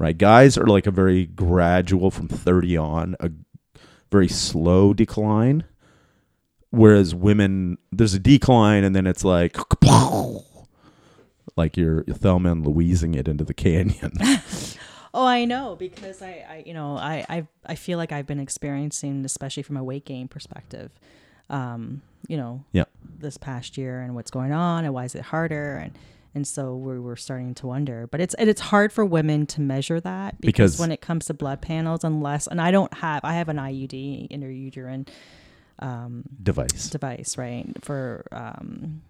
right? 0.00 0.16
Guys 0.16 0.56
are 0.56 0.66
like 0.66 0.86
a 0.86 0.90
very 0.90 1.26
gradual 1.26 2.10
from 2.10 2.26
30 2.26 2.76
on 2.78 3.16
a 3.20 3.30
very 4.10 4.26
slow 4.26 4.92
decline 4.92 5.64
whereas 6.70 7.14
women 7.14 7.78
there's 7.92 8.14
a 8.14 8.18
decline 8.18 8.82
and 8.82 8.96
then 8.96 9.06
it's 9.06 9.24
like 9.24 9.56
like 11.56 11.76
you're 11.76 12.02
Thelma 12.04 12.50
and 12.50 12.66
Louising 12.66 13.14
it 13.14 13.28
into 13.28 13.44
the 13.44 13.54
canyon 13.54 14.12
Oh, 15.12 15.26
I 15.26 15.44
know 15.44 15.76
because 15.76 16.22
I, 16.22 16.44
I 16.48 16.62
you 16.66 16.74
know, 16.74 16.96
I, 16.96 17.24
I, 17.28 17.46
I 17.66 17.74
feel 17.74 17.98
like 17.98 18.12
I've 18.12 18.26
been 18.26 18.38
experiencing, 18.40 19.24
especially 19.24 19.62
from 19.64 19.76
a 19.76 19.82
weight 19.84 20.04
gain 20.04 20.28
perspective, 20.28 20.90
um, 21.48 22.02
you 22.28 22.36
know, 22.36 22.64
Yeah. 22.72 22.84
this 23.18 23.36
past 23.36 23.76
year 23.76 24.00
and 24.00 24.14
what's 24.14 24.30
going 24.30 24.52
on 24.52 24.84
and 24.84 24.94
why 24.94 25.04
is 25.04 25.14
it 25.14 25.22
harder 25.22 25.76
and 25.76 25.92
and 26.32 26.46
so 26.46 26.76
we 26.76 26.96
were 27.00 27.16
starting 27.16 27.54
to 27.56 27.66
wonder. 27.66 28.06
But 28.06 28.20
it's 28.20 28.34
and 28.34 28.48
it's 28.48 28.60
hard 28.60 28.92
for 28.92 29.04
women 29.04 29.46
to 29.46 29.60
measure 29.60 29.98
that 30.00 30.40
because, 30.40 30.74
Because- 30.74 30.78
when 30.78 30.92
it 30.92 31.00
comes 31.00 31.26
to 31.26 31.34
blood 31.34 31.60
panels, 31.60 32.04
unless 32.04 32.46
and 32.46 32.60
I 32.60 32.70
don't 32.70 32.94
have, 32.94 33.24
I 33.24 33.32
have 33.34 33.48
an 33.48 33.56
IUD 33.56 34.30
interuterine 34.30 35.08
um, 35.80 36.22
device 36.40 36.88
device, 36.90 37.36
right? 37.36 37.66
For 37.82 38.24
um, 38.30 39.02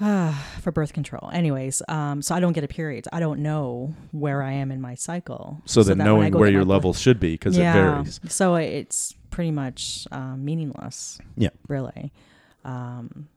for 0.60 0.72
birth 0.72 0.92
control. 0.92 1.30
Anyways, 1.32 1.82
um, 1.88 2.22
so 2.22 2.34
I 2.34 2.40
don't 2.40 2.52
get 2.52 2.64
a 2.64 2.68
period. 2.68 3.06
I 3.12 3.20
don't 3.20 3.40
know 3.40 3.94
where 4.12 4.42
I 4.42 4.52
am 4.52 4.72
in 4.72 4.80
my 4.80 4.94
cycle. 4.94 5.60
So, 5.66 5.82
then 5.82 5.98
that 5.98 6.04
knowing 6.04 6.32
where 6.32 6.48
your 6.48 6.64
blood- 6.64 6.74
levels 6.76 6.98
should 7.00 7.20
be 7.20 7.32
because 7.32 7.56
it 7.56 7.62
varies. 7.62 8.20
So 8.28 8.54
it's 8.54 9.14
pretty 9.30 9.50
much 9.50 10.06
um, 10.10 10.44
meaningless. 10.44 11.18
Yeah. 11.36 11.50
Really. 11.68 12.12
Um, 12.64 13.28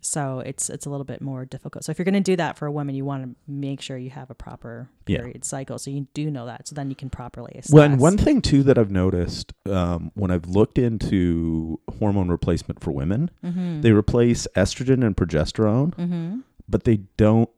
so 0.00 0.40
it's 0.40 0.70
it's 0.70 0.86
a 0.86 0.90
little 0.90 1.04
bit 1.04 1.20
more 1.20 1.44
difficult. 1.44 1.84
So 1.84 1.90
if 1.90 1.98
you're 1.98 2.04
going 2.04 2.14
to 2.14 2.20
do 2.20 2.36
that 2.36 2.56
for 2.58 2.66
a 2.66 2.72
woman, 2.72 2.94
you 2.94 3.04
want 3.04 3.22
to 3.24 3.34
make 3.46 3.80
sure 3.80 3.96
you 3.98 4.10
have 4.10 4.30
a 4.30 4.34
proper 4.34 4.88
Yeah. 5.06 5.18
period 5.18 5.44
cycle, 5.44 5.78
so 5.78 5.90
you 5.90 6.06
do 6.14 6.30
know 6.30 6.46
that. 6.46 6.68
So 6.68 6.74
then 6.74 6.88
you 6.90 6.96
can 6.96 7.10
properly 7.10 7.52
assess. 7.56 7.72
Well, 7.72 7.84
and 7.84 8.00
one 8.00 8.16
thing 8.16 8.40
too 8.40 8.62
that 8.64 8.78
I've 8.78 8.90
noticed 8.90 9.52
um, 9.68 10.10
when 10.14 10.30
I've 10.30 10.46
looked 10.46 10.78
into 10.78 11.80
hormone 11.98 12.28
replacement 12.28 12.80
for 12.82 12.92
women, 12.92 13.30
mm-hmm. 13.44 13.80
they 13.82 13.92
replace 13.92 14.46
estrogen 14.56 15.04
and 15.04 15.16
progesterone, 15.16 15.94
mm-hmm. 15.94 16.38
but 16.68 16.84
they 16.84 16.98
don't 17.16 17.50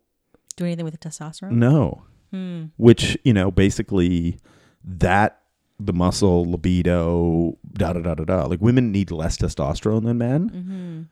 do 0.56 0.64
anything 0.64 0.84
with 0.84 0.98
the 0.98 1.08
testosterone. 1.08 1.52
No, 1.52 2.02
Hmm. 2.32 2.64
Which 2.78 3.18
you 3.24 3.32
know, 3.34 3.50
basically, 3.50 4.38
that 4.82 5.38
the 5.78 5.92
muscle 5.92 6.50
libido, 6.50 7.58
da 7.74 7.92
da 7.92 8.00
da 8.00 8.14
da 8.14 8.24
da. 8.24 8.44
Like 8.46 8.60
women 8.60 8.90
need 8.90 9.10
less 9.10 9.36
testosterone 9.36 10.04
than 10.04 10.18
men, 10.18 10.50
Mm-hmm. 10.50 11.02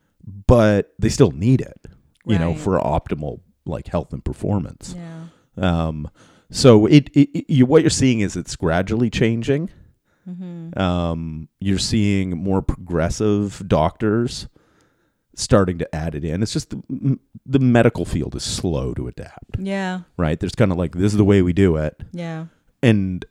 But 0.47 0.93
they 0.99 1.09
still 1.09 1.31
need 1.31 1.61
it. 1.61 1.79
You 2.25 2.37
know, 2.37 2.53
for 2.53 2.79
optimal 2.79 3.41
like 3.65 3.87
health 3.87 4.13
and 4.13 4.23
performance. 4.23 4.95
Yeah. 4.95 5.23
Um, 5.57 6.07
so 6.51 6.85
it, 6.85 7.09
it, 7.13 7.29
it 7.37 7.45
you, 7.51 7.65
what 7.65 7.81
you're 7.81 7.89
seeing 7.89 8.19
is 8.19 8.35
it's 8.37 8.55
gradually 8.55 9.09
changing. 9.09 9.69
Mm-hmm. 10.29 10.79
Um, 10.79 11.49
you're 11.59 11.79
seeing 11.79 12.37
more 12.37 12.61
progressive 12.61 13.63
doctors 13.67 14.47
starting 15.35 15.79
to 15.79 15.95
add 15.95 16.13
it 16.13 16.23
in. 16.23 16.43
It's 16.43 16.53
just 16.53 16.69
the, 16.69 17.17
the 17.45 17.59
medical 17.59 18.05
field 18.05 18.35
is 18.35 18.43
slow 18.43 18.93
to 18.93 19.07
adapt, 19.07 19.57
Yeah. 19.57 20.01
right? 20.17 20.39
There's 20.39 20.53
kind 20.55 20.71
of 20.71 20.77
like 20.77 20.93
this 20.93 21.11
is 21.13 21.17
the 21.17 21.25
way 21.25 21.41
we 21.41 21.53
do 21.53 21.75
it, 21.77 21.99
Yeah. 22.13 22.45
and 22.83 23.25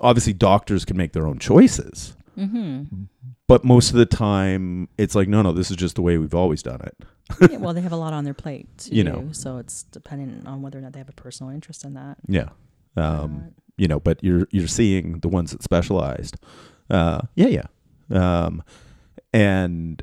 obviously 0.00 0.32
doctors 0.32 0.84
can 0.84 0.96
make 0.96 1.12
their 1.12 1.26
own 1.26 1.38
choices, 1.38 2.16
Mm-hmm. 2.38 3.04
but 3.48 3.64
most 3.64 3.90
of 3.90 3.96
the 3.96 4.06
time 4.06 4.88
it's 4.96 5.14
like 5.14 5.28
no, 5.28 5.42
no, 5.42 5.52
this 5.52 5.70
is 5.70 5.76
just 5.76 5.96
the 5.96 6.02
way 6.02 6.16
we've 6.16 6.34
always 6.34 6.62
done 6.62 6.80
it. 6.82 6.96
yeah, 7.50 7.58
well, 7.58 7.74
they 7.74 7.80
have 7.80 7.92
a 7.92 7.96
lot 7.96 8.12
on 8.12 8.24
their 8.24 8.34
plate, 8.34 8.88
You 8.90 9.04
do, 9.04 9.10
know. 9.12 9.28
So 9.32 9.58
it's 9.58 9.82
dependent 9.84 10.46
on 10.46 10.62
whether 10.62 10.78
or 10.78 10.80
not 10.82 10.92
they 10.92 11.00
have 11.00 11.08
a 11.08 11.12
personal 11.12 11.52
interest 11.52 11.84
in 11.84 11.94
that. 11.94 12.16
Yeah. 12.28 12.50
Um, 12.96 13.52
you 13.76 13.88
know, 13.88 14.00
but 14.00 14.22
you're 14.22 14.46
you're 14.50 14.68
seeing 14.68 15.20
the 15.20 15.28
ones 15.28 15.52
that 15.52 15.62
specialized. 15.62 16.36
Uh, 16.88 17.22
yeah, 17.36 17.46
yeah. 17.48 17.66
Um, 18.10 18.62
and 19.32 20.02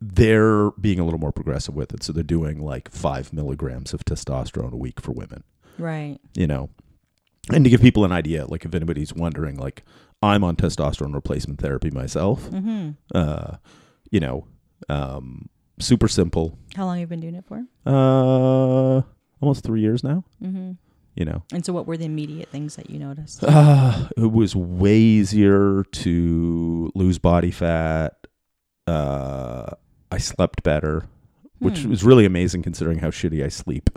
they're 0.00 0.70
being 0.72 0.98
a 0.98 1.04
little 1.04 1.20
more 1.20 1.32
progressive 1.32 1.74
with 1.74 1.92
it, 1.94 2.02
so 2.02 2.12
they're 2.12 2.22
doing 2.22 2.60
like 2.60 2.90
five 2.90 3.32
milligrams 3.32 3.92
of 3.92 4.04
testosterone 4.04 4.72
a 4.72 4.76
week 4.76 5.00
for 5.00 5.12
women. 5.12 5.44
right. 5.78 6.18
You 6.34 6.46
know, 6.46 6.70
and 7.52 7.64
to 7.64 7.70
give 7.70 7.80
people 7.80 8.04
an 8.04 8.12
idea, 8.12 8.46
like 8.46 8.64
if 8.64 8.74
anybody's 8.74 9.12
wondering, 9.12 9.56
like 9.56 9.84
I'm 10.22 10.44
on 10.44 10.56
testosterone 10.56 11.14
replacement 11.14 11.60
therapy 11.60 11.90
myself. 11.90 12.42
Mm-hmm. 12.50 12.90
Uh, 13.14 13.56
you 14.10 14.20
know, 14.20 14.46
um, 14.88 15.48
super 15.78 16.08
simple. 16.08 16.56
How 16.76 16.84
long 16.84 16.96
have 16.96 17.00
you 17.00 17.06
been 17.08 17.20
doing 17.20 17.34
it 17.34 17.44
for? 17.46 17.64
Uh, 17.86 19.02
almost 19.40 19.64
three 19.64 19.80
years 19.80 20.04
now. 20.04 20.24
Mm-hmm. 20.42 20.72
You 21.14 21.26
know, 21.26 21.42
And 21.52 21.62
so, 21.64 21.74
what 21.74 21.86
were 21.86 21.98
the 21.98 22.06
immediate 22.06 22.48
things 22.48 22.76
that 22.76 22.88
you 22.88 22.98
noticed? 22.98 23.44
Uh, 23.44 24.08
it 24.16 24.32
was 24.32 24.56
way 24.56 24.96
easier 24.98 25.84
to 25.92 26.90
lose 26.94 27.18
body 27.18 27.50
fat. 27.50 28.14
Uh, 28.86 29.66
I 30.10 30.16
slept 30.18 30.62
better, 30.62 31.04
which 31.58 31.80
Hmm. 31.80 31.90
was 31.90 32.02
really 32.02 32.24
amazing 32.24 32.62
considering 32.62 32.98
how 33.00 33.08
shitty 33.10 33.44
I 33.44 33.48
sleep. 33.48 33.90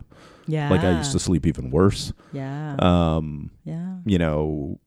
yeah, 0.46 0.70
Like 0.70 0.82
I 0.82 0.98
used 0.98 1.14
to 1.14 1.20
sleep 1.20 1.48
even 1.48 1.72
worse. 1.72 2.12
Yeah, 2.34 2.76
Um, 2.80 3.52
yeah. 3.64 3.96
you 4.06 4.18
know, 4.18 4.80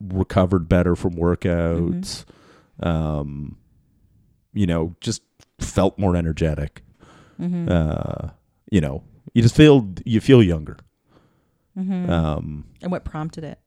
recovered 0.00 0.68
better 0.68 0.96
from 0.96 1.14
workouts. 1.14 2.24
Mm-hmm. 2.80 2.88
Um, 2.88 3.56
you 4.52 4.66
know, 4.66 4.96
just 5.00 5.22
felt 5.58 5.98
more 5.98 6.16
energetic. 6.16 6.82
Mm-hmm. 7.40 7.68
Uh, 7.70 8.30
you 8.70 8.80
know, 8.80 9.04
you 9.34 9.42
just 9.42 9.56
feel 9.56 9.92
you 10.04 10.20
feel 10.20 10.42
younger. 10.42 10.76
mm-hmm. 11.78 12.10
Um, 12.10 12.64
and 12.82 12.90
what 12.90 13.04
prompted 13.04 13.44
it? 13.44 13.58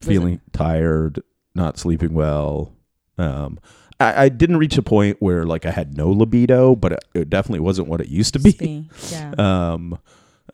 Feeling 0.00 0.40
tired, 0.52 1.22
not 1.54 1.78
sleeping 1.78 2.12
well. 2.12 2.74
Um, 3.16 3.58
I, 4.00 4.24
I 4.24 4.28
didn't 4.28 4.58
reach 4.58 4.76
a 4.76 4.82
point 4.82 5.16
where 5.20 5.44
like 5.44 5.64
I 5.64 5.70
had 5.70 5.96
no 5.96 6.10
libido, 6.10 6.74
but 6.74 6.92
it, 6.92 7.04
it 7.14 7.30
definitely 7.30 7.60
wasn't 7.60 7.88
what 7.88 8.00
it 8.00 8.08
used 8.08 8.34
to 8.34 8.40
be. 8.40 8.88
Yeah. 9.10 9.34
Um, 9.38 9.98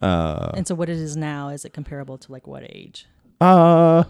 uh, 0.01 0.53
and 0.55 0.67
so, 0.67 0.75
what 0.75 0.89
it 0.89 0.97
is 0.97 1.17
now 1.17 1.49
is 1.49 1.65
it 1.65 1.73
comparable 1.75 2.17
to 2.19 2.33
like 2.33 2.47
what 2.47 2.63
age? 2.65 3.07
Uh, 3.41 4.05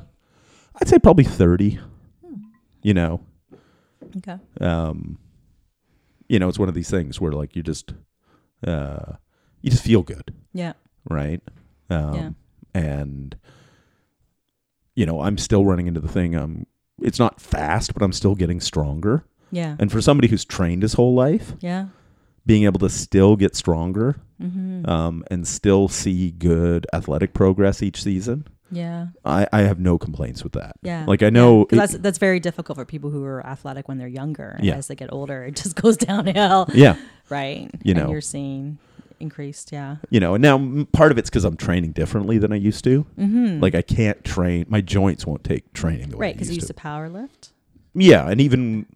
I'd 0.81 0.89
say 0.89 0.99
probably 0.99 1.25
thirty. 1.25 1.79
Hmm. 2.25 2.35
You 2.83 2.95
know, 2.95 3.21
Okay. 4.17 4.39
um, 4.61 5.19
you 6.29 6.39
know, 6.39 6.49
it's 6.49 6.59
one 6.59 6.69
of 6.69 6.75
these 6.75 6.91
things 6.91 7.21
where 7.21 7.33
like 7.33 7.55
you 7.57 7.63
just, 7.63 7.93
uh, 8.67 9.15
you 9.63 9.71
just 9.71 9.83
feel 9.85 10.03
good, 10.03 10.35
Yeah. 10.53 10.73
right? 11.09 11.41
Um, 11.91 12.15
Yeah. 12.15 12.31
and 12.75 13.37
you 14.95 15.07
know, 15.07 15.21
I'm 15.23 15.39
still 15.39 15.65
running 15.65 15.87
into 15.87 16.01
the 16.01 16.09
thing. 16.09 16.35
Um, 16.37 16.67
it's 17.01 17.19
not 17.19 17.41
fast, 17.41 17.95
but 17.95 18.03
I'm 18.03 18.13
still 18.13 18.35
getting 18.35 18.61
stronger. 18.61 19.25
Yeah. 19.51 19.77
And 19.79 19.91
for 19.91 20.01
somebody 20.01 20.29
who's 20.29 20.45
trained 20.45 20.83
his 20.83 20.95
whole 20.95 21.15
life, 21.15 21.55
yeah. 21.61 21.87
being 22.47 22.65
able 22.65 22.79
to 22.81 22.89
still 22.89 23.37
get 23.37 23.55
stronger 23.57 24.17
Mm-hmm. 24.43 24.89
um, 24.89 25.23
and 25.31 25.47
still 25.47 25.87
see 25.89 26.31
good 26.31 26.87
athletic 26.95 27.35
progress 27.35 27.83
each 27.83 28.03
season, 28.03 28.47
yeah. 28.71 29.09
I, 29.25 29.47
I 29.53 29.61
have 29.63 29.79
no 29.81 29.99
complaints 29.99 30.43
with 30.45 30.53
that. 30.55 30.77
Yeah. 30.83 31.05
Like 31.07 31.23
I 31.23 31.31
know, 31.31 31.65
'Cause 31.65 31.73
it- 31.73 31.77
that's 31.81 31.99
that's 31.99 32.19
very 32.19 32.41
difficult 32.41 32.79
for 32.79 32.85
people 32.85 33.11
who 33.11 33.25
are 33.25 33.45
athletic 33.47 33.89
when 33.89 33.99
they're 33.99 34.09
younger. 34.09 34.59
Yeah. 34.63 34.77
As 34.77 34.87
they 34.89 34.95
get 34.95 35.13
older, 35.13 35.45
it 35.45 35.57
just 35.57 35.77
goes 35.83 35.97
downhill. 35.97 36.69
yeah, 36.75 36.97
Right. 37.29 37.71
You 37.83 37.95
And 37.95 38.05
know. 38.05 38.11
you're 38.11 38.21
seeing 38.21 38.79
increased. 39.19 39.71
Yeah. 39.73 39.97
you 40.09 40.19
know, 40.21 40.35
and 40.35 40.43
now 40.43 40.85
part 40.93 41.13
of 41.13 41.19
it's 41.19 41.29
because 41.29 41.45
I'm 41.45 41.57
training 41.57 41.93
differently 41.93 42.39
than 42.39 42.53
I 42.53 42.57
used 42.57 42.85
to. 42.85 43.05
Mm-hmm. 43.19 43.61
Like 43.61 43.75
I 43.75 43.83
can't 43.83 44.23
train; 44.25 44.65
my 44.69 44.81
joints 44.81 45.27
won't 45.27 45.45
take 45.45 45.73
training 45.75 46.09
the 46.11 46.17
way 46.17 46.27
right 46.29 46.35
because 46.35 46.49
you 46.49 46.55
used 46.55 46.63
used 46.63 46.69
to. 46.69 46.73
to 46.75 46.81
power 46.81 47.09
lift. 47.09 47.53
Yeah, 47.95 48.29
and 48.29 48.41
even 48.41 48.87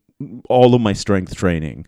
all 0.48 0.74
of 0.74 0.80
my 0.80 0.92
strength 0.94 1.34
training 1.34 1.86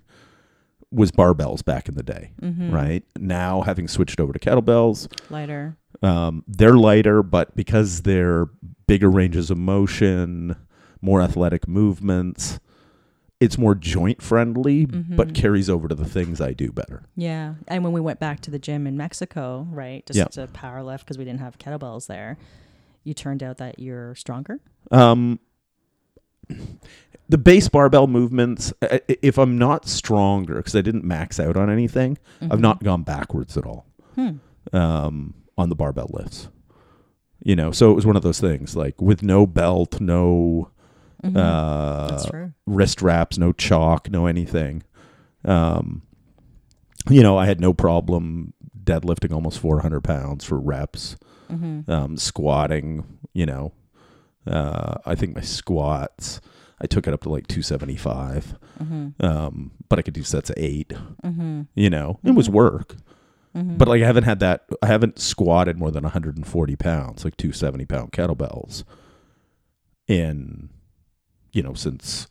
was 0.92 1.10
barbells 1.10 1.64
back 1.64 1.88
in 1.88 1.94
the 1.94 2.02
day. 2.02 2.32
Mm-hmm. 2.40 2.70
Right 2.70 3.04
now, 3.18 3.62
having 3.62 3.88
switched 3.88 4.20
over 4.20 4.32
to 4.32 4.38
kettlebells, 4.38 5.08
Lighter. 5.30 5.76
Um, 6.02 6.44
they're 6.46 6.76
lighter, 6.76 7.22
but 7.22 7.56
because 7.56 8.02
they're 8.02 8.46
bigger 8.86 9.10
ranges 9.10 9.50
of 9.50 9.58
motion, 9.58 10.56
more 11.00 11.22
athletic 11.22 11.66
movements, 11.66 12.60
it's 13.40 13.58
more 13.58 13.74
joint 13.74 14.22
friendly, 14.22 14.84
but 14.86 15.28
Mhm. 15.28 15.34
carries 15.34 15.68
over 15.68 15.88
to 15.88 15.94
the 15.94 16.04
things 16.04 16.40
I 16.40 16.52
do 16.52 16.70
better. 16.70 17.02
Yeah. 17.16 17.54
And 17.68 17.82
when 17.84 17.92
we 17.92 18.00
went 18.00 18.20
back 18.20 18.40
to 18.42 18.50
the 18.50 18.58
gym 18.58 18.86
in 18.86 18.96
Mexico, 18.96 19.66
right, 19.70 20.04
just 20.06 20.18
Yeah. 20.18 20.24
to 20.26 20.46
power 20.48 20.82
lift 20.82 21.04
because 21.04 21.18
we 21.18 21.24
didn't 21.24 21.40
have 21.40 21.58
kettlebells 21.58 22.06
there, 22.06 22.38
you 23.04 23.12
turned 23.14 23.42
out 23.42 23.58
that 23.58 23.78
you're 23.78 24.14
stronger. 24.14 24.60
Um, 24.90 25.38
the 27.28 27.38
base 27.38 27.68
barbell 27.68 28.06
movements, 28.06 28.72
if 29.08 29.38
I'm 29.38 29.58
not 29.58 29.86
stronger, 29.88 30.54
because 30.56 30.76
I 30.76 30.80
didn't 30.80 31.04
max 31.04 31.40
out 31.40 31.56
on 31.56 31.68
anything, 31.70 32.18
I've 32.40 32.58
Mhm. 32.58 32.60
not 32.60 32.84
gone 32.84 33.02
backwards 33.02 33.56
at 33.56 33.64
all 33.66 33.86
Hmm. 34.14 34.36
um, 34.72 35.34
on 35.58 35.68
the 35.68 35.74
barbell 35.74 36.10
lifts. 36.12 36.48
You 37.42 37.54
know, 37.56 37.70
so 37.70 37.90
it 37.90 37.94
was 37.94 38.06
one 38.06 38.16
of 38.16 38.22
those 38.22 38.40
things 38.40 38.74
like 38.76 39.00
with 39.00 39.22
no 39.22 39.46
belt, 39.46 40.00
no 40.00 40.70
Mhm. 41.24 41.36
uh, 41.36 42.48
wrist 42.66 43.02
wraps, 43.02 43.38
no 43.38 43.52
chalk, 43.52 44.10
no 44.10 44.26
anything. 44.26 44.82
Um, 45.44 46.02
you 47.08 47.22
know, 47.22 47.36
I 47.36 47.46
had 47.46 47.60
no 47.60 47.72
problem 47.72 48.52
deadlifting 48.84 49.32
almost 49.32 49.58
400 49.58 50.02
pounds 50.02 50.44
for 50.44 50.58
reps, 50.58 51.16
Mm-hmm. 51.50 51.90
um, 51.90 52.16
squatting, 52.16 53.04
you 53.32 53.46
know, 53.46 53.72
uh, 54.46 54.94
I 55.04 55.14
think 55.14 55.34
my 55.34 55.40
squats, 55.42 56.40
I 56.80 56.86
took 56.86 57.06
it 57.06 57.14
up 57.14 57.22
to 57.22 57.28
like 57.28 57.46
275. 57.46 58.54
Mm-hmm. 58.82 59.24
Um, 59.24 59.70
but 59.88 59.98
I 59.98 60.02
could 60.02 60.14
do 60.14 60.22
sets 60.22 60.50
of 60.50 60.56
eight, 60.58 60.92
Mm-hmm. 61.24 61.62
you 61.74 61.90
know, 61.90 62.18
it 62.24 62.32
was 62.34 62.48
Mhm. 62.48 62.52
work, 62.52 62.96
Mm-hmm. 63.56 63.76
but 63.78 63.88
like 63.88 64.02
I 64.02 64.06
haven't 64.06 64.24
had 64.24 64.40
that, 64.40 64.66
I 64.82 64.86
haven't 64.86 65.18
squatted 65.18 65.78
more 65.78 65.90
than 65.90 66.02
140 66.04 66.76
pounds, 66.76 67.24
like 67.24 67.36
270 67.38 67.86
pound 67.86 68.12
kettlebells 68.12 68.84
in, 70.06 70.68
you 71.52 71.62
know, 71.62 71.74
since 71.74 72.26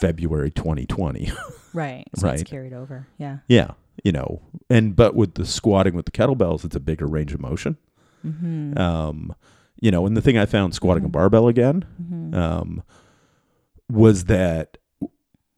February 0.00 0.50
2020. 0.50 1.30
right. 1.74 2.04
So 2.16 2.28
it's 2.28 2.40
right. 2.40 2.46
carried 2.46 2.72
over. 2.72 3.06
Yeah. 3.18 3.38
yeah. 3.48 3.72
You 4.04 4.12
know, 4.12 4.42
and, 4.70 4.94
but 4.94 5.14
with 5.14 5.34
the 5.34 5.46
squatting 5.46 5.94
with 5.94 6.04
the 6.06 6.12
kettlebells, 6.12 6.64
it's 6.64 6.76
a 6.76 6.80
bigger 6.80 7.06
range 7.06 7.32
of 7.34 7.40
motion. 7.40 7.76
Mm-hmm. 8.24 8.78
Um, 8.78 9.34
you 9.80 9.90
know, 9.90 10.06
and 10.06 10.16
the 10.16 10.22
thing 10.22 10.36
I 10.38 10.46
found 10.46 10.74
squatting 10.74 11.04
a 11.04 11.08
Mhm. 11.08 11.12
barbell 11.12 11.48
again, 11.48 11.84
mm-hmm. 12.02 12.34
um, 12.34 12.82
was 13.90 14.24
that 14.24 14.78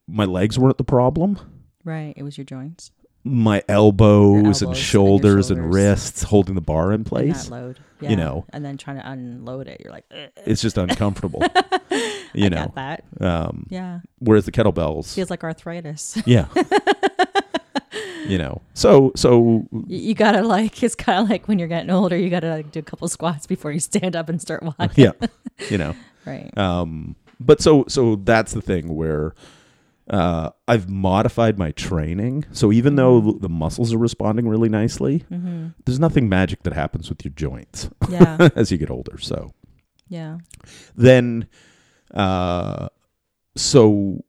my 0.06 0.24
legs 0.24 0.58
weren't 0.58 0.78
the 0.78 0.84
problem. 0.84 1.38
right. 1.84 2.14
It 2.16 2.22
was 2.22 2.36
your 2.38 2.44
joints. 2.44 2.90
my 3.24 3.62
elbows, 3.68 4.36
elbows 4.36 4.62
and 4.62 4.68
and 4.70 4.76
shoulders 4.78 5.50
and 5.50 5.72
wrists 5.74 6.22
holding 6.22 6.54
the 6.54 6.60
bar 6.62 6.92
in 6.92 7.04
place. 7.04 7.50
load. 7.50 7.78
you 8.00 8.16
know. 8.16 8.44
and 8.50 8.64
then 8.64 8.76
trying 8.78 8.96
to 8.96 9.10
unload 9.10 9.66
it, 9.66 9.80
you're 9.82 9.92
like, 9.92 10.04
"Ugh." 10.12 10.30
It's 10.46 10.62
just 10.62 10.78
uncomfortable. 10.78 11.42
you 12.32 12.46
I 12.46 12.48
know. 12.48 12.56
got 12.56 12.74
that. 12.76 13.04
Um, 13.20 13.66
Yeah, 13.68 14.00
whereas 14.20 14.44
the 14.46 14.52
kettlebells, 14.52 15.14
feels 15.14 15.30
like 15.30 15.42
arthritis. 15.44 16.16
yeah. 16.26 16.46
you 18.28 18.38
know. 18.38 18.60
So 18.74 19.12
so 19.16 19.66
you, 19.86 20.14
gotta 20.14 20.42
like, 20.42 20.82
it's 20.82 20.94
kind 20.94 21.22
of 21.22 21.28
like 21.30 21.48
when 21.48 21.58
you're 21.58 21.68
getting 21.68 21.90
older, 21.90 22.16
you 22.16 22.30
gotta 22.30 22.50
like 22.50 22.70
do 22.70 22.78
a 22.80 22.82
couple 22.82 23.08
squats 23.08 23.46
before 23.46 23.72
you 23.72 23.80
stand 23.80 24.14
up 24.16 24.28
and 24.28 24.40
start 24.40 24.62
walking. 24.62 25.04
yeah. 25.04 25.12
You 25.70 25.78
know. 25.78 25.96
right. 26.24 26.56
Um, 26.56 27.16
but 27.40 27.60
so 27.60 27.84
so 27.88 28.16
that's 28.16 28.52
the 28.52 28.60
thing 28.62 28.94
where 28.94 29.34
uh, 30.10 30.50
I've 30.66 30.88
modified 30.88 31.58
my 31.58 31.72
training. 31.72 32.44
So 32.52 32.72
even 32.72 32.94
though 32.96 33.32
the 33.32 33.48
muscles 33.48 33.92
are 33.92 33.98
responding 33.98 34.48
really 34.48 34.68
nicely, 34.68 35.24
Mm-hmm. 35.30 35.68
there's 35.84 35.98
nothing 36.00 36.28
magic 36.28 36.62
that 36.62 36.72
happens 36.72 37.08
with 37.10 37.24
your 37.24 37.32
joints 37.34 37.90
Yeah, 38.08 38.48
as 38.56 38.70
you 38.72 38.78
get 38.78 38.90
older. 38.90 39.18
So 39.18 39.52
yeah. 40.08 40.38
then, 40.96 41.46
uh, 42.14 42.88
so 43.56 44.24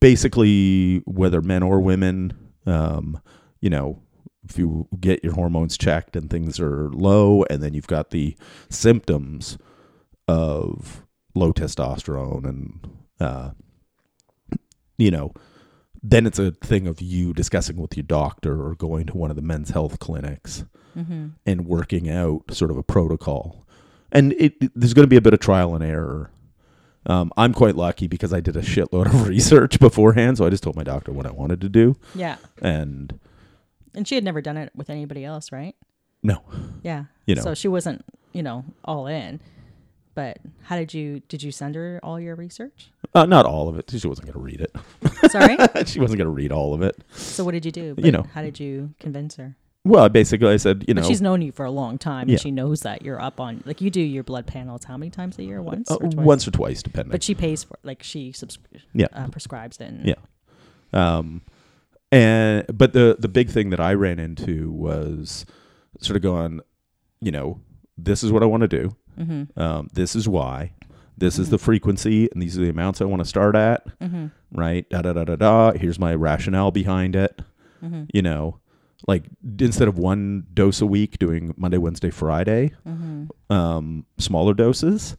basically, 0.00 0.98
whether 1.06 1.40
men 1.40 1.62
or 1.62 1.80
women, 1.80 2.32
um, 2.66 3.20
you 3.60 3.70
know, 3.70 4.00
if 4.48 4.58
you 4.58 4.88
get 4.98 5.22
your 5.22 5.34
hormones 5.34 5.78
checked 5.78 6.16
and 6.16 6.28
things 6.28 6.58
are 6.58 6.90
low, 6.90 7.44
and 7.50 7.62
then 7.62 7.74
you've 7.74 7.86
got 7.86 8.10
the 8.10 8.36
symptoms 8.68 9.58
of 10.28 11.04
low 11.34 11.52
testosterone 11.52 12.44
and, 12.44 12.90
uh, 13.20 13.50
you 14.98 15.10
know, 15.10 15.32
then 16.02 16.26
it's 16.26 16.38
a 16.38 16.50
thing 16.50 16.86
of 16.88 17.00
you 17.00 17.32
discussing 17.32 17.76
with 17.76 17.96
your 17.96 18.02
doctor 18.02 18.66
or 18.66 18.74
going 18.74 19.06
to 19.06 19.16
one 19.16 19.30
of 19.30 19.36
the 19.36 19.42
men's 19.42 19.70
health 19.70 19.98
clinics 19.98 20.64
Mm-hmm. 20.94 21.28
and 21.46 21.64
working 21.64 22.10
out 22.10 22.42
sort 22.50 22.70
of 22.70 22.76
a 22.76 22.82
protocol. 22.82 23.66
And 24.10 24.34
it, 24.34 24.52
there's 24.78 24.92
going 24.92 25.04
to 25.04 25.08
be 25.08 25.16
a 25.16 25.22
bit 25.22 25.32
of 25.32 25.40
trial 25.40 25.74
and 25.74 25.82
error. 25.82 26.30
Um, 27.06 27.32
I'm 27.36 27.52
quite 27.52 27.74
lucky 27.76 28.06
because 28.06 28.32
I 28.32 28.40
did 28.40 28.56
a 28.56 28.62
shitload 28.62 29.06
of 29.06 29.26
research 29.28 29.78
beforehand, 29.80 30.38
so 30.38 30.46
I 30.46 30.50
just 30.50 30.62
told 30.62 30.76
my 30.76 30.84
doctor 30.84 31.12
what 31.12 31.26
I 31.26 31.32
wanted 31.32 31.60
to 31.62 31.68
do, 31.68 31.96
Yeah, 32.14 32.36
and 32.60 33.18
and 33.94 34.06
she 34.06 34.14
had 34.14 34.24
never 34.24 34.40
done 34.40 34.56
it 34.56 34.70
with 34.74 34.88
anybody 34.88 35.24
else, 35.24 35.50
right? 35.52 35.74
no, 36.22 36.42
Yeah. 36.82 37.04
You 37.26 37.34
know. 37.34 37.42
So 37.42 37.54
she 37.54 37.68
wasn't, 37.68 38.04
you 38.32 38.42
know, 38.42 38.64
all 38.84 39.06
in. 39.06 39.40
But 40.14 40.38
how 40.64 40.76
did 40.76 40.92
you 40.94 41.20
did 41.28 41.42
you 41.42 41.50
send 41.52 41.74
her 41.74 41.98
all 42.02 42.20
your 42.20 42.34
research? 42.36 42.90
uh, 43.14 43.24
not 43.26 43.46
all 43.46 43.68
of 43.68 43.78
it. 43.78 43.90
She 43.96 44.06
wasn't 44.06 44.26
going 44.32 44.38
to 44.38 44.44
read 44.44 44.60
it. 44.60 45.30
Sorry. 45.30 45.56
she 45.86 45.98
wasn't 46.00 46.18
going 46.18 46.26
to 46.26 46.28
read 46.28 46.52
all 46.52 46.74
of 46.74 46.82
it. 46.82 46.96
so 47.12 47.44
what 47.44 47.52
did 47.52 47.64
you 47.64 47.72
do? 47.72 47.94
You 47.98 48.12
know. 48.12 48.26
how 48.34 48.42
did 48.42 48.60
you 48.60 48.94
convince 49.00 49.36
her? 49.36 49.56
Well, 49.84 50.08
basically, 50.08 50.48
I 50.48 50.58
said, 50.58 50.84
you 50.86 50.94
know, 50.94 51.02
but 51.02 51.08
she's 51.08 51.20
known 51.20 51.42
you 51.42 51.50
for 51.50 51.64
a 51.64 51.70
long 51.70 51.98
time, 51.98 52.28
Yeah. 52.28 52.34
and 52.34 52.40
she 52.40 52.50
knows 52.52 52.82
that 52.82 53.02
you're 53.02 53.20
up 53.20 53.40
on. 53.40 53.62
Like 53.66 53.80
you 53.80 53.90
do 53.90 54.00
your 54.00 54.22
blood 54.22 54.46
panels 54.46 54.84
how 54.84 54.96
many 54.96 55.10
times 55.10 55.38
a 55.38 55.42
year? 55.44 55.60
Once 55.60 55.90
uh, 55.90 55.94
or 55.96 56.08
twice? 56.08 56.26
once 56.26 56.48
or 56.48 56.50
twice, 56.52 56.82
depending. 56.84 57.10
But 57.10 57.22
she 57.24 57.34
pays 57.34 57.64
for 57.64 57.78
like 57.82 58.02
she 58.02 58.30
subs- 58.30 58.58
Yeah. 58.94 59.06
uh, 59.12 59.26
prescribes 59.28 59.78
it. 59.78 59.88
And, 59.88 60.06
Yeah. 60.06 60.14
Um, 60.92 61.42
and 62.12 62.64
but 62.72 62.92
the 62.92 63.16
the 63.18 63.28
big 63.28 63.48
thing 63.50 63.70
that 63.70 63.80
I 63.80 63.94
ran 63.94 64.18
into 64.20 64.70
was 64.70 65.46
sort 66.00 66.16
of 66.16 66.22
going, 66.22 66.60
you 67.20 67.32
know, 67.32 67.60
this 67.98 68.22
is 68.22 68.30
what 68.30 68.42
I 68.42 68.46
want 68.46 68.60
to 68.62 68.68
do. 68.68 68.96
Mm-hmm. 69.18 69.60
Um, 69.60 69.88
this 69.92 70.14
is 70.14 70.28
why. 70.28 70.74
This 71.18 71.38
is 71.38 71.50
the 71.50 71.58
frequency, 71.58 72.28
and 72.32 72.40
these 72.40 72.56
are 72.58 72.62
the 72.62 72.70
amounts 72.70 73.00
I 73.00 73.04
want 73.04 73.20
to 73.20 73.28
start 73.28 73.54
at. 73.56 73.86
Mm-hmm. 73.98 74.26
Right? 74.52 74.88
Da 74.90 75.02
da 75.02 75.12
da 75.12 75.24
da 75.24 75.36
da. 75.36 75.72
Here's 75.72 75.98
my 75.98 76.14
rationale 76.14 76.70
behind 76.70 77.16
it. 77.16 77.40
Mm-hmm. 77.82 78.04
You 78.14 78.22
know, 78.22 78.58
like 79.08 79.24
instead 79.58 79.88
of 79.88 79.98
one 79.98 80.46
dose 80.54 80.80
a 80.80 80.86
week, 80.86 81.18
doing 81.18 81.54
Monday, 81.56 81.78
Wednesday, 81.78 82.10
Friday, 82.10 82.72
Mm-hmm. 82.86 83.52
um, 83.52 84.06
smaller 84.18 84.54
doses, 84.54 85.16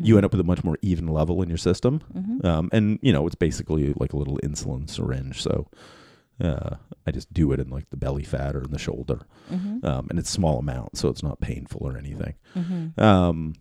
you 0.00 0.16
end 0.16 0.24
up 0.24 0.32
with 0.32 0.40
a 0.40 0.44
much 0.44 0.64
more 0.64 0.78
even 0.80 1.08
level 1.08 1.42
in 1.42 1.48
your 1.48 1.58
system. 1.58 2.00
Mm-hmm. 2.16 2.46
Um, 2.46 2.68
and 2.72 2.98
you 3.02 3.12
know, 3.12 3.26
it's 3.26 3.34
basically 3.34 3.92
like 3.96 4.12
a 4.12 4.16
little 4.16 4.38
insulin 4.42 4.88
syringe. 4.88 5.42
So 5.42 5.68
uh, 6.40 6.76
I 7.06 7.10
just 7.10 7.32
do 7.34 7.52
it 7.52 7.60
in 7.60 7.68
like 7.70 7.90
the 7.90 7.96
belly 7.98 8.24
fat 8.24 8.56
or 8.56 8.62
in 8.62 8.70
the 8.70 8.78
shoulder, 8.78 9.20
Mm-hmm. 9.52 9.84
um, 9.84 10.06
and 10.10 10.18
it's 10.18 10.30
small 10.30 10.58
amount, 10.58 10.96
so 10.96 11.08
it's 11.08 11.22
not 11.22 11.38
painful 11.40 11.80
or 11.86 11.98
anything. 11.98 12.34
Mm-hmm. 12.56 12.98
Um, 13.00 13.54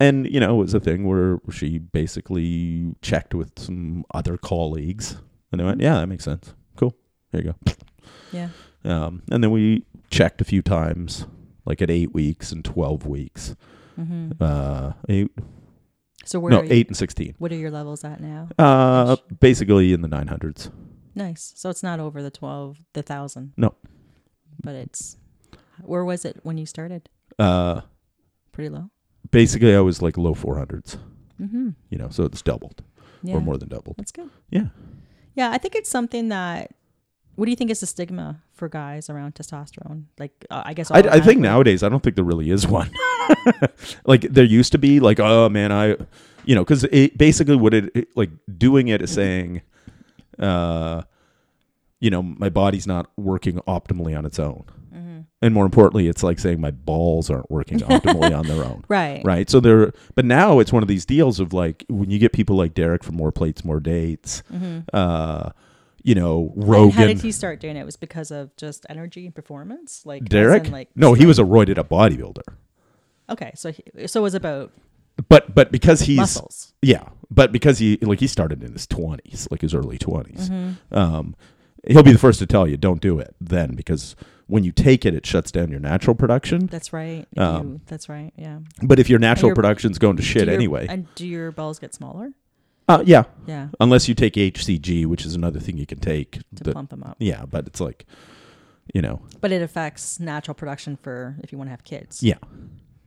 and 0.00 0.26
you 0.32 0.40
know, 0.40 0.54
it 0.56 0.64
was 0.64 0.74
a 0.74 0.80
thing 0.80 1.04
where 1.04 1.38
she 1.52 1.78
basically 1.78 2.94
checked 3.02 3.34
with 3.34 3.58
some 3.58 4.04
other 4.14 4.36
colleagues, 4.36 5.16
and 5.52 5.60
they 5.60 5.64
went, 5.64 5.80
"Yeah, 5.80 5.94
that 6.00 6.06
makes 6.08 6.24
sense. 6.24 6.54
Cool. 6.76 6.96
There 7.32 7.42
you 7.44 7.52
go." 7.52 7.72
Yeah. 8.32 8.48
Um, 8.84 9.22
and 9.30 9.42
then 9.42 9.50
we 9.50 9.84
checked 10.10 10.40
a 10.40 10.44
few 10.44 10.62
times, 10.62 11.26
like 11.64 11.80
at 11.82 11.90
eight 11.90 12.12
weeks 12.12 12.52
and 12.52 12.64
twelve 12.64 13.06
weeks. 13.06 13.56
Mm-hmm. 13.98 14.32
Uh, 14.40 14.92
eight, 15.08 15.30
So 16.24 16.38
where 16.40 16.50
no, 16.50 16.60
are 16.60 16.64
you, 16.64 16.72
eight 16.72 16.88
and 16.88 16.96
sixteen. 16.96 17.34
what 17.38 17.52
are 17.52 17.56
your 17.56 17.70
levels 17.70 18.04
at 18.04 18.20
now? 18.20 18.48
Uh, 18.58 19.16
basically 19.40 19.92
in 19.92 20.02
the 20.02 20.08
nine 20.08 20.26
hundreds. 20.28 20.70
Nice. 21.14 21.52
So 21.56 21.70
it's 21.70 21.82
not 21.82 22.00
over 22.00 22.22
the 22.22 22.30
twelve, 22.30 22.78
the 22.92 23.02
thousand. 23.02 23.52
No. 23.56 23.74
But 24.62 24.74
it's 24.74 25.16
where 25.82 26.04
was 26.04 26.24
it 26.24 26.40
when 26.42 26.58
you 26.58 26.66
started? 26.66 27.08
Uh, 27.38 27.80
Pretty 28.52 28.68
low. 28.68 28.90
basically 29.30 29.74
I 29.74 29.80
was 29.80 30.02
like 30.02 30.16
low 30.18 30.34
four 30.34 30.56
hundreds. 30.58 30.96
Mm-hmm. 31.40 31.70
You 31.90 31.98
know, 31.98 32.08
so 32.10 32.24
it's 32.24 32.42
doubled 32.42 32.82
Yeah. 33.22 33.34
or 33.36 33.40
more 33.40 33.56
than 33.58 33.68
doubled. 33.68 33.96
That's 33.98 34.12
good. 34.12 34.30
Yeah. 34.50 34.66
Yeah, 35.34 35.50
I 35.50 35.58
think 35.58 35.74
it's 35.74 35.90
something 35.90 36.28
that. 36.28 36.70
What 37.36 37.46
do 37.46 37.50
you 37.50 37.56
think 37.56 37.70
is 37.70 37.80
the 37.80 37.86
stigma 37.86 38.40
for 38.52 38.68
guys 38.68 39.10
around 39.10 39.34
testosterone? 39.34 40.04
Like, 40.18 40.32
uh, 40.50 40.62
I 40.64 40.74
guess 40.74 40.90
I, 40.90 40.98
I 41.00 41.20
think 41.20 41.40
nowadays 41.40 41.82
I 41.82 41.88
don't 41.88 42.02
think 42.02 42.16
there 42.16 42.24
really 42.24 42.50
is 42.50 42.66
one. 42.66 42.90
like 44.06 44.22
there 44.22 44.44
used 44.44 44.72
to 44.72 44.78
be, 44.78 45.00
like 45.00 45.18
oh 45.20 45.48
man, 45.48 45.72
I, 45.72 45.96
you 46.44 46.54
know, 46.54 46.62
because 46.64 46.84
it 46.84 47.16
basically 47.18 47.56
what 47.56 47.74
it, 47.74 47.90
it 47.94 48.08
like 48.16 48.30
doing 48.58 48.88
it 48.88 49.02
is 49.02 49.10
saying, 49.12 49.62
uh, 50.38 51.02
you 52.00 52.10
know, 52.10 52.22
my 52.22 52.48
body's 52.50 52.86
not 52.86 53.10
working 53.16 53.56
optimally 53.66 54.16
on 54.16 54.24
its 54.26 54.38
own, 54.38 54.64
Mm-hmm. 54.94 55.20
and 55.42 55.52
more 55.54 55.64
importantly, 55.64 56.06
it's 56.06 56.22
like 56.22 56.38
saying 56.38 56.60
my 56.60 56.70
balls 56.70 57.28
aren't 57.30 57.50
working 57.50 57.78
optimally 57.80 58.36
on 58.36 58.46
their 58.46 58.62
own. 58.64 58.84
Right. 58.88 59.22
Right. 59.24 59.50
So 59.50 59.58
there, 59.58 59.92
but 60.14 60.24
now 60.24 60.60
it's 60.60 60.72
one 60.72 60.82
of 60.84 60.88
these 60.88 61.04
deals 61.04 61.40
of 61.40 61.52
like 61.52 61.84
when 61.88 62.10
you 62.10 62.18
get 62.20 62.32
people 62.32 62.54
like 62.56 62.74
Derek 62.74 63.02
from 63.02 63.16
More 63.16 63.32
Plates, 63.32 63.64
More 63.64 63.80
Dates, 63.80 64.42
Mm-hmm. 64.52 64.80
uh, 64.92 65.50
you 66.04 66.14
know, 66.14 66.52
And 66.54 66.68
Rogan. 66.68 66.90
how 66.92 67.06
did 67.06 67.20
he 67.22 67.32
start 67.32 67.58
doing 67.60 67.76
it? 67.76 67.80
It 67.80 67.86
was 67.86 67.96
because 67.96 68.30
of 68.30 68.54
just 68.56 68.86
energy 68.88 69.24
and 69.26 69.34
performance, 69.34 70.04
like 70.06 70.24
Derek? 70.26 70.66
in, 70.66 70.72
like 70.72 70.90
no, 70.94 71.14
he 71.14 71.26
was 71.26 71.38
a 71.40 71.42
roided 71.44 71.76
up 71.78 71.88
bodybuilder. 71.88 72.42
okay. 73.30 73.50
So 73.56 73.72
he, 73.72 73.82
so 74.06 74.20
it 74.20 74.22
was 74.22 74.34
about 74.34 74.70
But 75.28 75.54
but 75.54 75.72
because 75.72 76.02
he's 76.02 76.18
muscles. 76.18 76.74
yeah, 76.82 77.08
but 77.30 77.50
because 77.52 77.78
he 77.78 77.96
like 78.02 78.20
he 78.20 78.26
started 78.28 78.62
in 78.62 78.72
his 78.72 78.86
twenties, 78.86 79.48
like 79.50 79.62
his 79.62 79.74
early 79.74 79.98
20s 79.98 80.48
Mm-hmm. 80.48 80.96
Um, 80.96 81.34
he'll 81.86 82.02
be 82.02 82.12
the 82.12 82.18
first 82.18 82.38
to 82.40 82.46
tell 82.46 82.66
you 82.68 82.76
don't 82.76 83.00
do 83.00 83.18
it 83.18 83.34
then 83.40 83.74
because 83.74 84.14
when 84.46 84.62
you 84.62 84.72
take 84.72 85.06
it, 85.06 85.14
it 85.14 85.24
shuts 85.24 85.50
down 85.50 85.70
your 85.70 85.80
natural 85.80 86.14
production. 86.14 86.66
That's 86.66 86.92
right. 86.92 87.26
Um, 87.38 87.80
that's 87.86 88.10
right. 88.10 88.30
Yeah. 88.36 88.58
But 88.82 88.98
if 88.98 89.08
your 89.08 89.18
natural 89.18 89.48
your- 89.48 89.54
production's 89.54 89.98
going 89.98 90.16
to 90.18 90.22
shit 90.22 90.46
your- 90.46 90.54
anyway, 90.54 90.86
And 90.88 91.06
do 91.14 91.26
your 91.26 91.50
balls 91.50 91.78
get 91.78 91.94
smaller? 91.94 92.32
Uh, 92.88 93.02
yeah, 93.06 93.24
Yeah. 93.46 93.68
unless 93.80 94.08
you 94.08 94.14
take 94.14 94.34
HCG, 94.34 95.06
which 95.06 95.24
is 95.26 95.34
another 95.34 95.60
thing 95.60 95.76
you 95.78 95.86
can 95.86 95.98
take. 95.98 96.32
To 96.56 96.64
that- 96.64 96.72
plump 96.72 96.90
them 96.90 97.02
up. 97.02 97.16
yeah, 97.18 97.44
but 97.46 97.66
it's 97.66 97.80
like, 97.80 98.06
you 98.92 99.00
know, 99.02 99.22
But 99.40 99.52
it 99.52 99.62
affects 99.62 100.20
natural 100.20 100.54
production 100.54 100.96
for 101.02 101.36
if 101.42 101.50
you 101.52 101.58
want 101.58 101.68
to 101.68 101.72
have 101.72 101.84
kids. 101.84 102.22
yeah, 102.22 102.34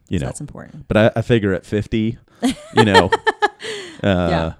you 0.09 0.17
So 0.19 0.23
know. 0.23 0.27
that's 0.29 0.41
important. 0.41 0.87
But 0.87 0.97
I, 0.97 1.11
I 1.17 1.21
figure 1.21 1.53
at 1.53 1.65
fifty, 1.65 2.17
you 2.75 2.85
know, 2.85 3.09
uh, 4.03 4.27
Yeah. 4.29 4.53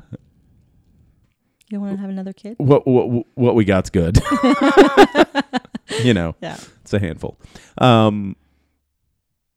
You 1.70 1.82
want 1.82 1.96
to 1.98 2.02
have 2.02 2.10
another 2.10 2.32
kid? 2.34 2.56
what 2.60 2.88
what 2.88 3.26
what 3.36 3.56
we 3.56 3.66
got's 3.66 3.90
good. 3.90 4.20
you 6.04 6.14
know, 6.14 6.36
Yeah. 6.42 6.58
it's 6.82 6.94
a 6.94 7.00
handful. 7.00 7.38
Um, 7.78 8.36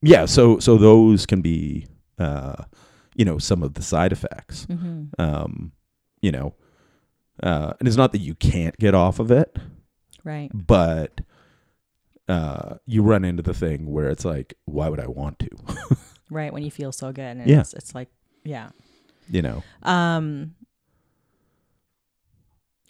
yeah, 0.02 0.24
so 0.26 0.58
so 0.58 0.76
those 0.76 1.26
can 1.26 1.40
be, 1.40 1.86
uh, 2.18 2.64
you 3.20 3.24
know, 3.26 3.36
some 3.36 3.62
of 3.62 3.74
the 3.74 3.82
side 3.82 4.12
effects. 4.12 4.64
Mm-hmm. 4.64 5.20
Um, 5.20 5.72
you 6.22 6.32
know, 6.32 6.54
uh, 7.42 7.74
and 7.78 7.86
it's 7.86 7.96
not 7.98 8.12
that 8.12 8.20
you 8.22 8.34
can't 8.34 8.74
get 8.78 8.94
off 8.94 9.18
of 9.20 9.30
it, 9.30 9.54
Right. 10.24 10.50
but 10.54 11.20
uh, 12.28 12.76
you 12.86 13.02
run 13.02 13.24
into 13.26 13.42
the 13.42 13.52
thing 13.52 13.90
where 13.92 14.08
it's 14.08 14.24
like, 14.24 14.54
why 14.64 14.88
would 14.88 15.00
I 15.00 15.06
want 15.08 15.38
to? 15.40 15.48
Right. 16.32 16.52
When 16.52 16.62
you 16.62 16.70
feel 16.70 16.92
so 16.92 17.10
good. 17.12 17.36
And 17.38 17.46
Yeah. 17.50 17.60
it's, 17.60 17.74
it's 17.74 17.92
like, 17.94 18.08
yeah. 18.44 18.70
You 19.28 19.42
know, 19.42 19.62
Um, 19.82 20.54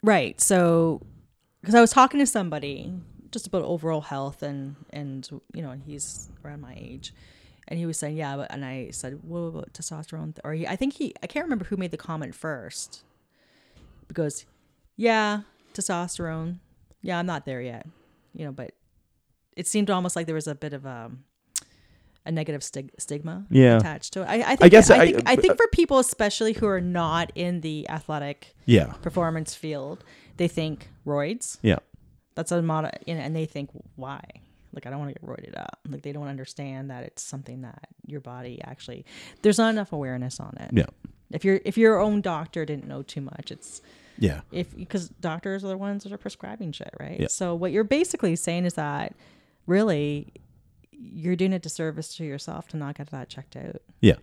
right. 0.03 0.39
So, 0.41 1.01
because 1.61 1.74
I 1.74 1.81
was 1.81 1.91
talking 1.91 2.20
to 2.20 2.26
somebody 2.26 2.93
just 3.33 3.47
about 3.47 3.62
overall 3.62 4.01
health 4.03 4.43
and 4.43 4.76
and 4.93 5.28
you 5.55 5.62
know, 5.62 5.70
and 5.70 5.83
he's 5.83 6.28
around 6.45 6.61
my 6.61 6.74
age, 6.76 7.14
and 7.71 7.79
he 7.79 7.87
was 7.87 7.97
saying, 7.97 8.16
yeah, 8.16 8.37
but 8.37 8.51
and 8.53 8.64
I 8.64 8.91
said, 8.91 9.21
what 9.23 9.39
about 9.39 9.73
testosterone? 9.73 10.37
Or 10.45 10.53
he, 10.53 10.66
I 10.66 10.77
think 10.77 10.95
he, 10.95 11.14
I 11.23 11.27
can't 11.27 11.45
remember 11.45 11.64
who 11.64 11.77
made 11.77 11.93
the 11.93 11.97
comment 11.97 12.35
first, 12.35 13.05
because, 14.09 14.45
yeah, 14.97 15.43
testosterone, 15.73 16.59
yeah, 17.01 17.18
I'm 17.18 17.27
not 17.27 17.47
there 17.47 17.62
yet. 17.62 17.87
You 18.35 18.45
know, 18.47 18.53
but 18.53 18.73
it 19.57 19.66
seemed 19.66 19.91
almost 19.91 20.14
like 20.16 20.27
there 20.27 20.35
was 20.35 20.47
a 20.47 20.55
bit 20.55 20.73
of 20.73 20.85
a 20.87 21.11
a 22.27 22.31
negative 22.31 22.62
stig- 22.62 22.93
stigma 22.99 23.47
Yeah. 23.51 23.79
attached 23.79 24.12
to 24.12 24.21
it. 24.23 24.27
I, 24.27 24.35
I, 24.35 24.43
think, 24.57 24.62
I 24.64 24.68
guess 24.68 24.91
I, 24.91 24.97
I- 24.97 25.12
think 25.12 25.23
I 25.31 25.37
think 25.37 25.53
uh, 25.55 25.57
for 25.57 25.66
people 25.73 25.99
especially 25.99 26.53
who 26.53 26.66
are 26.66 26.81
not 26.81 27.33
in 27.35 27.62
the 27.62 27.89
athletic 27.89 28.55
Yeah. 28.66 28.93
performance 29.01 29.55
field, 29.55 30.05
they 30.37 30.47
think 30.47 30.89
roids. 31.07 31.59
Yeah. 31.62 31.79
That's 32.35 32.53
a 32.53 32.61
mod, 32.61 32.91
you 33.07 33.14
know, 33.14 33.21
and 33.23 33.35
they 33.35 33.47
think 33.47 33.71
why? 33.97 34.21
Like 34.73 34.87
I 34.87 34.91
don't 34.91 34.99
want 35.01 35.14
to 35.14 35.21
get 35.21 35.29
roided 35.29 35.59
up. 35.61 35.79
Like 35.89 36.03
they 36.03 36.12
don't 36.12 36.29
understand 36.29 36.91
that 36.91 37.05
it's 37.05 37.23
something 37.23 37.62
that 37.62 37.89
your 38.07 38.21
body 38.21 38.61
actually. 38.64 39.05
There's 39.43 39.59
not 39.59 39.71
enough 39.71 39.93
awareness 39.93 40.39
on 40.41 40.57
it. 40.61 40.71
Yeah. 40.73 40.87
If 41.31 41.45
your 41.45 41.61
if 41.64 41.77
your 41.79 41.99
own 42.01 42.21
doctor 42.21 42.64
didn't 42.64 42.87
know 42.89 43.03
too 43.03 43.21
much, 43.21 43.51
it's 43.51 43.83
Yeah. 44.18 44.41
if 44.53 44.77
because 44.77 45.09
doctors 45.09 45.64
are 45.64 45.68
the 45.68 45.77
ones 45.79 46.05
that 46.05 46.12
are 46.12 46.18
prescribing 46.18 46.73
shit, 46.73 46.93
right? 47.01 47.18
Yeah. 47.21 47.27
So 47.29 47.55
what 47.55 47.73
you're 47.73 47.85
basically 47.85 48.37
saying 48.37 48.64
is 48.64 48.75
that 48.75 49.14
really 49.66 50.33
you're 50.93 51.37
doing 51.37 51.53
a 51.53 51.59
disservice 51.59 52.14
to 52.16 52.25
yourself 52.25 52.68
to 52.68 52.77
not 52.77 52.97
get 52.99 53.11
that 53.11 53.29
checked 53.29 53.57
out. 53.57 53.81
Yeah. 54.01 54.16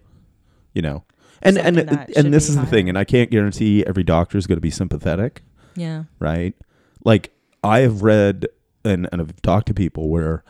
You 0.73 0.81
know. 0.81 1.03
And 1.41 1.57
and 1.57 1.77
Something 1.77 1.97
should 2.07 2.17
and 2.25 2.33
this 2.33 2.49
is 2.49 2.55
the 2.55 2.65
thing 2.65 2.89
and 2.89 2.97
I 2.97 3.03
can't 3.03 3.29
guarantee 3.29 3.85
every 3.85 4.03
doctor 4.03 4.37
is 4.37 4.47
going 4.47 4.57
to 4.57 4.61
be 4.61 4.71
sympathetic, 4.71 5.43
Yeah. 5.75 6.05
right? 6.19 6.55
Like 7.03 7.31
I 7.63 7.79
have 7.79 8.01
read 8.01 8.47
and 8.87 9.07
and 9.11 9.21
I've 9.21 9.41
talked 9.41 9.67
to 9.67 9.73
people 9.73 10.09
where 10.09 10.43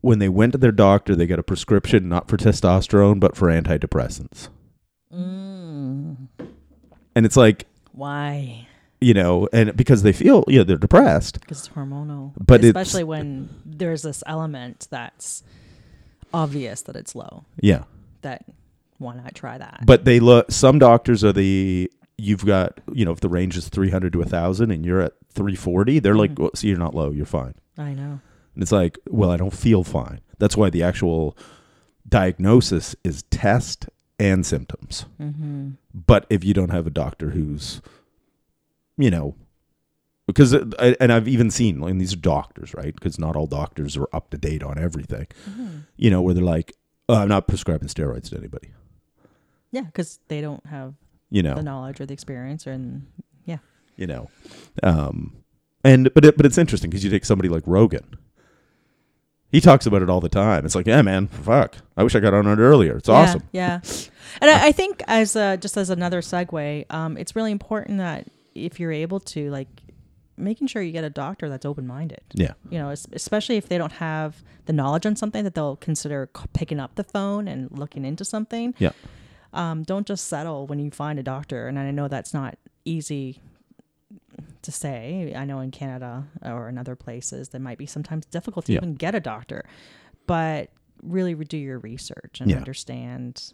when 0.00 0.18
they 0.18 0.28
went 0.28 0.52
to 0.52 0.58
their 0.58 0.72
doctor, 0.72 1.14
they 1.14 1.26
got 1.26 1.38
a 1.38 1.42
prescription 1.42 2.08
not 2.08 2.28
for 2.28 2.36
testosterone 2.36 3.20
but 3.20 3.36
for 3.36 3.48
antidepressants. 3.48 4.48
Mm. 5.12 6.28
And 7.14 7.26
it's 7.26 7.36
like, 7.36 7.66
Why? 7.92 8.66
you 9.00 9.14
know, 9.14 9.48
and 9.52 9.74
because 9.76 10.02
they 10.02 10.12
feel, 10.12 10.44
you 10.46 10.58
know, 10.58 10.64
they're 10.64 10.76
depressed. 10.76 11.40
Because 11.40 11.58
it's 11.60 11.68
hormonal. 11.68 12.32
But 12.38 12.62
especially 12.62 13.04
when 13.04 13.48
there's 13.64 14.02
this 14.02 14.22
element 14.26 14.88
that's 14.90 15.42
obvious 16.34 16.82
that 16.82 16.96
it's 16.96 17.14
low. 17.14 17.44
Yeah. 17.60 17.84
That 18.22 18.44
why 18.98 19.14
not 19.14 19.34
try 19.34 19.56
that? 19.56 19.82
But 19.86 20.04
they 20.04 20.20
look 20.20 20.50
some 20.50 20.78
doctors 20.78 21.24
are 21.24 21.32
the 21.32 21.90
you've 22.20 22.44
got, 22.44 22.78
you 22.92 23.04
know, 23.04 23.12
if 23.12 23.20
the 23.20 23.28
range 23.28 23.56
is 23.56 23.68
300 23.68 24.12
to 24.12 24.18
1000 24.20 24.70
and 24.70 24.84
you're 24.84 25.00
at 25.00 25.14
340, 25.32 25.98
they're 25.98 26.14
like, 26.14 26.32
Mhm. 26.34 26.38
well, 26.40 26.50
see 26.54 26.68
you're 26.68 26.78
not 26.78 26.94
low, 26.94 27.10
you're 27.10 27.24
fine. 27.26 27.54
I 27.78 27.94
know. 27.94 28.20
And 28.54 28.62
it's 28.62 28.72
like, 28.72 28.98
well, 29.08 29.30
I 29.30 29.36
don't 29.36 29.52
feel 29.54 29.84
fine. 29.84 30.20
That's 30.38 30.56
why 30.56 30.70
the 30.70 30.82
actual 30.82 31.36
diagnosis 32.08 32.96
is 33.04 33.22
test 33.24 33.88
and 34.18 34.44
symptoms. 34.44 35.06
Mm-hmm. 35.20 35.70
But 35.94 36.26
if 36.30 36.44
you 36.44 36.52
don't 36.54 36.70
have 36.70 36.86
a 36.86 36.90
doctor 36.90 37.30
who's, 37.30 37.80
you 38.98 39.10
know, 39.10 39.34
because 40.26 40.54
I- 40.54 40.96
and 41.00 41.12
I've 41.12 41.26
even 41.28 41.50
seen, 41.50 41.82
and 41.82 42.00
these 42.00 42.12
are 42.12 42.16
doctors, 42.18 42.74
right? 42.74 42.94
Because 42.94 43.18
not 43.18 43.34
all 43.36 43.46
doctors 43.46 43.96
are 43.96 44.08
up 44.12 44.30
to 44.30 44.38
date 44.38 44.62
on 44.62 44.78
everything. 44.78 45.26
Mm-hmm. 45.48 45.68
You 45.96 46.10
know, 46.10 46.22
where 46.22 46.34
they're 46.34 46.44
like, 46.44 46.74
oh, 47.08 47.14
I'm 47.16 47.28
not 47.28 47.48
prescribing 47.48 47.88
steroids 47.88 48.30
to 48.30 48.36
anybody. 48.36 48.70
Yeah, 49.72 49.82
because 49.82 50.18
they 50.28 50.40
don't 50.40 50.64
have 50.66 50.94
You 51.30 51.42
know, 51.42 51.54
the 51.54 51.62
knowledge 51.62 52.00
or 52.00 52.06
the 52.06 52.12
experience, 52.12 52.66
or 52.66 52.72
and 52.72 53.06
yeah, 53.44 53.58
you 53.96 54.06
know, 54.06 54.30
um, 54.82 55.42
and 55.84 56.12
but 56.14 56.24
it, 56.24 56.36
but 56.36 56.46
it's 56.46 56.58
interesting 56.58 56.90
because 56.90 57.04
you 57.04 57.10
take 57.10 57.24
somebody 57.24 57.48
like 57.48 57.62
Rogan. 57.66 58.16
He 59.52 59.60
talks 59.60 59.84
about 59.84 60.00
it 60.00 60.08
all 60.08 60.20
the 60.20 60.28
time. 60.28 60.64
It's 60.64 60.76
like, 60.76 60.86
yeah, 60.86 61.02
man, 61.02 61.26
fuck. 61.26 61.76
I 61.96 62.04
wish 62.04 62.14
I 62.14 62.20
got 62.20 62.34
on 62.34 62.46
it 62.46 62.62
earlier. 62.62 62.98
It's 62.98 63.08
yeah, 63.08 63.14
awesome. 63.16 63.42
Yeah, 63.50 63.80
and 64.40 64.48
I, 64.48 64.68
I 64.68 64.72
think 64.72 65.02
as 65.08 65.34
a, 65.34 65.56
just 65.56 65.76
as 65.76 65.90
another 65.90 66.20
segue, 66.20 66.92
um, 66.92 67.16
it's 67.16 67.34
really 67.34 67.50
important 67.50 67.98
that 67.98 68.28
if 68.54 68.78
you're 68.78 68.92
able 68.92 69.18
to 69.20 69.50
like 69.50 69.68
making 70.40 70.66
sure 70.66 70.82
you 70.82 70.92
get 70.92 71.04
a 71.04 71.10
doctor 71.10 71.48
that's 71.48 71.64
open 71.66 71.86
minded. 71.86 72.22
Yeah. 72.32 72.52
You 72.70 72.78
know, 72.78 72.90
especially 73.12 73.56
if 73.56 73.68
they 73.68 73.78
don't 73.78 73.92
have 73.92 74.42
the 74.66 74.72
knowledge 74.72 75.06
on 75.06 75.16
something 75.16 75.44
that 75.44 75.54
they'll 75.54 75.76
consider 75.76 76.28
picking 76.52 76.80
up 76.80 76.94
the 76.94 77.04
phone 77.04 77.46
and 77.46 77.70
looking 77.70 78.04
into 78.04 78.24
something. 78.24 78.74
Yeah. 78.78 78.92
Um, 79.52 79.82
don't 79.82 80.06
just 80.06 80.28
settle 80.28 80.66
when 80.66 80.78
you 80.78 80.90
find 80.90 81.18
a 81.18 81.22
doctor. 81.22 81.66
And 81.68 81.78
I 81.78 81.90
know 81.90 82.08
that's 82.08 82.32
not 82.32 82.56
easy 82.84 83.40
to 84.62 84.70
say. 84.72 85.32
I 85.36 85.44
know 85.44 85.60
in 85.60 85.70
Canada 85.70 86.26
or 86.44 86.68
in 86.68 86.78
other 86.78 86.94
places, 86.96 87.48
there 87.48 87.60
might 87.60 87.78
be 87.78 87.86
sometimes 87.86 88.26
difficult 88.26 88.66
to 88.66 88.72
Yeah. 88.72 88.78
even 88.78 88.94
get 88.94 89.14
a 89.14 89.20
doctor, 89.20 89.64
but 90.26 90.70
really 91.02 91.34
do 91.34 91.56
your 91.56 91.78
research 91.78 92.40
and 92.40 92.50
Yeah. 92.50 92.56
understand. 92.58 93.52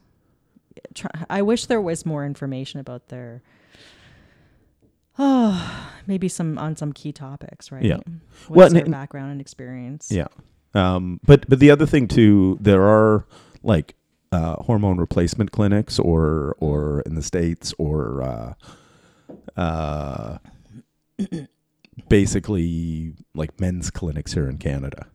Try, 0.95 1.11
I 1.31 1.43
wish 1.43 1.67
there 1.67 1.81
was 1.81 2.05
more 2.05 2.27
information 2.27 2.81
about 2.81 3.09
their. 3.09 3.43
Oh, 5.19 5.89
maybe 6.07 6.29
some 6.29 6.59
on 6.59 6.77
some 6.77 6.93
key 6.93 7.11
topics, 7.13 7.73
right? 7.73 7.83
Yeah. 7.85 7.97
What's 7.97 8.51
Well, 8.51 8.69
their 8.71 8.83
and- 8.83 8.93
background 8.93 9.33
and 9.33 9.41
experience? 9.41 10.11
Yeah. 10.13 10.27
Um, 10.75 11.21
but 11.25 11.49
but 11.49 11.59
the 11.59 11.71
other 11.71 11.87
thing 11.87 12.07
too, 12.07 12.59
there 12.61 12.83
are 12.83 13.25
like 13.63 13.95
uh, 14.33 14.57
hormone 14.63 14.99
replacement 14.99 15.53
clinics, 15.53 15.99
or 15.99 16.57
or 16.59 17.01
in 17.03 17.15
the 17.15 17.23
states, 17.23 17.73
or 17.79 18.23
uh, 18.23 18.55
uh, 19.61 20.39
basically 22.09 23.15
like 23.35 23.59
men's 23.61 23.91
clinics 23.91 24.33
here 24.35 24.49
in 24.49 24.59
Canada. 24.59 25.07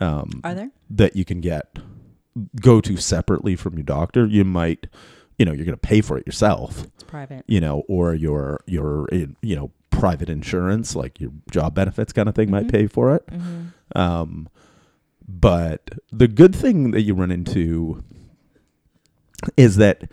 Um, 0.00 0.40
Are 0.42 0.54
there? 0.54 0.70
that 0.90 1.14
you 1.16 1.24
can 1.24 1.40
get 1.40 1.78
go 2.60 2.80
to 2.80 2.96
separately 2.96 3.54
from 3.56 3.74
your 3.74 3.84
doctor. 3.84 4.26
You 4.26 4.44
might, 4.44 4.88
you 5.38 5.44
know, 5.44 5.52
you're 5.52 5.64
going 5.64 5.76
to 5.78 5.88
pay 5.88 6.00
for 6.00 6.18
it 6.18 6.26
yourself, 6.26 6.84
It's 6.94 7.04
private. 7.04 7.44
you 7.46 7.60
know, 7.60 7.84
or 7.88 8.14
your 8.14 8.60
your 8.66 9.08
you 9.12 9.54
know 9.56 9.70
private 9.90 10.28
insurance, 10.28 10.96
like 10.96 11.20
your 11.20 11.30
job 11.50 11.74
benefits 11.74 12.12
kind 12.12 12.28
of 12.28 12.34
thing, 12.34 12.50
might 12.50 12.66
Mhm. 12.66 12.72
pay 12.72 12.86
for 12.88 13.14
it. 13.14 13.24
Mm-hmm. 13.28 13.96
Um, 13.98 14.48
but 15.28 15.88
the 16.12 16.26
good 16.28 16.54
thing 16.54 16.90
that 16.90 17.02
you 17.02 17.14
run 17.14 17.30
into 17.30 18.02
is 19.56 19.76
that 19.76 20.10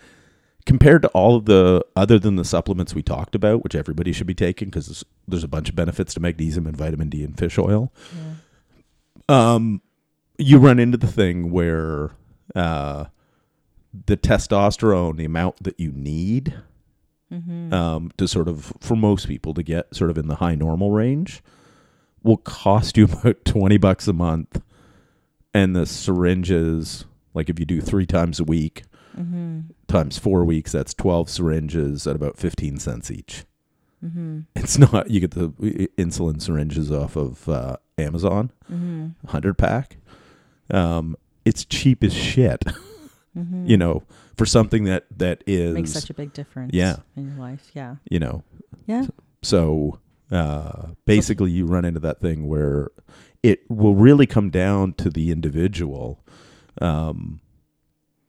compared 0.65 1.01
to 1.01 1.07
all 1.09 1.35
of 1.35 1.45
the 1.45 1.83
other 1.95 2.19
than 2.19 2.35
the 2.35 2.45
supplements 2.45 2.93
we 2.93 3.01
talked 3.01 3.35
about, 3.35 3.63
which 3.63 3.75
everybody 3.75 4.11
should 4.11 4.27
be 4.27 4.35
taking 4.35 4.69
because 4.69 4.87
there's, 4.87 5.05
there's 5.27 5.43
a 5.43 5.47
bunch 5.47 5.69
of 5.69 5.75
benefits 5.75 6.13
to 6.13 6.19
magnesium 6.19 6.67
and 6.67 6.77
vitamin 6.77 7.09
D 7.09 7.23
and 7.23 7.37
fish 7.37 7.57
oil. 7.57 7.91
Yeah. 9.27 9.53
Um, 9.53 9.81
you 10.37 10.57
run 10.57 10.79
into 10.79 10.97
the 10.97 11.07
thing 11.07 11.51
where 11.51 12.11
uh, 12.55 13.05
the 14.05 14.17
testosterone, 14.17 15.17
the 15.17 15.25
amount 15.25 15.63
that 15.63 15.79
you 15.79 15.91
need 15.91 16.53
Mm-hmm. 17.31 17.73
um, 17.73 18.11
to 18.17 18.27
sort 18.27 18.49
of 18.49 18.73
for 18.81 18.97
most 18.97 19.25
people 19.25 19.53
to 19.53 19.63
get 19.63 19.95
sort 19.95 20.09
of 20.09 20.17
in 20.17 20.27
the 20.27 20.35
high 20.35 20.53
normal 20.55 20.91
range 20.91 21.41
will 22.23 22.35
cost 22.35 22.97
you 22.97 23.05
about 23.11 23.45
20 23.45 23.77
bucks 23.77 24.05
a 24.09 24.11
month 24.11 24.61
and 25.53 25.73
the 25.73 25.85
syringes 25.85 27.05
like 27.33 27.49
if 27.49 27.57
you 27.57 27.65
do 27.65 27.79
three 27.79 28.05
times 28.05 28.41
a 28.41 28.43
week 28.43 28.83
mm-hmm. 29.17 29.59
times 29.87 30.17
four 30.17 30.43
weeks 30.45 30.71
that's 30.71 30.93
12 30.93 31.29
syringes 31.29 32.07
at 32.07 32.15
about 32.15 32.37
15 32.37 32.77
cents 32.77 33.11
each 33.11 33.45
Mm-hmm. 34.03 34.39
it's 34.55 34.79
not 34.79 35.11
you 35.11 35.19
get 35.19 35.31
the 35.31 35.49
insulin 35.97 36.41
syringes 36.41 36.91
off 36.91 37.15
of 37.15 37.47
uh, 37.47 37.77
amazon 37.99 38.51
Mm-hmm. 38.71 39.09
100 39.21 39.57
pack 39.57 39.97
um, 40.71 41.15
it's 41.45 41.65
cheap 41.65 42.03
as 42.03 42.13
shit 42.13 42.63
Mm-hmm. 43.37 43.65
you 43.65 43.77
know 43.77 44.03
for 44.35 44.45
something 44.45 44.83
that 44.85 45.05
that 45.15 45.41
is 45.47 45.73
makes 45.73 45.93
such 45.93 46.09
a 46.09 46.13
big 46.13 46.33
difference. 46.33 46.73
Yeah. 46.73 46.97
in 47.15 47.27
your 47.29 47.37
life. 47.37 47.71
Yeah, 47.73 47.95
you 48.09 48.19
know 48.19 48.43
yeah. 48.87 49.05
So 49.41 49.99
uh, 50.31 50.87
basically, 51.05 51.51
you 51.51 51.65
run 51.65 51.85
into 51.85 51.99
that 52.01 52.19
thing 52.19 52.47
where 52.47 52.89
it 53.43 53.61
will 53.69 53.95
really 53.95 54.25
come 54.25 54.49
down 54.49 54.93
to 54.93 55.09
the 55.09 55.31
individual. 55.31 56.19
Um, 56.81 57.39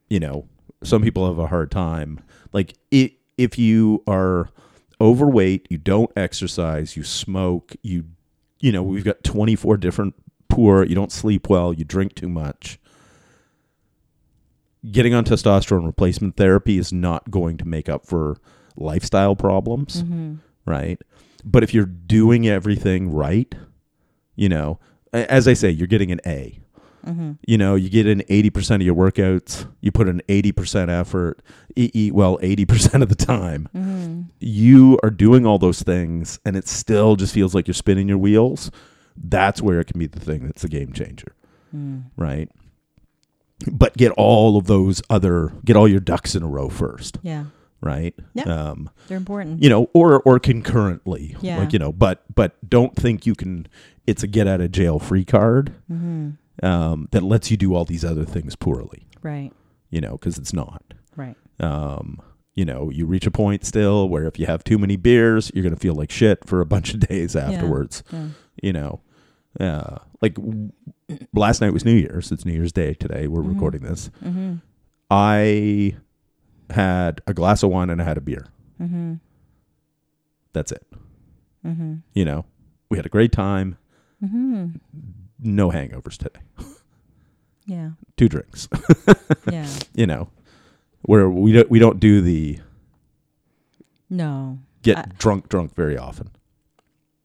you 0.08 0.20
know, 0.20 0.46
some 0.82 1.02
people 1.02 1.26
have 1.26 1.38
a 1.38 1.46
hard 1.46 1.70
time. 1.70 2.20
Like, 2.52 2.74
it, 2.90 3.12
if 3.38 3.58
you 3.58 4.02
are 4.06 4.48
overweight, 5.00 5.66
you 5.70 5.78
don't 5.78 6.10
exercise, 6.16 6.96
you 6.96 7.04
smoke, 7.04 7.74
you, 7.82 8.04
you 8.60 8.70
know, 8.72 8.82
we've 8.82 9.04
got 9.04 9.24
24 9.24 9.76
different 9.78 10.14
poor, 10.48 10.84
you 10.84 10.94
don't 10.94 11.10
sleep 11.12 11.48
well, 11.48 11.72
you 11.72 11.84
drink 11.84 12.14
too 12.14 12.28
much. 12.28 12.78
Getting 14.90 15.14
on 15.14 15.24
testosterone 15.24 15.86
replacement 15.86 16.36
therapy 16.36 16.76
is 16.76 16.92
not 16.92 17.30
going 17.30 17.56
to 17.58 17.64
make 17.64 17.88
up 17.88 18.04
for 18.06 18.36
lifestyle 18.76 19.36
problems 19.36 20.02
Mm-hmm. 20.02 20.34
right? 20.66 21.00
But 21.44 21.62
if 21.62 21.74
you're 21.74 21.86
doing 21.86 22.46
everything 22.48 23.10
right, 23.12 23.54
you 24.36 24.48
know, 24.48 24.78
as 25.12 25.46
I 25.46 25.54
say, 25.54 25.70
you're 25.70 25.86
getting 25.88 26.10
an 26.10 26.20
A. 26.26 26.60
Mm-hmm. 27.06 27.32
You 27.46 27.58
know, 27.58 27.74
you 27.74 27.88
get 27.90 28.06
in 28.06 28.20
80% 28.20 28.76
of 28.76 28.82
your 28.82 28.94
workouts, 28.94 29.66
you 29.80 29.90
put 29.92 30.08
in 30.08 30.22
80% 30.28 30.88
effort, 30.88 31.42
e- 31.76 31.90
eat 31.92 32.14
well 32.14 32.38
80% 32.38 33.02
of 33.02 33.08
the 33.08 33.14
time. 33.14 33.68
Mm-hmm. 33.74 34.22
You 34.40 34.98
are 35.02 35.10
doing 35.10 35.44
all 35.46 35.58
those 35.58 35.82
things 35.82 36.38
and 36.44 36.56
it 36.56 36.68
still 36.68 37.16
just 37.16 37.34
feels 37.34 37.54
like 37.54 37.66
you're 37.66 37.74
spinning 37.74 38.08
your 38.08 38.18
wheels. 38.18 38.70
That's 39.16 39.60
where 39.60 39.80
it 39.80 39.86
can 39.86 39.98
be 39.98 40.06
the 40.06 40.20
thing 40.20 40.46
that's 40.46 40.64
a 40.64 40.68
game 40.68 40.92
changer, 40.92 41.34
Mm. 41.74 42.04
right? 42.16 42.48
But 43.70 43.96
get 43.96 44.10
all 44.12 44.56
of 44.56 44.66
those 44.66 45.02
other, 45.08 45.52
get 45.64 45.76
all 45.76 45.86
your 45.86 46.00
ducks 46.00 46.34
in 46.34 46.42
a 46.42 46.48
row 46.48 46.68
first, 46.68 47.18
Yeah. 47.22 47.44
right? 47.80 48.14
Yeah. 48.34 48.44
Um, 48.44 48.90
They're 49.08 49.16
important. 49.18 49.62
you 49.62 49.68
know, 49.68 49.88
or 49.92 50.20
or 50.22 50.38
concurrently, 50.40 51.36
Yeah. 51.40 51.58
like 51.58 51.72
you 51.72 51.78
know, 51.78 51.92
but 51.92 52.24
but 52.34 52.56
don't 52.68 52.96
think 52.96 53.24
you 53.26 53.34
can. 53.34 53.66
It's 54.06 54.24
a 54.24 54.26
get 54.26 54.48
out 54.48 54.60
of 54.60 54.72
jail 54.72 54.98
free 54.98 55.24
card 55.24 55.74
hmm 55.86 56.30
um, 56.62 57.08
that 57.10 57.22
lets 57.22 57.50
you 57.50 57.56
do 57.56 57.74
all 57.74 57.84
these 57.84 58.04
other 58.04 58.24
things 58.24 58.56
poorly. 58.56 59.06
Right. 59.22 59.52
You 59.90 60.00
know, 60.00 60.12
because 60.12 60.38
it's 60.38 60.52
not. 60.52 60.82
Right. 61.16 61.36
Um, 61.60 62.20
you 62.54 62.64
know, 62.64 62.90
you 62.90 63.06
reach 63.06 63.26
a 63.26 63.30
point 63.30 63.64
still 63.64 64.08
where 64.08 64.24
if 64.26 64.38
you 64.38 64.46
have 64.46 64.62
too 64.64 64.78
many 64.78 64.96
beers, 64.96 65.50
you're 65.54 65.64
gonna 65.64 65.76
feel 65.76 65.94
like 65.94 66.10
shit 66.10 66.46
for 66.46 66.60
a 66.60 66.66
bunch 66.66 66.92
of 66.94 67.00
days 67.08 67.34
afterwards. 67.36 68.02
Yeah. 68.12 68.26
You 68.62 68.72
know, 68.74 69.00
uh, 69.60 69.96
like 70.20 70.34
w- 70.34 70.70
last 71.34 71.60
night 71.60 71.72
was 71.72 71.84
New 71.84 71.94
Year's. 71.94 72.30
It's 72.32 72.44
New 72.44 72.52
Year's 72.52 72.72
Day 72.72 72.94
today. 72.94 73.26
We're 73.26 73.42
Mhm. 73.42 73.54
recording 73.54 73.82
this. 73.82 74.10
Mm-hmm. 74.24 74.54
I 75.10 75.96
had 76.70 77.20
a 77.26 77.34
glass 77.34 77.62
of 77.62 77.70
wine 77.70 77.90
and 77.90 78.00
I 78.00 78.04
had 78.04 78.16
a 78.16 78.20
beer. 78.22 78.46
Mm-hmm. 78.80 79.14
That's 80.52 80.72
it. 80.72 80.86
Mm-hmm. 81.66 81.96
You 82.14 82.24
know, 82.24 82.44
we 82.90 82.96
had 82.98 83.06
a 83.06 83.10
great 83.10 83.32
time. 83.32 83.76
No 85.42 85.70
hangovers 85.70 86.16
today. 86.16 86.40
Yeah. 87.66 87.90
Two 88.16 88.28
drinks. 88.28 88.68
Yeah. 89.50 89.68
you 89.94 90.06
know, 90.06 90.28
where 91.02 91.28
we 91.28 91.52
don't 91.52 91.68
we 91.70 91.78
don't 91.78 91.98
do 92.00 92.20
the 92.20 92.58
No. 94.10 94.58
get 94.82 94.98
I- 94.98 95.04
drunk 95.18 95.48
drunk 95.48 95.74
very 95.74 95.96
often. 95.98 96.30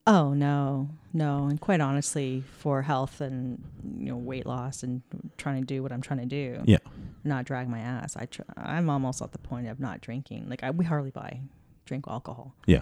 Oh 0.09 0.33
no, 0.33 0.89
no, 1.13 1.47
and 1.47 1.59
quite 1.59 1.81
honestly, 1.81 2.41
for 2.59 2.81
health 2.83 3.19
and 3.19 3.61
you 3.99 4.05
know 4.05 4.15
weight 4.17 4.45
loss 4.45 4.81
and 4.83 5.01
trying 5.37 5.59
to 5.61 5.65
do 5.65 5.83
what 5.83 5.91
I'm 5.91 6.01
trying 6.01 6.19
to 6.21 6.25
do, 6.25 6.61
Yeah. 6.65 6.77
not 7.25 7.43
drag 7.43 7.67
my 7.67 7.79
ass. 7.79 8.15
I 8.15 8.25
tr- 8.25 8.43
I'm 8.55 8.89
almost 8.89 9.21
at 9.21 9.33
the 9.33 9.37
point 9.37 9.67
of 9.67 9.81
not 9.81 9.99
drinking. 9.99 10.47
Like 10.49 10.63
I, 10.63 10.71
we 10.71 10.85
hardly 10.85 11.11
buy 11.11 11.41
drink 11.85 12.05
alcohol. 12.07 12.55
Yeah. 12.65 12.81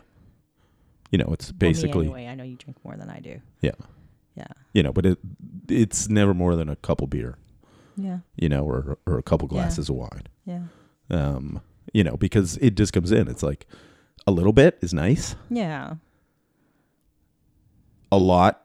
You 1.10 1.18
know, 1.18 1.30
it's 1.32 1.50
Well, 1.52 1.58
basically 1.58 2.06
anyway. 2.06 2.28
I 2.28 2.36
know 2.36 2.44
you 2.44 2.58
drink 2.58 2.78
more 2.86 2.96
than 2.96 3.10
I 3.10 3.20
do. 3.20 3.42
Yeah. 3.62 3.72
Yeah. 4.36 4.48
you 4.74 4.84
know, 4.84 4.92
but 4.92 5.06
it 5.06 5.18
it's 5.70 6.10
never 6.10 6.34
more 6.34 6.56
than 6.56 6.68
a 6.70 6.76
couple 6.76 7.08
beer, 7.08 7.38
Yeah. 7.98 8.20
you 8.36 8.50
know, 8.50 8.64
or 8.66 8.98
or 9.08 9.18
a 9.18 9.24
couple 9.24 9.48
Yeah. 9.50 9.62
glasses 9.62 9.90
of 9.90 9.96
wine. 9.96 10.24
Yeah. 10.46 10.64
Um, 11.10 11.62
you 11.94 12.04
know, 12.04 12.18
because 12.18 12.58
it 12.58 12.76
just 12.76 12.92
comes 12.94 13.12
in. 13.12 13.28
It's 13.28 13.44
like 13.44 13.66
a 14.28 14.32
little 14.32 14.52
bit 14.54 14.78
is 14.82 14.94
nice. 14.94 15.36
Yeah. 15.50 15.96
A 18.12 18.18
lot 18.18 18.62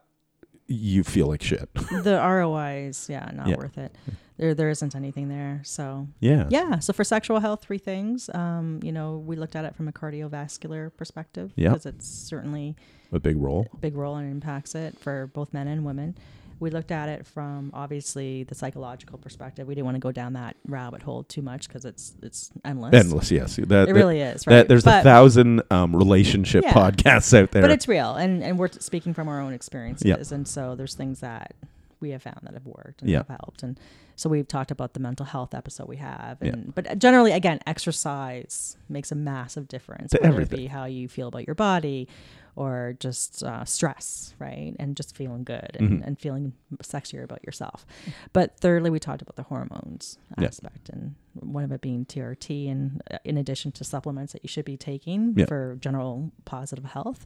you 0.67 1.03
feel 1.03 1.27
like 1.27 1.43
shit. 1.43 1.73
the 1.75 2.21
ROI 2.23 2.87
is 2.89 3.09
yeah 3.09 3.31
not 3.35 3.49
Yeah. 3.49 3.57
worth 3.57 3.77
it. 3.79 3.95
There 4.41 4.55
there 4.55 4.71
isn't 4.71 4.97
anything 4.97 5.29
there. 5.29 5.61
So 5.65 6.09
yeah. 6.19 6.47
yeah. 6.51 6.79
So 6.79 6.93
for 6.95 7.05
sexual 7.05 7.41
health, 7.41 7.61
three 7.63 7.79
things. 7.79 8.31
Um, 8.33 8.81
you 8.83 8.91
know, 8.91 9.19
we 9.19 9.37
looked 9.37 9.55
at 9.55 9.67
it 9.67 9.77
from 9.77 9.87
a 9.87 9.93
cardiovascular 9.93 10.91
perspective 10.97 11.53
Yeah. 11.57 11.69
because 11.69 11.85
it's 11.87 12.09
certainly 12.09 12.75
A 13.13 13.21
big 13.21 13.37
role. 13.37 13.67
big 13.81 13.95
role 13.97 14.17
and 14.17 14.31
impacts 14.31 14.75
it 14.75 14.99
for 14.99 15.27
both 15.35 15.53
men 15.53 15.69
and 15.69 15.85
women. 15.85 16.17
We 16.59 16.69
looked 16.71 16.91
at 16.91 17.09
it 17.09 17.27
from 17.27 17.71
obviously 17.75 18.45
the 18.45 18.55
psychological 18.55 19.17
perspective. 19.19 19.67
We 19.67 19.75
didn't 19.75 19.87
want 19.87 19.97
to 19.97 20.01
go 20.01 20.13
down 20.13 20.35
that 20.35 20.57
rabbit 20.67 21.03
hole 21.03 21.23
too 21.25 21.41
much 21.43 21.69
because 21.69 21.85
it's 21.87 22.15
it's 22.23 22.51
endless. 22.65 22.95
Endless, 22.95 23.31
yes. 23.31 23.57
That, 23.57 23.63
It 23.63 23.69
that- 23.69 23.95
really 23.95 24.21
is. 24.21 24.47
Right. 24.47 24.57
that 24.57 24.69
there's 24.69 24.87
a 24.87 25.03
thousand 25.03 25.63
um, 25.71 25.95
relationship 25.97 26.65
Yeah. 26.65 26.73
podcasts 26.75 27.33
out 27.39 27.51
there. 27.53 27.63
but 27.63 27.71
it's 27.71 27.89
real, 27.89 28.15
and 28.15 28.43
and 28.43 28.59
we're 28.59 28.69
speaking 28.73 29.13
from 29.15 29.29
our 29.29 29.41
own 29.41 29.53
experiences, 29.55 30.33
and 30.33 30.47
so 30.49 30.75
there's 30.77 30.95
things 30.95 31.21
that 31.21 31.55
we 32.01 32.11
have 32.11 32.23
found 32.23 32.41
that 32.43 32.55
have 32.55 32.67
worked 32.67 33.03
and 33.03 33.11
Yeah. 33.11 33.19
have 33.19 33.29
helped, 33.29 33.63
and 33.63 33.79
so 34.17 34.29
we've 34.29 34.49
talked 34.49 34.71
about 34.71 34.95
the 34.95 35.01
mental 35.01 35.27
health 35.27 35.55
episode 35.55 35.89
we 35.89 35.97
have, 35.97 36.39
Yeah. 36.43 36.51
and 36.53 36.75
but 36.75 36.99
generally, 36.99 37.33
again, 37.33 37.61
exercise 37.67 38.77
makes 38.89 39.11
a 39.13 39.15
massive 39.15 39.69
difference. 39.69 40.13
To 40.13 40.19
whether 40.21 40.33
everything. 40.35 40.59
it 40.59 40.63
be 40.63 40.67
how 40.69 40.85
you 40.87 41.09
feel 41.09 41.29
about 41.29 41.47
your 41.47 41.55
body, 41.55 42.09
or 42.57 42.97
just 42.99 43.43
uh, 43.45 43.65
stress, 43.65 44.35
right, 44.39 44.75
and 44.79 44.97
just 44.97 45.17
feeling 45.17 45.45
good 45.45 45.77
and, 45.79 46.01
Mhm. 46.03 46.07
and 46.07 46.19
feeling 46.19 46.53
sexier 46.83 47.23
about 47.23 47.43
yourself. 47.45 47.87
But 48.33 48.59
thirdly, 48.59 48.91
we 48.91 48.99
talked 48.99 49.23
about 49.23 49.37
the 49.37 49.45
hormones 49.45 50.19
Yeah. 50.39 50.49
aspect, 50.49 50.89
and 50.91 51.15
one 51.35 51.63
of 51.65 51.71
it 51.73 51.81
being 51.81 52.05
TRT, 52.05 52.69
and 52.69 53.03
uh, 53.11 53.19
in 53.25 53.37
addition 53.39 53.71
to 53.73 53.85
supplements 53.85 54.33
that 54.33 54.43
you 54.43 54.49
should 54.49 54.65
be 54.65 54.77
taking 54.77 55.35
Yeah. 55.37 55.47
for 55.47 55.77
general 55.81 56.33
positive 56.45 56.85
health, 56.87 57.25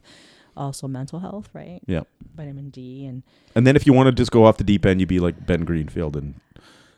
also 0.57 0.87
mental 0.87 1.19
health, 1.19 1.49
right? 1.53 1.81
Yeah. 1.87 2.01
Vitamin 2.35 2.69
D 2.69 3.05
and 3.05 3.23
and 3.55 3.65
then 3.65 3.75
if 3.75 3.85
you 3.85 3.93
want 3.93 4.07
to 4.07 4.11
just 4.11 4.31
go 4.31 4.45
off 4.45 4.57
the 4.57 4.63
deep 4.63 4.85
end, 4.85 4.99
you'd 4.99 5.09
be 5.09 5.19
like 5.19 5.45
Ben 5.45 5.63
Greenfield 5.65 6.15
and 6.15 6.35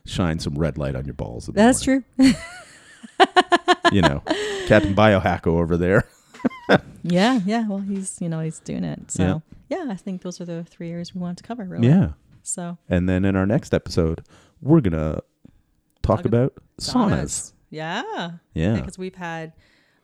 shine 0.06 0.40
some 0.40 0.56
red 0.56 0.78
light 0.78 0.96
on 0.96 1.06
your 1.06 1.14
balls. 1.14 1.48
that's 1.54 1.86
morning. 1.86 2.06
true. 2.18 2.32
You 3.92 4.02
know, 4.02 4.22
Captain 4.68 4.94
Biohacko 4.94 5.48
over 5.48 5.78
there. 5.78 6.08
Yeah, 7.04 7.40
yeah. 7.46 7.66
Well, 7.68 7.80
he's 7.80 8.18
you 8.22 8.28
know 8.28 8.42
he's 8.42 8.60
doing 8.60 8.84
it. 8.84 9.12
So 9.12 9.42
yeah. 9.70 9.86
I 9.90 9.96
think 9.96 10.22
those 10.24 10.42
are 10.42 10.46
the 10.46 10.66
three 10.66 10.92
areas 10.92 11.16
we 11.16 11.22
wanted 11.22 11.38
to 11.38 11.44
cover. 11.44 11.64
Really. 11.64 11.88
Yeah. 11.88 12.10
So 12.44 12.78
And 12.90 13.08
then 13.08 13.24
in 13.24 13.36
our 13.38 13.46
next 13.46 13.74
episode, 13.74 14.24
we're 14.62 14.82
gonna 14.82 15.22
talk 16.02 16.18
Talk 16.18 16.26
about 16.26 16.54
saunas. 16.82 17.54
Yeah. 17.70 18.32
Yeah. 18.54 18.76
Because 18.76 18.98
we've 18.98 19.16
had 19.16 19.54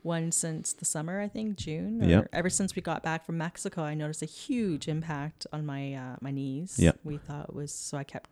one 0.03 0.31
since 0.31 0.73
the 0.73 0.85
summer, 0.85 1.19
I 1.21 1.27
think 1.27 1.57
June. 1.57 2.03
Or 2.03 2.07
Yep. 2.07 2.29
Ever 2.33 2.49
since 2.49 2.75
we 2.75 2.81
got 2.81 3.03
back 3.03 3.25
from 3.25 3.37
Mexico, 3.37 3.83
I 3.83 3.93
noticed 3.93 4.21
a 4.21 4.27
huge 4.27 4.87
impact 4.87 5.47
on 5.51 5.65
my 5.65 5.93
uh, 5.93 6.15
my 6.21 6.31
knees. 6.31 6.77
Yep. 6.77 6.99
We 7.03 7.17
thought 7.17 7.49
it 7.49 7.55
was 7.55 7.71
so 7.71 7.97
I 7.97 8.03
kept 8.03 8.29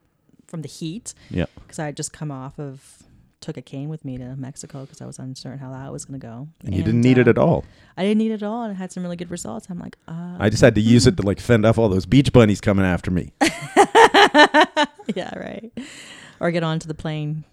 from 0.47 0.61
the 0.61 0.67
heat. 0.67 1.13
Yep. 1.29 1.49
Because 1.55 1.79
I 1.79 1.85
had 1.85 1.97
just 1.97 2.13
come 2.13 2.31
off 2.31 2.59
of 2.59 3.03
took 3.39 3.57
a 3.57 3.61
cane 3.61 3.89
with 3.89 4.05
me 4.05 4.17
to 4.17 4.35
Mexico 4.35 4.81
because 4.81 5.01
I 5.01 5.05
was 5.05 5.17
uncertain 5.17 5.57
how 5.59 5.71
that 5.71 5.91
was 5.91 6.05
going 6.05 6.19
to 6.19 6.25
go. 6.25 6.47
And 6.63 6.75
you 6.75 6.83
didn't 6.83 7.01
need 7.01 7.17
it 7.17 7.27
uh, 7.27 7.31
at 7.31 7.37
all. 7.37 7.65
I 7.97 8.03
didn't 8.03 8.19
need 8.19 8.31
it 8.31 8.35
at 8.35 8.43
all, 8.43 8.63
and 8.63 8.71
it 8.71 8.75
had 8.75 8.91
some 8.91 9.01
really 9.03 9.15
good 9.15 9.31
results. 9.31 9.67
I'm 9.69 9.79
like, 9.79 9.97
uh, 10.07 10.37
I 10.39 10.49
just 10.49 10.61
had 10.61 10.75
to 10.75 10.81
use 10.81 11.07
it 11.07 11.17
to 11.17 11.23
like 11.23 11.39
fend 11.39 11.65
off 11.65 11.77
all 11.77 11.89
those 11.89 12.05
beach 12.05 12.31
bunnies 12.31 12.61
coming 12.61 12.85
after 12.85 13.09
me. 13.09 13.33
yeah, 15.15 15.37
right. 15.37 15.71
Or 16.39 16.51
get 16.51 16.63
onto 16.63 16.87
the 16.87 16.93
plane 16.93 17.43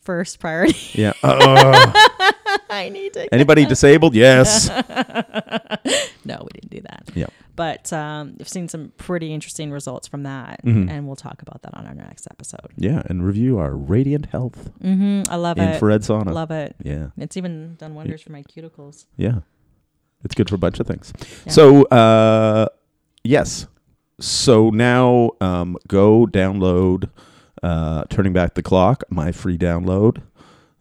first 0.00 0.38
priority. 0.40 1.00
Yeah. 1.00 1.12
Uh, 1.22 1.92
I 2.68 2.88
need 2.90 3.12
to. 3.14 3.32
anybody 3.34 3.64
disabled? 3.66 4.14
Yes. 4.14 4.68
no, 6.24 6.42
we 6.42 6.60
didn't 6.60 6.70
do 6.70 6.80
that. 6.82 7.10
Yep. 7.14 7.32
But 7.56 7.92
um, 7.92 8.36
I've 8.40 8.48
seen 8.48 8.68
some 8.68 8.92
pretty 8.96 9.32
interesting 9.32 9.70
results 9.70 10.08
from 10.08 10.22
that, 10.24 10.64
Mhm. 10.64 10.90
and 10.90 11.06
we'll 11.06 11.16
talk 11.16 11.42
about 11.42 11.62
that 11.62 11.74
on 11.74 11.86
our 11.86 11.94
next 11.94 12.26
episode. 12.30 12.68
Yeah, 12.76 13.02
and 13.06 13.24
review 13.26 13.58
our 13.58 13.74
Radiant 13.76 14.26
Health 14.26 14.70
Mm-hmm. 14.82 15.30
I 15.32 15.36
love 15.36 15.58
it. 15.58 15.72
infrared 15.74 16.00
sauna. 16.02 16.32
Love 16.32 16.50
it. 16.50 16.76
yeah, 16.82 17.08
It's 17.18 17.36
even 17.36 17.76
done 17.76 17.94
wonders 17.94 18.22
for 18.22 18.32
my 18.32 18.42
cuticles. 18.42 19.06
yeah. 19.16 19.40
It's 20.24 20.34
good 20.36 20.48
for 20.48 20.54
a 20.54 20.58
bunch 20.58 20.78
of 20.78 20.86
things. 20.86 21.12
Yeah. 21.46 21.52
So, 21.52 21.82
uh, 21.86 22.66
yes. 23.24 23.66
So 24.20 24.70
now 24.70 25.32
um, 25.40 25.76
go 25.88 26.26
download 26.26 27.10
uh, 27.62 28.04
Turning 28.10 28.32
Back 28.32 28.54
the 28.54 28.62
Clock, 28.62 29.04
my 29.10 29.32
free 29.32 29.56
download 29.58 30.22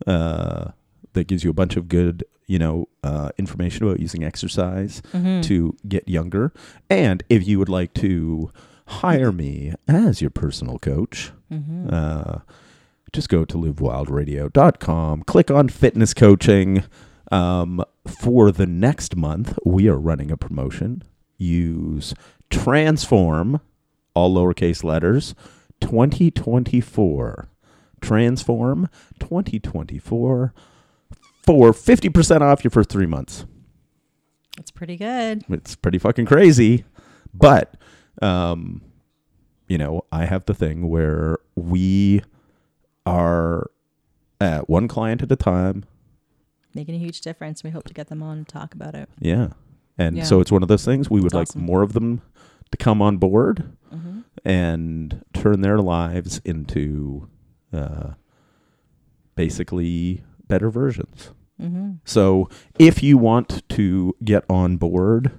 uh, 0.08 0.72
that 1.14 1.28
gives 1.28 1.44
you 1.44 1.50
a 1.50 1.54
bunch 1.54 1.76
of 1.78 1.88
good, 1.88 2.24
you 2.48 2.58
know, 2.60 2.88
uh, 3.04 3.30
information 3.38 3.86
about 3.86 4.00
using 4.00 4.24
exercise 4.24 5.02
Mm-hmm. 5.14 5.42
to 5.42 5.76
get 5.88 6.08
younger. 6.08 6.54
And 6.90 7.24
if 7.30 7.48
you 7.48 7.60
would 7.60 7.70
like 7.70 7.94
to 7.96 8.52
hire 8.88 9.32
me 9.32 9.74
as 9.88 10.22
your 10.22 10.30
personal 10.32 10.80
coach, 10.80 11.32
mm-hmm. 11.52 11.88
uh, 11.92 12.40
just 13.14 13.30
go 13.30 13.46
to 13.46 13.58
livewildradio.com, 13.58 15.24
click 15.24 15.52
on 15.52 15.70
fitness 15.70 16.14
coaching. 16.14 16.84
Um, 17.32 17.84
for 18.06 18.52
the 18.52 18.66
next 18.66 19.16
month, 19.16 19.58
we 19.66 19.88
are 19.88 19.98
running 19.98 20.32
a 20.32 20.38
promotion. 20.38 21.04
Use 21.38 22.14
Transform, 22.50 23.62
all 24.14 24.36
lowercase 24.36 24.84
letters, 24.84 25.34
2024. 25.82 27.48
Transform 28.00 28.90
2024 29.20 30.54
for 31.46 31.72
50% 31.72 32.42
off 32.42 32.64
your 32.64 32.72
first 32.72 32.90
three 32.90 33.06
months. 33.06 33.46
It's 34.58 34.72
pretty 34.72 34.98
good. 34.98 35.44
It's 35.50 35.76
pretty 35.76 35.98
fucking 36.00 36.26
crazy. 36.26 36.84
But, 37.34 37.76
um, 38.22 38.82
you 39.68 39.78
know, 39.78 40.04
I 40.12 40.26
have 40.26 40.46
the 40.46 40.54
thing 40.54 40.90
where 40.90 41.38
we 41.56 42.24
are 43.06 43.70
at 44.40 44.68
one 44.70 44.88
client 44.88 45.22
at 45.22 45.32
a 45.32 45.36
time. 45.36 45.86
Making 46.74 46.96
a 46.96 47.00
huge 47.00 47.22
difference. 47.22 47.64
We 47.64 47.70
hope 47.70 47.86
to 47.86 47.94
get 47.94 48.08
them 48.08 48.24
on 48.24 48.38
and 48.40 48.48
talk 48.48 48.74
about 48.74 48.96
it. 48.96 49.10
Yeah. 49.20 49.50
And 49.98 50.18
Yeah. 50.18 50.24
so 50.24 50.40
it's 50.42 50.52
one 50.52 50.64
of 50.64 50.70
those 50.70 50.86
things 50.86 51.10
we 51.10 51.22
would 51.22 51.34
like 51.34 51.50
awesome. 51.50 51.62
more 51.64 51.82
of 51.84 51.94
them 51.94 52.22
to 52.72 52.78
come 52.78 53.02
on 53.02 53.18
board 53.18 53.78
Mm-hmm. 53.94 54.20
and 54.46 55.26
turn 55.34 55.60
their 55.60 55.80
lives 55.80 56.40
into 56.46 57.28
uh, 57.74 58.12
basically 59.36 60.24
better 60.48 60.70
versions. 60.70 61.32
Mm-hmm. 61.62 61.96
So 62.06 62.50
if 62.80 63.04
you 63.04 63.18
want 63.18 63.68
to 63.70 64.16
get 64.24 64.46
on 64.50 64.78
board, 64.78 65.32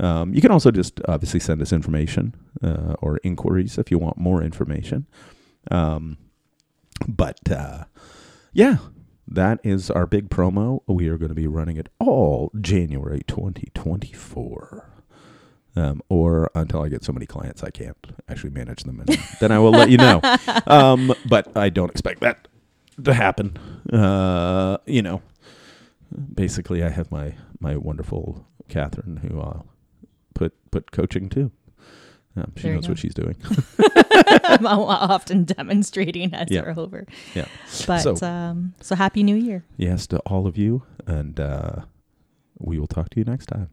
um, 0.00 0.34
you 0.34 0.40
can 0.40 0.50
also 0.50 0.72
just 0.72 1.00
obviously 1.06 1.38
send 1.38 1.62
us 1.62 1.72
information 1.72 2.34
uh, 2.60 2.94
or 3.00 3.20
inquiries 3.22 3.78
if 3.78 3.90
you 3.92 3.98
want 3.98 4.18
more 4.18 4.42
information. 4.42 5.06
Um, 5.70 6.18
but 7.06 7.38
uh, 7.52 7.84
yeah, 8.52 8.78
that 9.28 9.60
is 9.62 9.92
our 9.92 10.06
big 10.08 10.28
promo. 10.28 10.82
We 10.88 11.06
are 11.08 11.18
going 11.18 11.28
to 11.28 11.36
be 11.36 11.46
running 11.46 11.76
it 11.76 11.88
all 12.00 12.50
January 12.60 13.22
2024. 13.28 14.88
Um, 15.74 16.02
or 16.10 16.50
until 16.54 16.82
I 16.82 16.90
get 16.90 17.02
so 17.02 17.12
many 17.14 17.24
clients 17.24 17.62
I 17.64 17.70
can't 17.70 17.96
actually 18.28 18.50
manage 18.50 18.82
them, 18.84 19.00
and 19.00 19.18
then 19.40 19.50
I 19.52 19.58
will 19.58 19.70
let 19.70 19.88
you 19.90 19.96
know. 19.96 20.20
Um, 20.66 21.14
but 21.26 21.56
I 21.56 21.70
don't 21.70 21.90
expect 21.90 22.20
that 22.20 22.46
to 23.04 23.14
happen. 23.14 23.56
Uh, 23.90 24.76
you 24.86 25.00
know, 25.00 25.22
basically, 26.34 26.82
I 26.82 26.90
have 26.90 27.10
my 27.10 27.34
my 27.60 27.76
wonderful 27.76 28.46
Catherine 28.68 29.16
who 29.18 29.40
I'll 29.40 29.66
put 30.34 30.52
put 30.70 30.90
coaching 30.92 31.28
to. 31.30 31.50
Um, 32.36 32.52
she 32.56 32.62
There 32.64 32.74
knows 32.74 32.88
what 32.88 32.98
she's 32.98 33.14
doing. 33.14 33.36
I'm 34.44 34.66
often 34.66 35.44
demonstrating 35.44 36.34
as 36.34 36.48
Yeah. 36.50 36.62
we're 36.62 36.74
over. 36.80 37.06
Yeah. 37.34 37.46
But 37.86 38.00
So- 38.00 38.14
so, 38.14 38.26
um, 38.26 38.74
so 38.80 38.94
happy 38.94 39.22
New 39.22 39.36
Year. 39.36 39.64
Yes 39.76 40.06
to 40.08 40.18
all 40.20 40.46
of 40.46 40.56
you, 40.58 40.82
and 41.06 41.38
uh, 41.40 41.82
we 42.58 42.78
will 42.78 42.86
talk 42.86 43.08
to 43.10 43.18
you 43.20 43.24
next 43.24 43.46
time. 43.46 43.68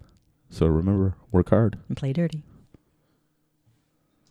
So 0.50 0.66
remember, 0.66 1.16
work 1.32 1.50
hard. 1.50 1.78
and 1.88 1.98
play 1.98 2.14
dirty. 2.14 2.44